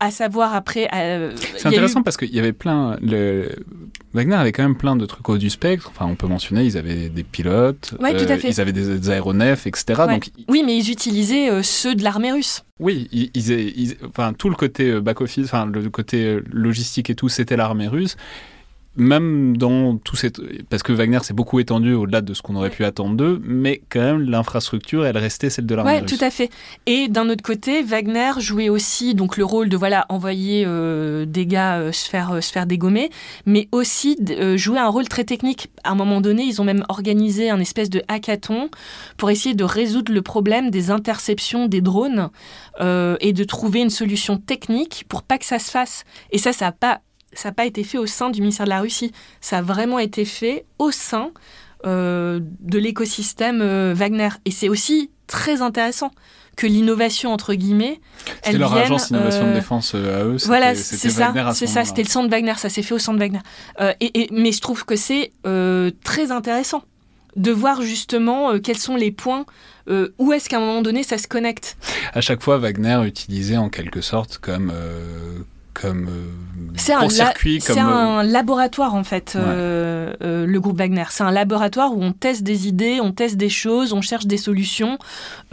[0.00, 2.96] Euh, à savoir après, euh, C'est eu- intéressant parce qu'il y avait plein.
[3.02, 3.50] Le...
[4.14, 5.90] Wagner avait quand même plein de trucs haut du spectre.
[5.94, 8.48] Enfin, on peut mentionner, ils avaient des pilotes, Ouais, tout à fait.
[8.50, 10.00] ils avaient des, des aéronefs, etc.
[10.00, 10.14] Ouais.
[10.14, 12.64] Donc, Oui, mais ils utilisaient euh, ceux de l'armée russe.
[12.80, 13.50] oui, ils, ils-
[13.80, 17.56] ils- enfin, tout le côté euh, back-office, enfin, le côté euh, logistique et tout, c'était
[17.56, 18.16] l'armée russe.
[18.98, 20.40] Même dans tout cette.
[20.68, 22.74] Parce que Wagner s'est beaucoup étendu au-delà de ce qu'on aurait Ouais.
[22.74, 26.18] pu attendre d'eux, mais quand même, l'infrastructure, elle restait celle de l'armée Ouais, russe.
[26.18, 26.50] tout à fait.
[26.86, 31.46] Et d'un autre côté, Wagner jouait aussi donc le rôle de voilà envoyer euh, des
[31.46, 33.10] gars euh, se faire euh, se faire dégommer,
[33.46, 34.16] mais aussi
[34.56, 35.70] jouer un rôle très technique.
[35.84, 38.68] À un moment donné, ils ont même organisé un espèce de hackathon
[39.16, 42.30] pour essayer de résoudre le problème des interceptions des drones
[42.80, 46.04] et de trouver une solution technique pour pas que ça se fasse.
[46.32, 47.00] Et ça, ça n'a pas
[47.32, 49.12] ça n'a pas été fait au sein du ministère de la Russie.
[49.40, 51.30] Ça a vraiment été fait au sein
[51.86, 54.30] euh, de l'écosystème euh, Wagner.
[54.44, 56.10] Et c'est aussi très intéressant
[56.56, 60.36] que l'innovation, entre guillemets, C'était elle leur vienne, agence innovation de euh, défense à eux.
[60.44, 63.38] Voilà, c'est ça, c'est ça, c'était le centre Wagner, ça s'est fait au centre Wagner.
[64.00, 65.30] Et, et- mais je trouve que c'est
[66.02, 66.82] très intéressant
[67.36, 69.46] de voir justement euh, quels sont les points,
[69.88, 71.76] euh, où est-ce qu'à un moment donné ça se connecte.
[72.12, 74.72] À chaque fois, Wagner utilisait en quelque sorte comme.
[74.74, 75.38] euh,
[75.80, 77.22] comme euh, C'est un, c'est
[77.66, 77.76] comme.
[77.78, 81.04] euh, un laboratoire en fait, euh, euh, le groupe Wagner.
[81.10, 84.38] C'est un laboratoire où on teste des idées, on teste des choses, on cherche des
[84.38, 84.98] solutions.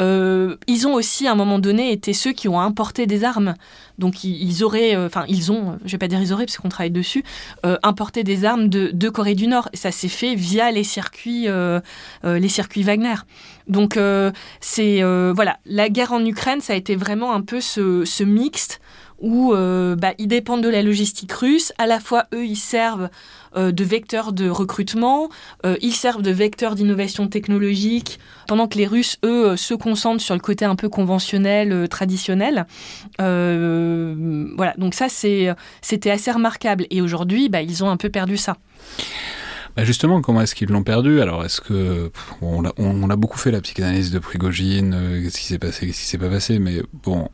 [0.01, 3.53] Euh, ils ont aussi à un moment donné été ceux qui ont importé des armes.
[3.97, 6.67] Donc ils, auraient, euh, enfin ils ont, je vais pas dire ils auraient parce qu'on
[6.69, 7.23] travaille dessus,
[7.65, 9.69] euh, importé des armes de, de Corée du Nord.
[9.71, 11.79] Et ça s'est fait via les circuits, euh,
[12.25, 13.15] euh, les circuits Wagner.
[13.67, 17.61] Donc euh, c'est euh, voilà, la guerre en Ukraine, ça a été vraiment un peu
[17.61, 18.81] ce, ce mixte
[19.19, 21.73] où euh, bah, ils dépendent de la logistique russe.
[21.77, 23.09] À la fois, eux, ils servent
[23.55, 25.29] euh, de vecteurs de recrutement,
[25.65, 30.35] euh, ils servent de vecteurs d'innovation technologique, pendant que les Russes, eux, se concentrent sur
[30.35, 32.65] le côté un peu conventionnel, traditionnel.
[33.17, 36.85] Voilà, donc ça, c'était assez remarquable.
[36.89, 38.57] Et aujourd'hui, bah, ils ont un peu perdu ça.
[39.75, 41.19] Bah justement, comment est-ce qu'ils l'ont perdu?
[41.19, 42.09] Alors, est-ce que
[42.41, 46.17] on, a beaucoup fait la psychanalyse de Prigogine, qu'est-ce qui s'est passé, qu'est-ce qui s'est
[46.17, 47.27] pas passé, mais bon,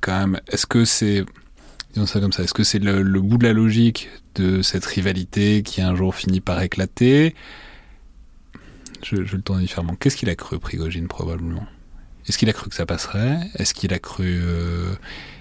[0.00, 1.24] quand même, est-ce que c'est,
[1.92, 4.84] disons ça comme ça, est-ce que c'est le, le bout de la logique de cette
[4.84, 7.34] rivalité qui un jour finit par éclater?
[9.02, 9.94] Je, je le tourne différemment.
[9.94, 11.66] Qu'est-ce qu'il a cru Prigogine probablement?
[12.28, 13.38] Est-ce qu'il a cru que ça passerait?
[13.56, 14.92] Est-ce qu'il a cru euh,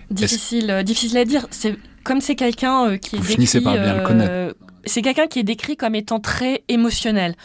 [0.10, 1.46] Difficile, euh, difficile à dire.
[1.52, 4.56] C'est comme c'est quelqu'un euh, qui est Vous décrit, finissez par bien le connaître.
[4.86, 7.36] C'est quelqu'un qui est décrit comme étant très émotionnel.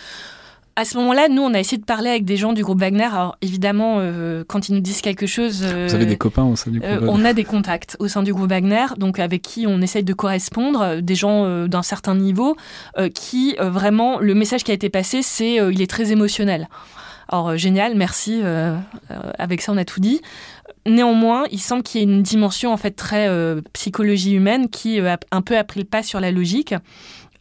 [0.77, 3.05] À ce moment-là, nous, on a essayé de parler avec des gens du groupe Wagner.
[3.05, 6.57] Alors, évidemment, euh, quand ils nous disent quelque chose, euh, Vous avez des copains au
[6.57, 9.43] sein du euh, groupe on a des contacts au sein du groupe Wagner, donc avec
[9.43, 12.57] qui on essaye de correspondre, euh, des gens euh, d'un certain niveau,
[12.99, 16.11] euh, qui euh, vraiment, le message qui a été passé, c'est euh, il est très
[16.11, 16.69] émotionnel.
[17.29, 18.41] Alors, euh, génial, merci.
[18.43, 18.77] euh,
[19.13, 20.23] euh, avec ça, on a tout dit.
[20.87, 23.29] néanmoins, il semble qu'il y ait une dimension en fait très
[23.73, 26.75] psychologie humaine qui a un peu a pris le pas sur la logique.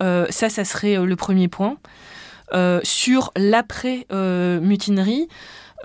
[0.01, 1.77] ça, ça serait le premier point.
[2.83, 5.27] Sur l'après-mutinerie,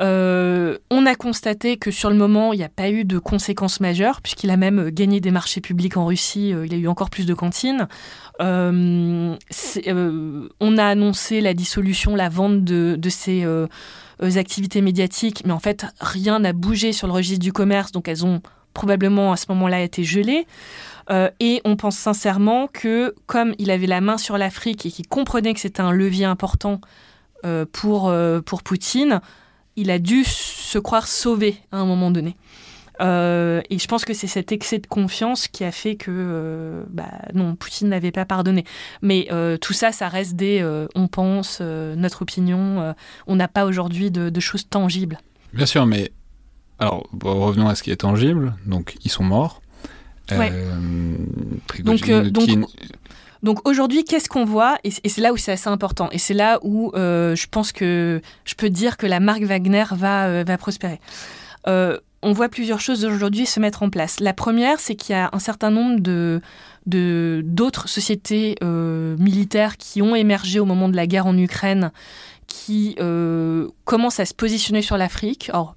[0.01, 3.81] euh, on a constaté que sur le moment, il n'y a pas eu de conséquences
[3.81, 7.11] majeures, puisqu'il a même gagné des marchés publics en Russie, euh, il a eu encore
[7.11, 7.89] plus de cantines.
[8.41, 9.35] Euh,
[10.61, 13.45] on a annoncé la dissolution, la vente de, de ces
[14.37, 18.25] activités médiatiques, mais en fait, rien n'a bougé sur le registre du commerce, donc elles
[18.25, 18.41] ont
[18.75, 20.47] probablement à ce moment-là été gelées.
[21.11, 25.55] Et on pense sincèrement que, comme il avait la main sur l'Afrique et qu'il comprenait
[25.55, 26.81] que c'était un levier important
[27.73, 28.13] pour,
[28.45, 29.21] pour Poutine,
[29.77, 32.37] il a dû se croire sauvé à un moment donné.
[33.01, 36.83] Euh, et je pense que c'est cet excès de confiance qui a fait que, euh,
[36.91, 38.65] bah, non, Poutine n'avait pas pardonné.
[39.03, 40.65] Mais euh, tout ça, ça reste des
[40.95, 42.95] on pense, notre opinion.
[43.27, 45.19] on n'a pas aujourd'hui de, choses tangibles.
[45.53, 46.13] Bien sûr, mais
[46.79, 48.55] alors revenons à ce qui est tangible.
[48.67, 49.63] Donc, ils sont morts.
[51.85, 52.67] Donc, donc
[53.43, 54.79] donc aujourd'hui, qu'est-ce qu'on voit?
[54.85, 56.09] Et c'est là où c'est assez important.
[56.11, 59.85] Et c'est là où euh, je pense que je peux dire que la marque Wagner
[59.93, 61.01] va, euh, va prospérer.
[61.69, 64.19] Euh, on voit plusieurs choses aujourd'hui se mettre en place.
[64.19, 66.41] La première, c'est qu'il y a un certain nombre de
[66.87, 71.93] d'autres sociétés militaires qui ont émergé au moment de la guerre en Ukraine,
[72.47, 72.97] qui
[73.85, 75.77] commencent à se positionner sur l'Afrique, or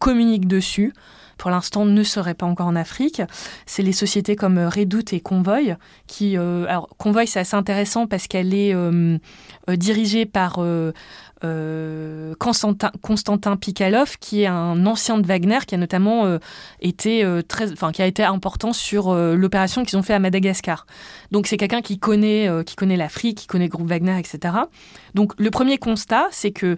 [0.00, 0.92] communiquent dessus
[1.38, 3.22] pour l'instant ne serait pas encore en Afrique.
[3.64, 6.36] C'est les sociétés comme euh, Redoute et Convoy qui...
[6.36, 9.18] Euh, alors Convoy c'est assez intéressant parce qu'elle est euh,
[9.68, 10.60] dirigée par...
[12.38, 16.38] Constantin, Constantin Pikalov, qui est un ancien de Wagner, qui a notamment
[16.80, 20.86] été très, enfin, qui a été important sur l'opération qu'ils ont fait à Madagascar.
[21.30, 24.54] Donc c'est quelqu'un qui connaît, qui connaît l'Afrique, qui connaît le groupe Wagner, etc.
[25.14, 26.76] Donc le premier constat, c'est que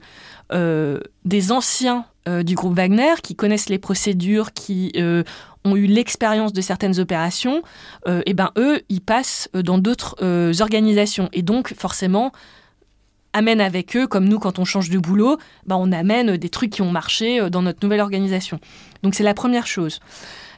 [0.51, 5.23] des anciens euh, du groupe Wagner, qui connaissent les procédures, qui euh,
[5.65, 7.63] ont eu l'expérience de certaines opérations,
[8.07, 10.17] et euh, eh ben eux, ils passent dans d'autres
[10.61, 11.31] organisations.
[11.33, 12.33] Et donc, forcément,
[13.33, 16.71] amènent avec eux, comme nous, quand on change de boulot, ben, on amène des trucs
[16.71, 18.59] qui ont marché dans notre nouvelle organisation.
[19.03, 20.01] Donc, c'est la première chose.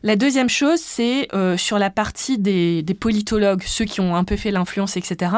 [0.04, 4.36] La deuxième chose, c'est euh, sur la partie des, politologues, ceux qui ont un peu
[4.36, 5.32] fait l'influence, etc.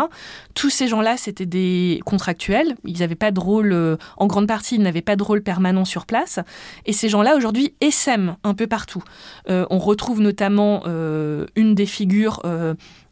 [0.55, 2.75] Tous ces gens-là, c'était des contractuels.
[2.85, 5.85] Ils n'avaient pas de rôle, euh, en grande partie, ils n'avaient pas de rôle permanent
[5.85, 6.41] sur place.
[6.87, 9.03] Et ces gens-là, aujourd'hui, essaiment un peu partout.
[9.51, 10.85] Euh, on retrouve notamment
[11.57, 12.41] une des figures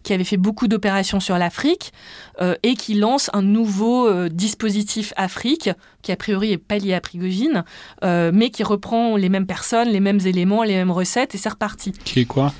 [0.02, 1.92] qui avait fait beaucoup d'opérations sur l'Afrique
[2.40, 5.70] euh, et qui lance un nouveau euh, dispositif Afrique,
[6.02, 7.64] qui a priori est pas lié à Prigogine,
[8.04, 11.48] euh, mais qui reprend les mêmes personnes, les mêmes éléments, les mêmes recettes et c'est
[11.48, 11.92] reparti.
[11.92, 12.52] Qui est quoi?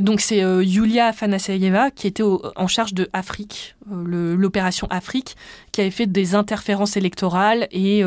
[0.00, 5.36] Donc c'est Yulia Afanasayeva qui était en charge de Afrique, l'opération Afrique,
[5.72, 8.02] qui avait fait des interférences électorales et,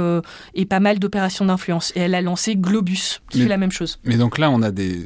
[0.53, 1.91] et pas mal d'opérations d'influence.
[1.95, 3.99] Et elle a lancé Globus, qui fait la même chose.
[4.03, 5.05] Mais donc là, on a des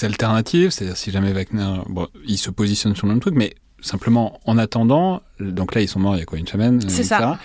[0.00, 4.40] alternatives, c'est-à-dire si jamais Wagner, bon, il se positionne sur le même truc, mais simplement
[4.44, 7.38] en attendant, donc là ils sont morts il y a quoi, une semaine C'est ça.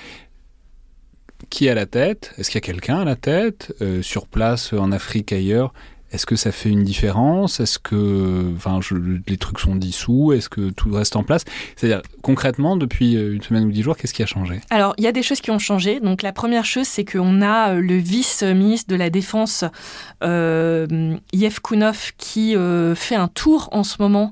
[1.49, 2.33] Qui à la tête?
[2.37, 5.71] Est-ce qu'il y a quelqu'un à la tête euh, Sur place, en Afrique, ailleurs?
[6.11, 7.59] Est-ce que ça fait une différence?
[7.59, 8.53] Est-ce que
[9.27, 10.33] les trucs sont dissous?
[10.33, 11.43] Est-ce que tout reste en place?
[11.75, 14.61] C'est-à-dire, concrètement, depuis euh, une semaine ou dix jours, qu'est-ce qui a changé?
[14.69, 15.99] Alors, il y a des choses qui ont changé.
[15.99, 19.65] Donc, la première chose, c'est qu'on a euh, le vice-ministre de la Défense,
[20.23, 24.31] euh, Yev Kounov, qui euh, fait un tour en ce moment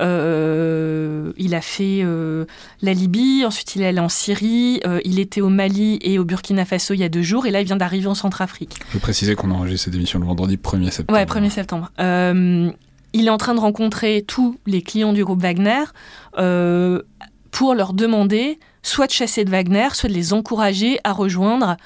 [0.00, 2.44] euh, il a fait euh,
[2.82, 6.24] la Libye, ensuite il est allé en Syrie, euh, il était au Mali et au
[6.24, 8.78] Burkina Faso il y a deux jours, et là il vient d'arriver en Centrafrique.
[8.92, 11.18] Je préciser qu'on a enregistré cette émission le vendredi 1er septembre.
[11.18, 11.90] Ouais, 1er septembre.
[11.98, 15.84] il est en train de rencontrer tous les clients du groupe Wagner
[17.50, 21.76] pour leur demander soit de chasser de Wagner, soit de les encourager à rejoindre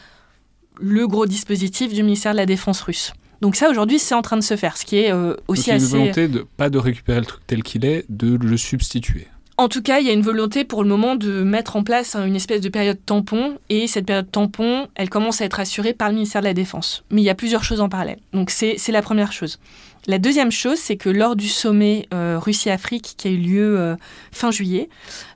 [0.80, 3.12] le gros dispositif du ministère de la Défense russe.
[3.40, 5.86] Donc ça, aujourd'hui, c'est en train de se faire, ce qui est euh, aussi assez...
[5.86, 8.36] Il y a une volonté, de, pas de récupérer le truc tel qu'il est, de
[8.36, 9.26] le substituer.
[9.56, 12.16] En tout cas, il y a une volonté pour le moment de mettre en place
[12.16, 16.08] une espèce de période tampon, et cette période tampon, elle commence à être assurée par
[16.08, 17.04] le ministère de la Défense.
[17.10, 18.18] Mais il y a plusieurs choses en parallèle.
[18.32, 19.58] Donc c'est la première chose.
[20.06, 23.96] La deuxième chose, c'est que lors du sommet euh, Russie-Afrique qui a eu lieu euh,
[24.32, 24.88] fin juillet,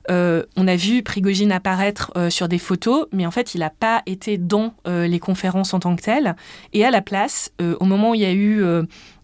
[0.09, 4.01] euh, on a vu Prigogine apparaître sur des photos, mais en fait, il n'a pas
[4.05, 6.35] été dans les conférences en tant que tel.
[6.73, 8.63] Et à la place, au moment où il y a eu,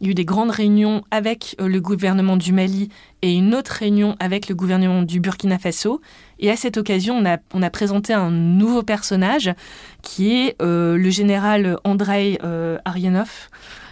[0.01, 2.89] des grandes réunions avec le gouvernement du Mali
[3.21, 6.01] et une autre réunion avec le gouvernement du Burkina Faso,
[6.39, 9.53] et à cette occasion, on a, on présenté un nouveau personnage
[10.01, 12.39] qui est le général Andrei
[12.85, 13.49] Arianov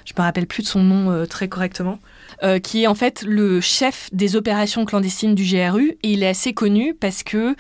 [0.10, 2.00] je me rappelle plus de son nom très correctement.
[2.64, 5.98] qui est en fait le chef des opérations clandestines du GRU.
[6.04, 7.56] Et il est assez connu parce que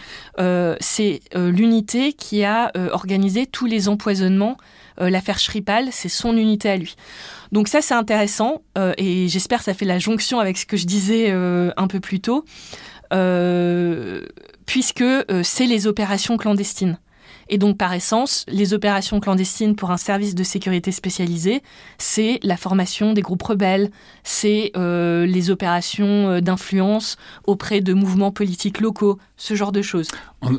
[0.79, 4.57] c'est l'unité qui a organisé tous les empoisonnements.
[4.97, 6.95] L'affaire Schripal, c'est son unité à lui.
[7.51, 10.77] Donc ça, c'est intéressant euh, et j'espère que ça fait la jonction avec ce que
[10.77, 12.45] je disais euh, un peu plus tôt,
[13.13, 14.25] euh,
[14.65, 15.03] puisque
[15.43, 16.99] c'est les opérations clandestines.
[17.49, 21.63] Et donc, par essence, les opérations clandestines pour un service de sécurité spécialisé,
[21.97, 23.89] c'est la formation des groupes rebelles,
[24.23, 30.09] c'est euh, les opérations euh, d'influence auprès de mouvements politiques locaux, ce genre de choses.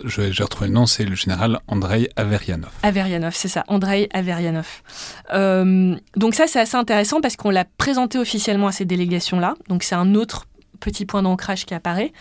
[0.04, 2.72] J'ai retrouvé le nom, c'est le général Andrei Averianov.
[2.82, 4.82] Averianov, c'est ça, Andrei Averianov.
[5.32, 9.54] Euh, donc ça, c'est assez intéressant parce qu'on l'a présenté officiellement à ces délégations-là.
[9.68, 10.46] Donc c'est un autre
[10.80, 12.12] petit point d'ancrage qui apparaît.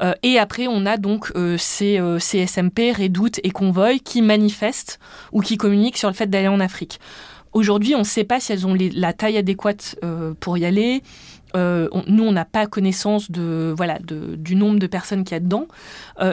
[0.00, 4.98] Euh, et après, on a donc euh, ces, euh, SMP, Redoute et Convoy qui manifestent
[5.32, 7.00] ou qui communiquent sur le fait d'aller en Afrique.
[7.52, 9.96] Aujourd'hui, on ne sait pas si elles ont la taille adéquate
[10.38, 11.02] pour y aller.
[11.56, 15.66] nous, on n'a pas connaissance de, voilà, du nombre de personnes qu'il y a dedans,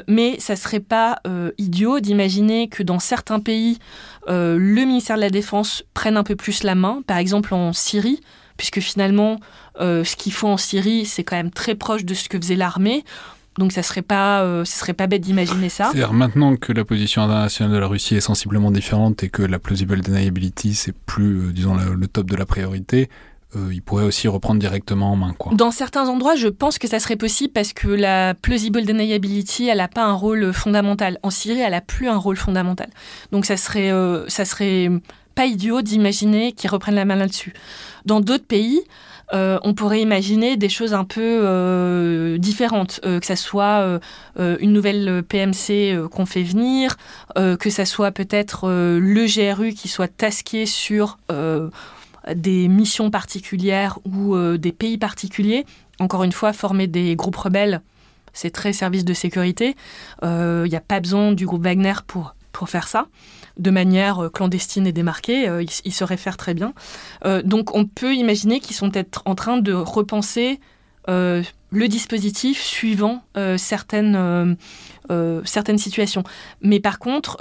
[0.07, 1.19] mais ça serait pas
[1.57, 3.80] idiot d'imaginer que dans certains pays,
[4.27, 7.02] le ministère de la Défense prenne un peu plus la main.
[7.07, 8.22] Par exemple, en Syrie,
[8.56, 9.39] puisque finalement,
[9.80, 13.03] ce qu'il faut en Syrie, c'est quand même très proche de ce que faisait l'armée.
[13.57, 15.85] Donc ça serait pas, euh, serait pas bête d'imaginer ça.
[15.85, 19.59] C'est-à-dire maintenant que la position internationale de la Russie est sensiblement différente et que la
[19.59, 23.09] plausible deniability c'est plus, euh, disons, le, top de la priorité,
[23.71, 25.34] il pourrait aussi reprendre directement en main.
[25.35, 25.51] Quoi.
[25.55, 29.79] Dans certains endroits, je pense que ça serait possible parce que la plausible deniability, elle
[29.79, 31.17] n'a pas un rôle fondamental.
[31.23, 32.88] En Syrie, elle n'a plus un rôle fondamental.
[33.31, 33.91] Donc ça serait,
[34.27, 34.91] ça serait
[35.38, 37.53] pas idiot d'imaginer qu'ils reprennent la main là-dessus.
[38.05, 38.81] Dans d'autres pays,
[39.34, 43.99] euh, on pourrait imaginer des choses un peu euh, différentes, euh, que ça soit
[44.38, 46.97] une nouvelle PMC qu'on fait venir,
[47.35, 51.18] que ça soit peut-être le GRU qui soit tasqué sur
[52.34, 55.65] des missions particulières ou des pays particuliers.
[55.99, 57.81] Encore une fois, former des groupes rebelles,
[58.34, 59.76] c'est très service de sécurité.
[60.23, 63.07] Il n'y a pas besoin du groupe Wagner pour, pour faire ça
[63.57, 66.73] de manière euh, clandestine et démarquée, euh, ils, se réfèrent très bien.
[67.25, 70.59] Euh, donc on peut imaginer qu'ils sont peut-être en train de repenser
[71.09, 73.23] le dispositif suivant
[73.55, 74.57] certaines,
[75.45, 76.25] certaines situations.
[76.61, 77.38] Mais par contre,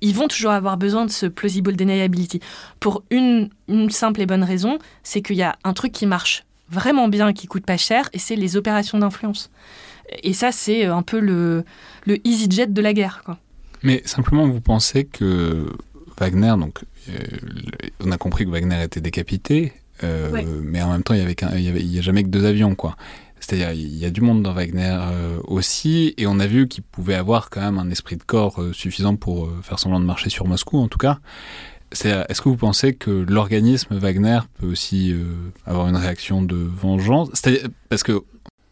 [0.00, 2.40] ils vont toujours avoir besoin de ce plausible deniability.
[2.80, 3.50] Pour une,
[3.90, 7.46] simple et bonne raison, c'est qu'il y a un truc qui marche vraiment bien, qui
[7.46, 9.48] coûte pas cher, et c'est les opérations d'influence.
[10.24, 11.64] Et ça, c'est un peu le,
[12.04, 13.22] le EasyJet de la guerre.
[13.82, 15.68] Mais simplement, vous pensez que
[16.18, 17.14] Wagner, donc, euh,
[18.00, 19.72] on a compris que Wagner était décapité,
[20.04, 22.96] euh, mais en même temps, il n'y avait, a jamais que deux avions, quoi.
[23.40, 26.82] C'est-à-dire, il y a du monde dans Wagner euh, aussi, et on a vu qu'il
[26.82, 30.46] pouvait avoir quand même un esprit de corps suffisant pour faire semblant de marcher sur
[30.46, 31.18] Moscou, en tout cas.
[31.90, 35.14] Est-ce que vous pensez que l'organisme Wagner peut aussi
[35.64, 37.30] avoir une réaction de vengeance?
[37.88, 38.22] Parce que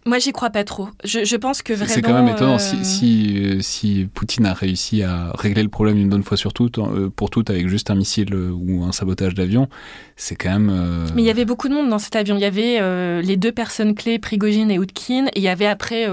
[0.06, 0.88] moi, j'y crois pas trop.
[1.02, 1.92] Je, pense que vraiment.
[1.92, 2.58] C'est quand même étonnant.
[2.58, 6.78] Si, euh, si, Poutine a réussi à régler le problème une bonne fois sur toutes,
[6.78, 9.68] euh, pour toutes avec juste un missile euh, ou un sabotage d'avion,
[10.14, 11.08] c'est quand même.
[11.16, 12.36] Mais il y avait beaucoup de monde dans cet avion.
[12.36, 12.80] Il y avait
[13.22, 16.06] les deux personnes clés, Prigogine et Outkin, et il y avait après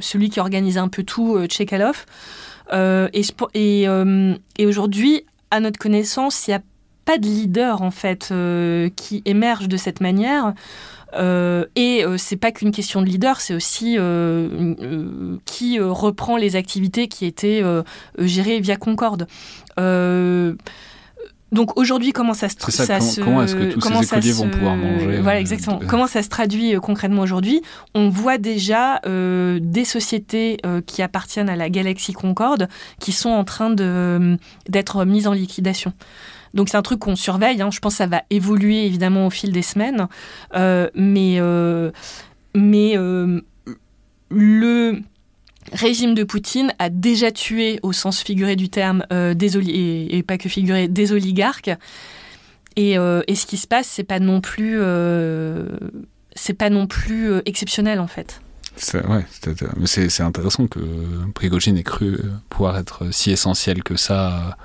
[0.00, 2.06] celui qui organisait un peu tout, Tchekalov.
[2.72, 3.22] et,
[3.54, 3.86] et,
[4.58, 6.62] et aujourd'hui, à notre connaissance, il n'y a
[7.04, 8.32] pas de leader en fait
[8.96, 10.54] qui émerge de cette manière.
[11.18, 16.56] Euh, et euh, c'est pas qu'une question de leader, c'est aussi euh, qui reprend les
[16.56, 17.62] activités qui étaient
[18.18, 19.26] gérées via Concorde.
[21.52, 25.20] Donc aujourd'hui, comment ça se, traduit comment, est-ce que tous ces écoliers vont pouvoir manger
[25.20, 25.80] Voilà, exactement.
[25.86, 27.62] Comment ça se traduit concrètement aujourd'hui?
[27.94, 32.68] On voit déjà des sociétés qui appartiennent à la galaxie Concorde
[32.98, 35.92] qui sont en train d'être mises en liquidation.
[36.56, 37.60] Donc c'est un truc qu'on surveille.
[37.62, 37.70] Hein.
[37.70, 40.08] Je pense que ça va évoluer évidemment au fil des semaines.
[40.54, 41.92] Euh, mais euh,
[42.54, 43.40] mais euh,
[44.30, 45.00] le
[45.72, 50.48] régime de Poutine a déjà tué, au sens figuré du terme, des et, pas que
[50.48, 51.70] figuré, des oligarques.
[52.76, 54.78] Et, et ce qui se passe, c'est pas non plus,
[56.34, 58.40] c'est pas non plus exceptionnel en fait.
[58.76, 60.80] C'est intéressant que
[61.34, 64.56] Prigogine ait cru pouvoir être si essentiel que ça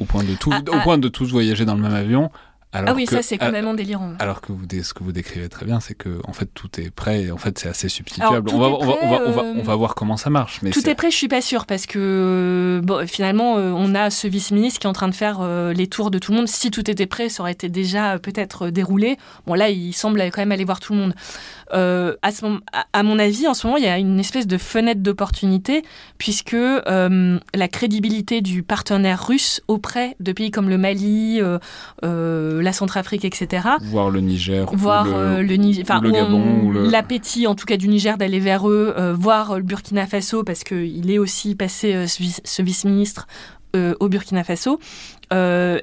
[0.00, 0.80] au point de, tout, ah, au ah.
[0.80, 2.30] point de tous voyager dans le même avion.
[2.72, 4.12] Alors ah oui, ça c'est complètement délirant.
[4.18, 6.90] Alors que vous, ce que vous décrivez très bien, c'est que en fait tout est
[6.90, 7.22] prêt.
[7.22, 8.50] Et en fait, c'est assez substituable.
[8.52, 10.60] on, va, on, va, on, va, on, va, voir comment ça marche.
[10.62, 10.94] Mais tout est...
[10.94, 14.86] prêt, je suis pas sûre parce que bon, finalement, euh, on a ce vice-ministre qui
[14.86, 16.48] est en train de faire euh, les tours de tout le monde.
[16.48, 19.16] Si tout était prêt, ça aurait été déjà euh, peut-être déroulé.
[19.46, 21.14] Bon là, il semble quand même aller voir tout le monde.
[21.72, 22.60] Euh, à, ce moment,
[22.92, 25.82] à, mon avis, en ce moment, il y a une espèce de fenêtre d'opportunité,
[26.18, 31.40] puisque euh, la crédibilité du partenaire russe auprès de pays comme le Mali,
[32.56, 33.66] euh, la Centrafrique, etc.
[33.82, 34.66] Voir le Niger.
[34.74, 36.70] Voir le, le, Niger, enfin, le Gabon.
[36.70, 40.42] le- l'appétit, en tout cas du Niger, d'aller vers eux, euh, voir le Burkina Faso,
[40.44, 43.26] parce qu'il est aussi passé, euh, ce vice- ce vice-ministre,
[43.74, 44.78] euh, au Burkina Faso.
[45.32, 45.80] Euh,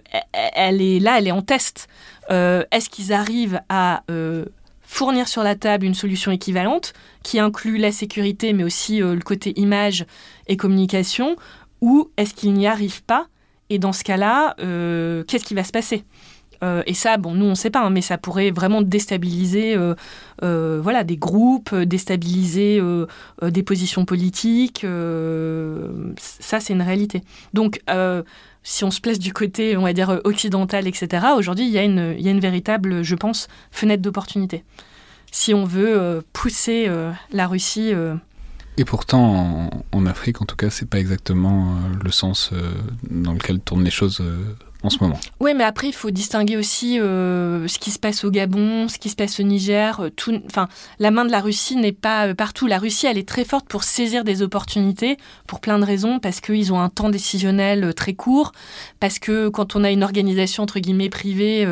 [0.55, 1.87] elle est là, elle est en test.
[2.31, 4.45] Euh, Est-ce qu'ils arrivent à euh,
[4.81, 6.93] fournir sur la table une solution équivalente
[7.23, 10.05] qui inclut la sécurité, mais aussi euh, le côté image
[10.47, 11.35] et communication,
[11.81, 13.27] ou est-ce qu'ils n'y arrivent pas?
[13.69, 16.03] Et dans ce cas-là, euh, qu'est-ce qui va se passer?
[16.63, 19.75] Euh, et ça, bon, nous on ne sait pas, hein, mais ça pourrait vraiment déstabiliser,
[19.75, 19.95] euh,
[20.43, 22.81] euh, voilà, des groupes, déstabiliser
[23.41, 24.85] des positions politiques.
[26.17, 27.21] ça, c'est une réalité.
[27.53, 27.81] Donc,
[28.63, 31.83] si on se place du côté, on va dire, occidental, etc., aujourd'hui, il y, a
[31.83, 34.63] une- véritable, je pense, fenêtre d'opportunité.
[35.31, 36.89] Si on veut pousser
[37.31, 37.91] la Russie.
[38.77, 42.51] Et pourtant, en, Afrique, en tout cas, c'est pas exactement le sens
[43.09, 44.23] dans lequel tournent les choses
[45.39, 48.97] Oui, mais après, il faut distinguer aussi euh, ce qui se passe au Gabon, ce
[48.97, 49.99] qui se passe au Niger.
[49.99, 50.67] euh, Tout, enfin,
[50.99, 52.67] la main de la Russie n'est pas euh, partout.
[52.67, 56.41] La Russie, elle est très forte pour saisir des opportunités, pour plein de raisons, parce
[56.41, 58.51] qu'ils ont un temps décisionnel très court,
[58.99, 61.67] parce que quand on a une organisation entre guillemets privée,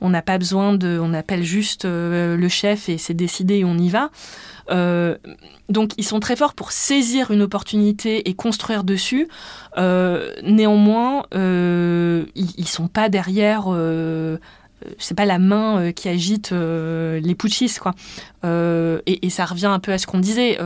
[0.00, 3.76] on n'a pas besoin de, on appelle juste le chef et c'est décidé et on
[3.76, 4.10] y va.
[4.70, 5.16] Euh,
[5.68, 9.28] donc, ils sont très forts pour saisir une opportunité et construire dessus.
[9.78, 13.66] Euh, néanmoins, euh, ils, ils sont pas derrière.
[14.98, 17.94] C'est pas la main qui agite les putschistes, quoi.
[18.44, 20.58] Et, ça revient un peu à ce qu'on disait.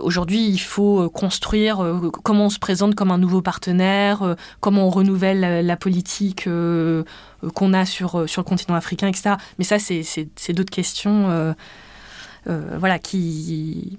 [0.00, 1.84] Aujourd'hui, il faut construire
[2.22, 6.48] comment on se présente comme un nouveau partenaire, comment on renouvelle la, la politique
[7.54, 9.34] qu'on a sur, sur le continent africain, etc.
[9.58, 11.54] Mais ça, c'est d'autres questions.
[12.48, 13.98] Euh, voilà, qui.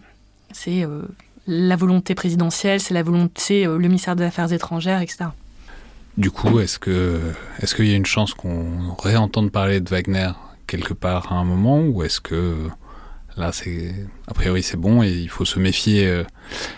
[0.51, 1.01] C'est euh,
[1.47, 5.25] la volonté présidentielle, c'est la volonté, euh, le ministère des Affaires étrangères, etc.
[6.17, 7.19] Du coup, est-ce que
[7.59, 10.31] est-ce qu'il y a une chance qu'on réentende parler de Wagner
[10.67, 12.67] quelque part à un moment, ou est-ce que
[13.35, 13.95] là, c'est
[14.27, 16.23] a priori c'est bon et il faut se méfier.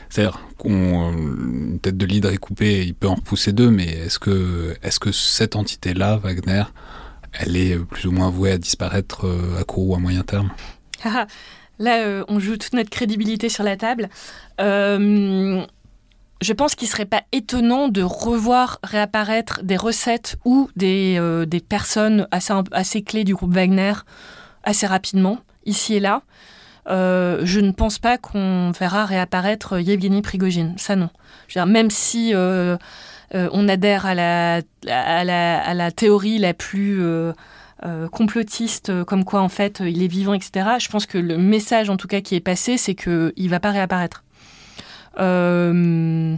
[0.10, 4.20] C'est-à-dire qu'on une tête de leader est coupée, il peut en repousser deux, mais est-ce
[4.20, 6.64] que est-ce que cette entité-là, Wagner,
[7.34, 9.28] elle est plus ou moins vouée à disparaître
[9.60, 10.50] à court ou à moyen terme?
[11.80, 14.10] Là, euh, on joue toute notre crédibilité sur la table.
[14.62, 15.62] Euh,
[16.42, 21.60] je pense qu'il serait pas étonnant de revoir réapparaître des recettes ou des, euh, des
[21.60, 23.94] personnes assez, assez clés du groupe Wagner
[24.64, 26.24] assez rapidement, ici et là.
[26.88, 30.74] Je ne pense pas qu'on verra réapparaître Yevgeny Prigogine.
[30.78, 31.10] Ça, non.
[31.66, 37.00] Même si on adhère à la, à, la, à la théorie la plus
[37.86, 40.68] euh, complotiste, euh, comme quoi en fait euh, il est vivant, etc.
[40.80, 43.60] Je pense que le message en tout cas qui est passé, c'est qu'il ne va
[43.60, 44.24] pas réapparaître.
[45.20, 46.36] Euh,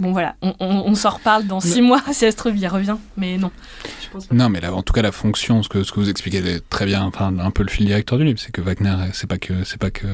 [0.00, 2.66] bon voilà, on, on- on s'en reparle dans six mois si elle se trouve, il
[2.66, 3.50] revient, mais non.
[4.02, 4.34] Je pense pas.
[4.34, 6.68] Non, mais là, en tout cas, la fonction, ce que, ce que vous expliquez est
[6.68, 9.38] très bien, enfin, un peu le fil directeur du livre, c'est que Wagner, c'est pas
[9.38, 10.06] que, c'est pas que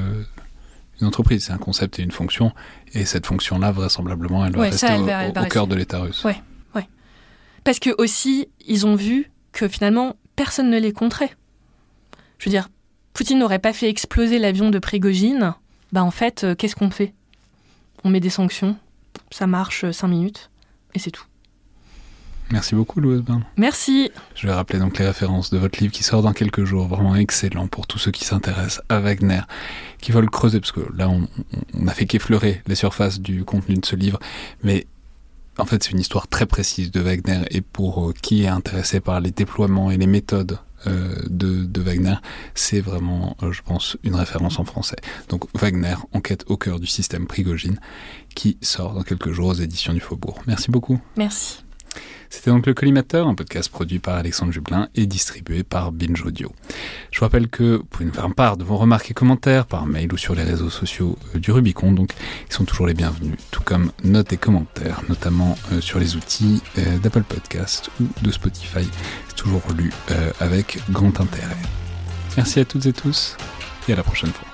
[1.00, 2.52] une entreprise, c'est un concept et une fonction,
[2.92, 5.46] et cette fonction-là, vraisemblablement, elle va Ouais, rester ça, elle au, va- elle va au
[5.46, 5.74] cœur rester.
[5.74, 6.24] de l'État russe.
[6.24, 6.36] Ouais.
[7.64, 11.34] Parce que aussi, ils ont vu que finalement, personne ne les compterait.
[12.38, 12.68] Je veux dire,
[13.12, 15.54] Poutine n'aurait pas fait exploser l'avion de Prigogine.
[15.92, 17.14] Bah en fait, euh, qu'est-ce qu'on fait?
[18.02, 18.76] On met des sanctions,
[19.30, 20.50] ça marche euh, cinq minutes,
[20.94, 21.24] et c'est tout.
[22.50, 23.44] Merci beaucoup, Louis Osborne.
[23.56, 24.10] Merci.
[24.34, 27.16] Je vais rappeler donc les références de votre livre qui sort dans quelques jours, vraiment
[27.16, 29.40] excellent pour tous ceux qui s'intéressent à Wagner,
[30.02, 33.44] qui veulent creuser, parce que là on, on- on a fait qu'effleurer les surfaces du
[33.44, 34.18] contenu de ce livre,
[34.62, 34.86] mais
[35.58, 39.00] en fait c'est une histoire très précise de Wagner, et pour euh, qui est intéressé
[39.00, 42.16] par les déploiements et les méthodes euh, de, Wagner,
[42.54, 44.96] c'est vraiment, euh, je pense, une référence en français.
[45.28, 47.78] Donc Wagner, enquête au cœur du système Prigogine,
[48.34, 50.42] qui sort dans quelques jours aux éditions du Faubourg.
[50.46, 51.00] Merci beaucoup.
[51.16, 51.63] Merci.
[52.34, 56.52] C'était donc le Collimateur, un podcast produit par Alexandre Jublin et distribué par Binge Audio.
[57.12, 59.86] Je vous rappelle que vous pouvez nous faire part de vos remarques et commentaires par
[59.86, 62.10] mail ou sur les réseaux sociaux euh, du Rubicon, donc
[62.50, 66.60] ils sont toujours les bienvenus, tout comme notes et commentaires, notamment euh, sur les outils
[66.78, 68.84] euh, d'Apple Podcast ou de Spotify.
[69.28, 69.92] C'est toujours lu
[70.40, 71.56] avec grand intérêt.
[72.36, 73.36] Merci à toutes et tous
[73.88, 74.53] et à la prochaine fois.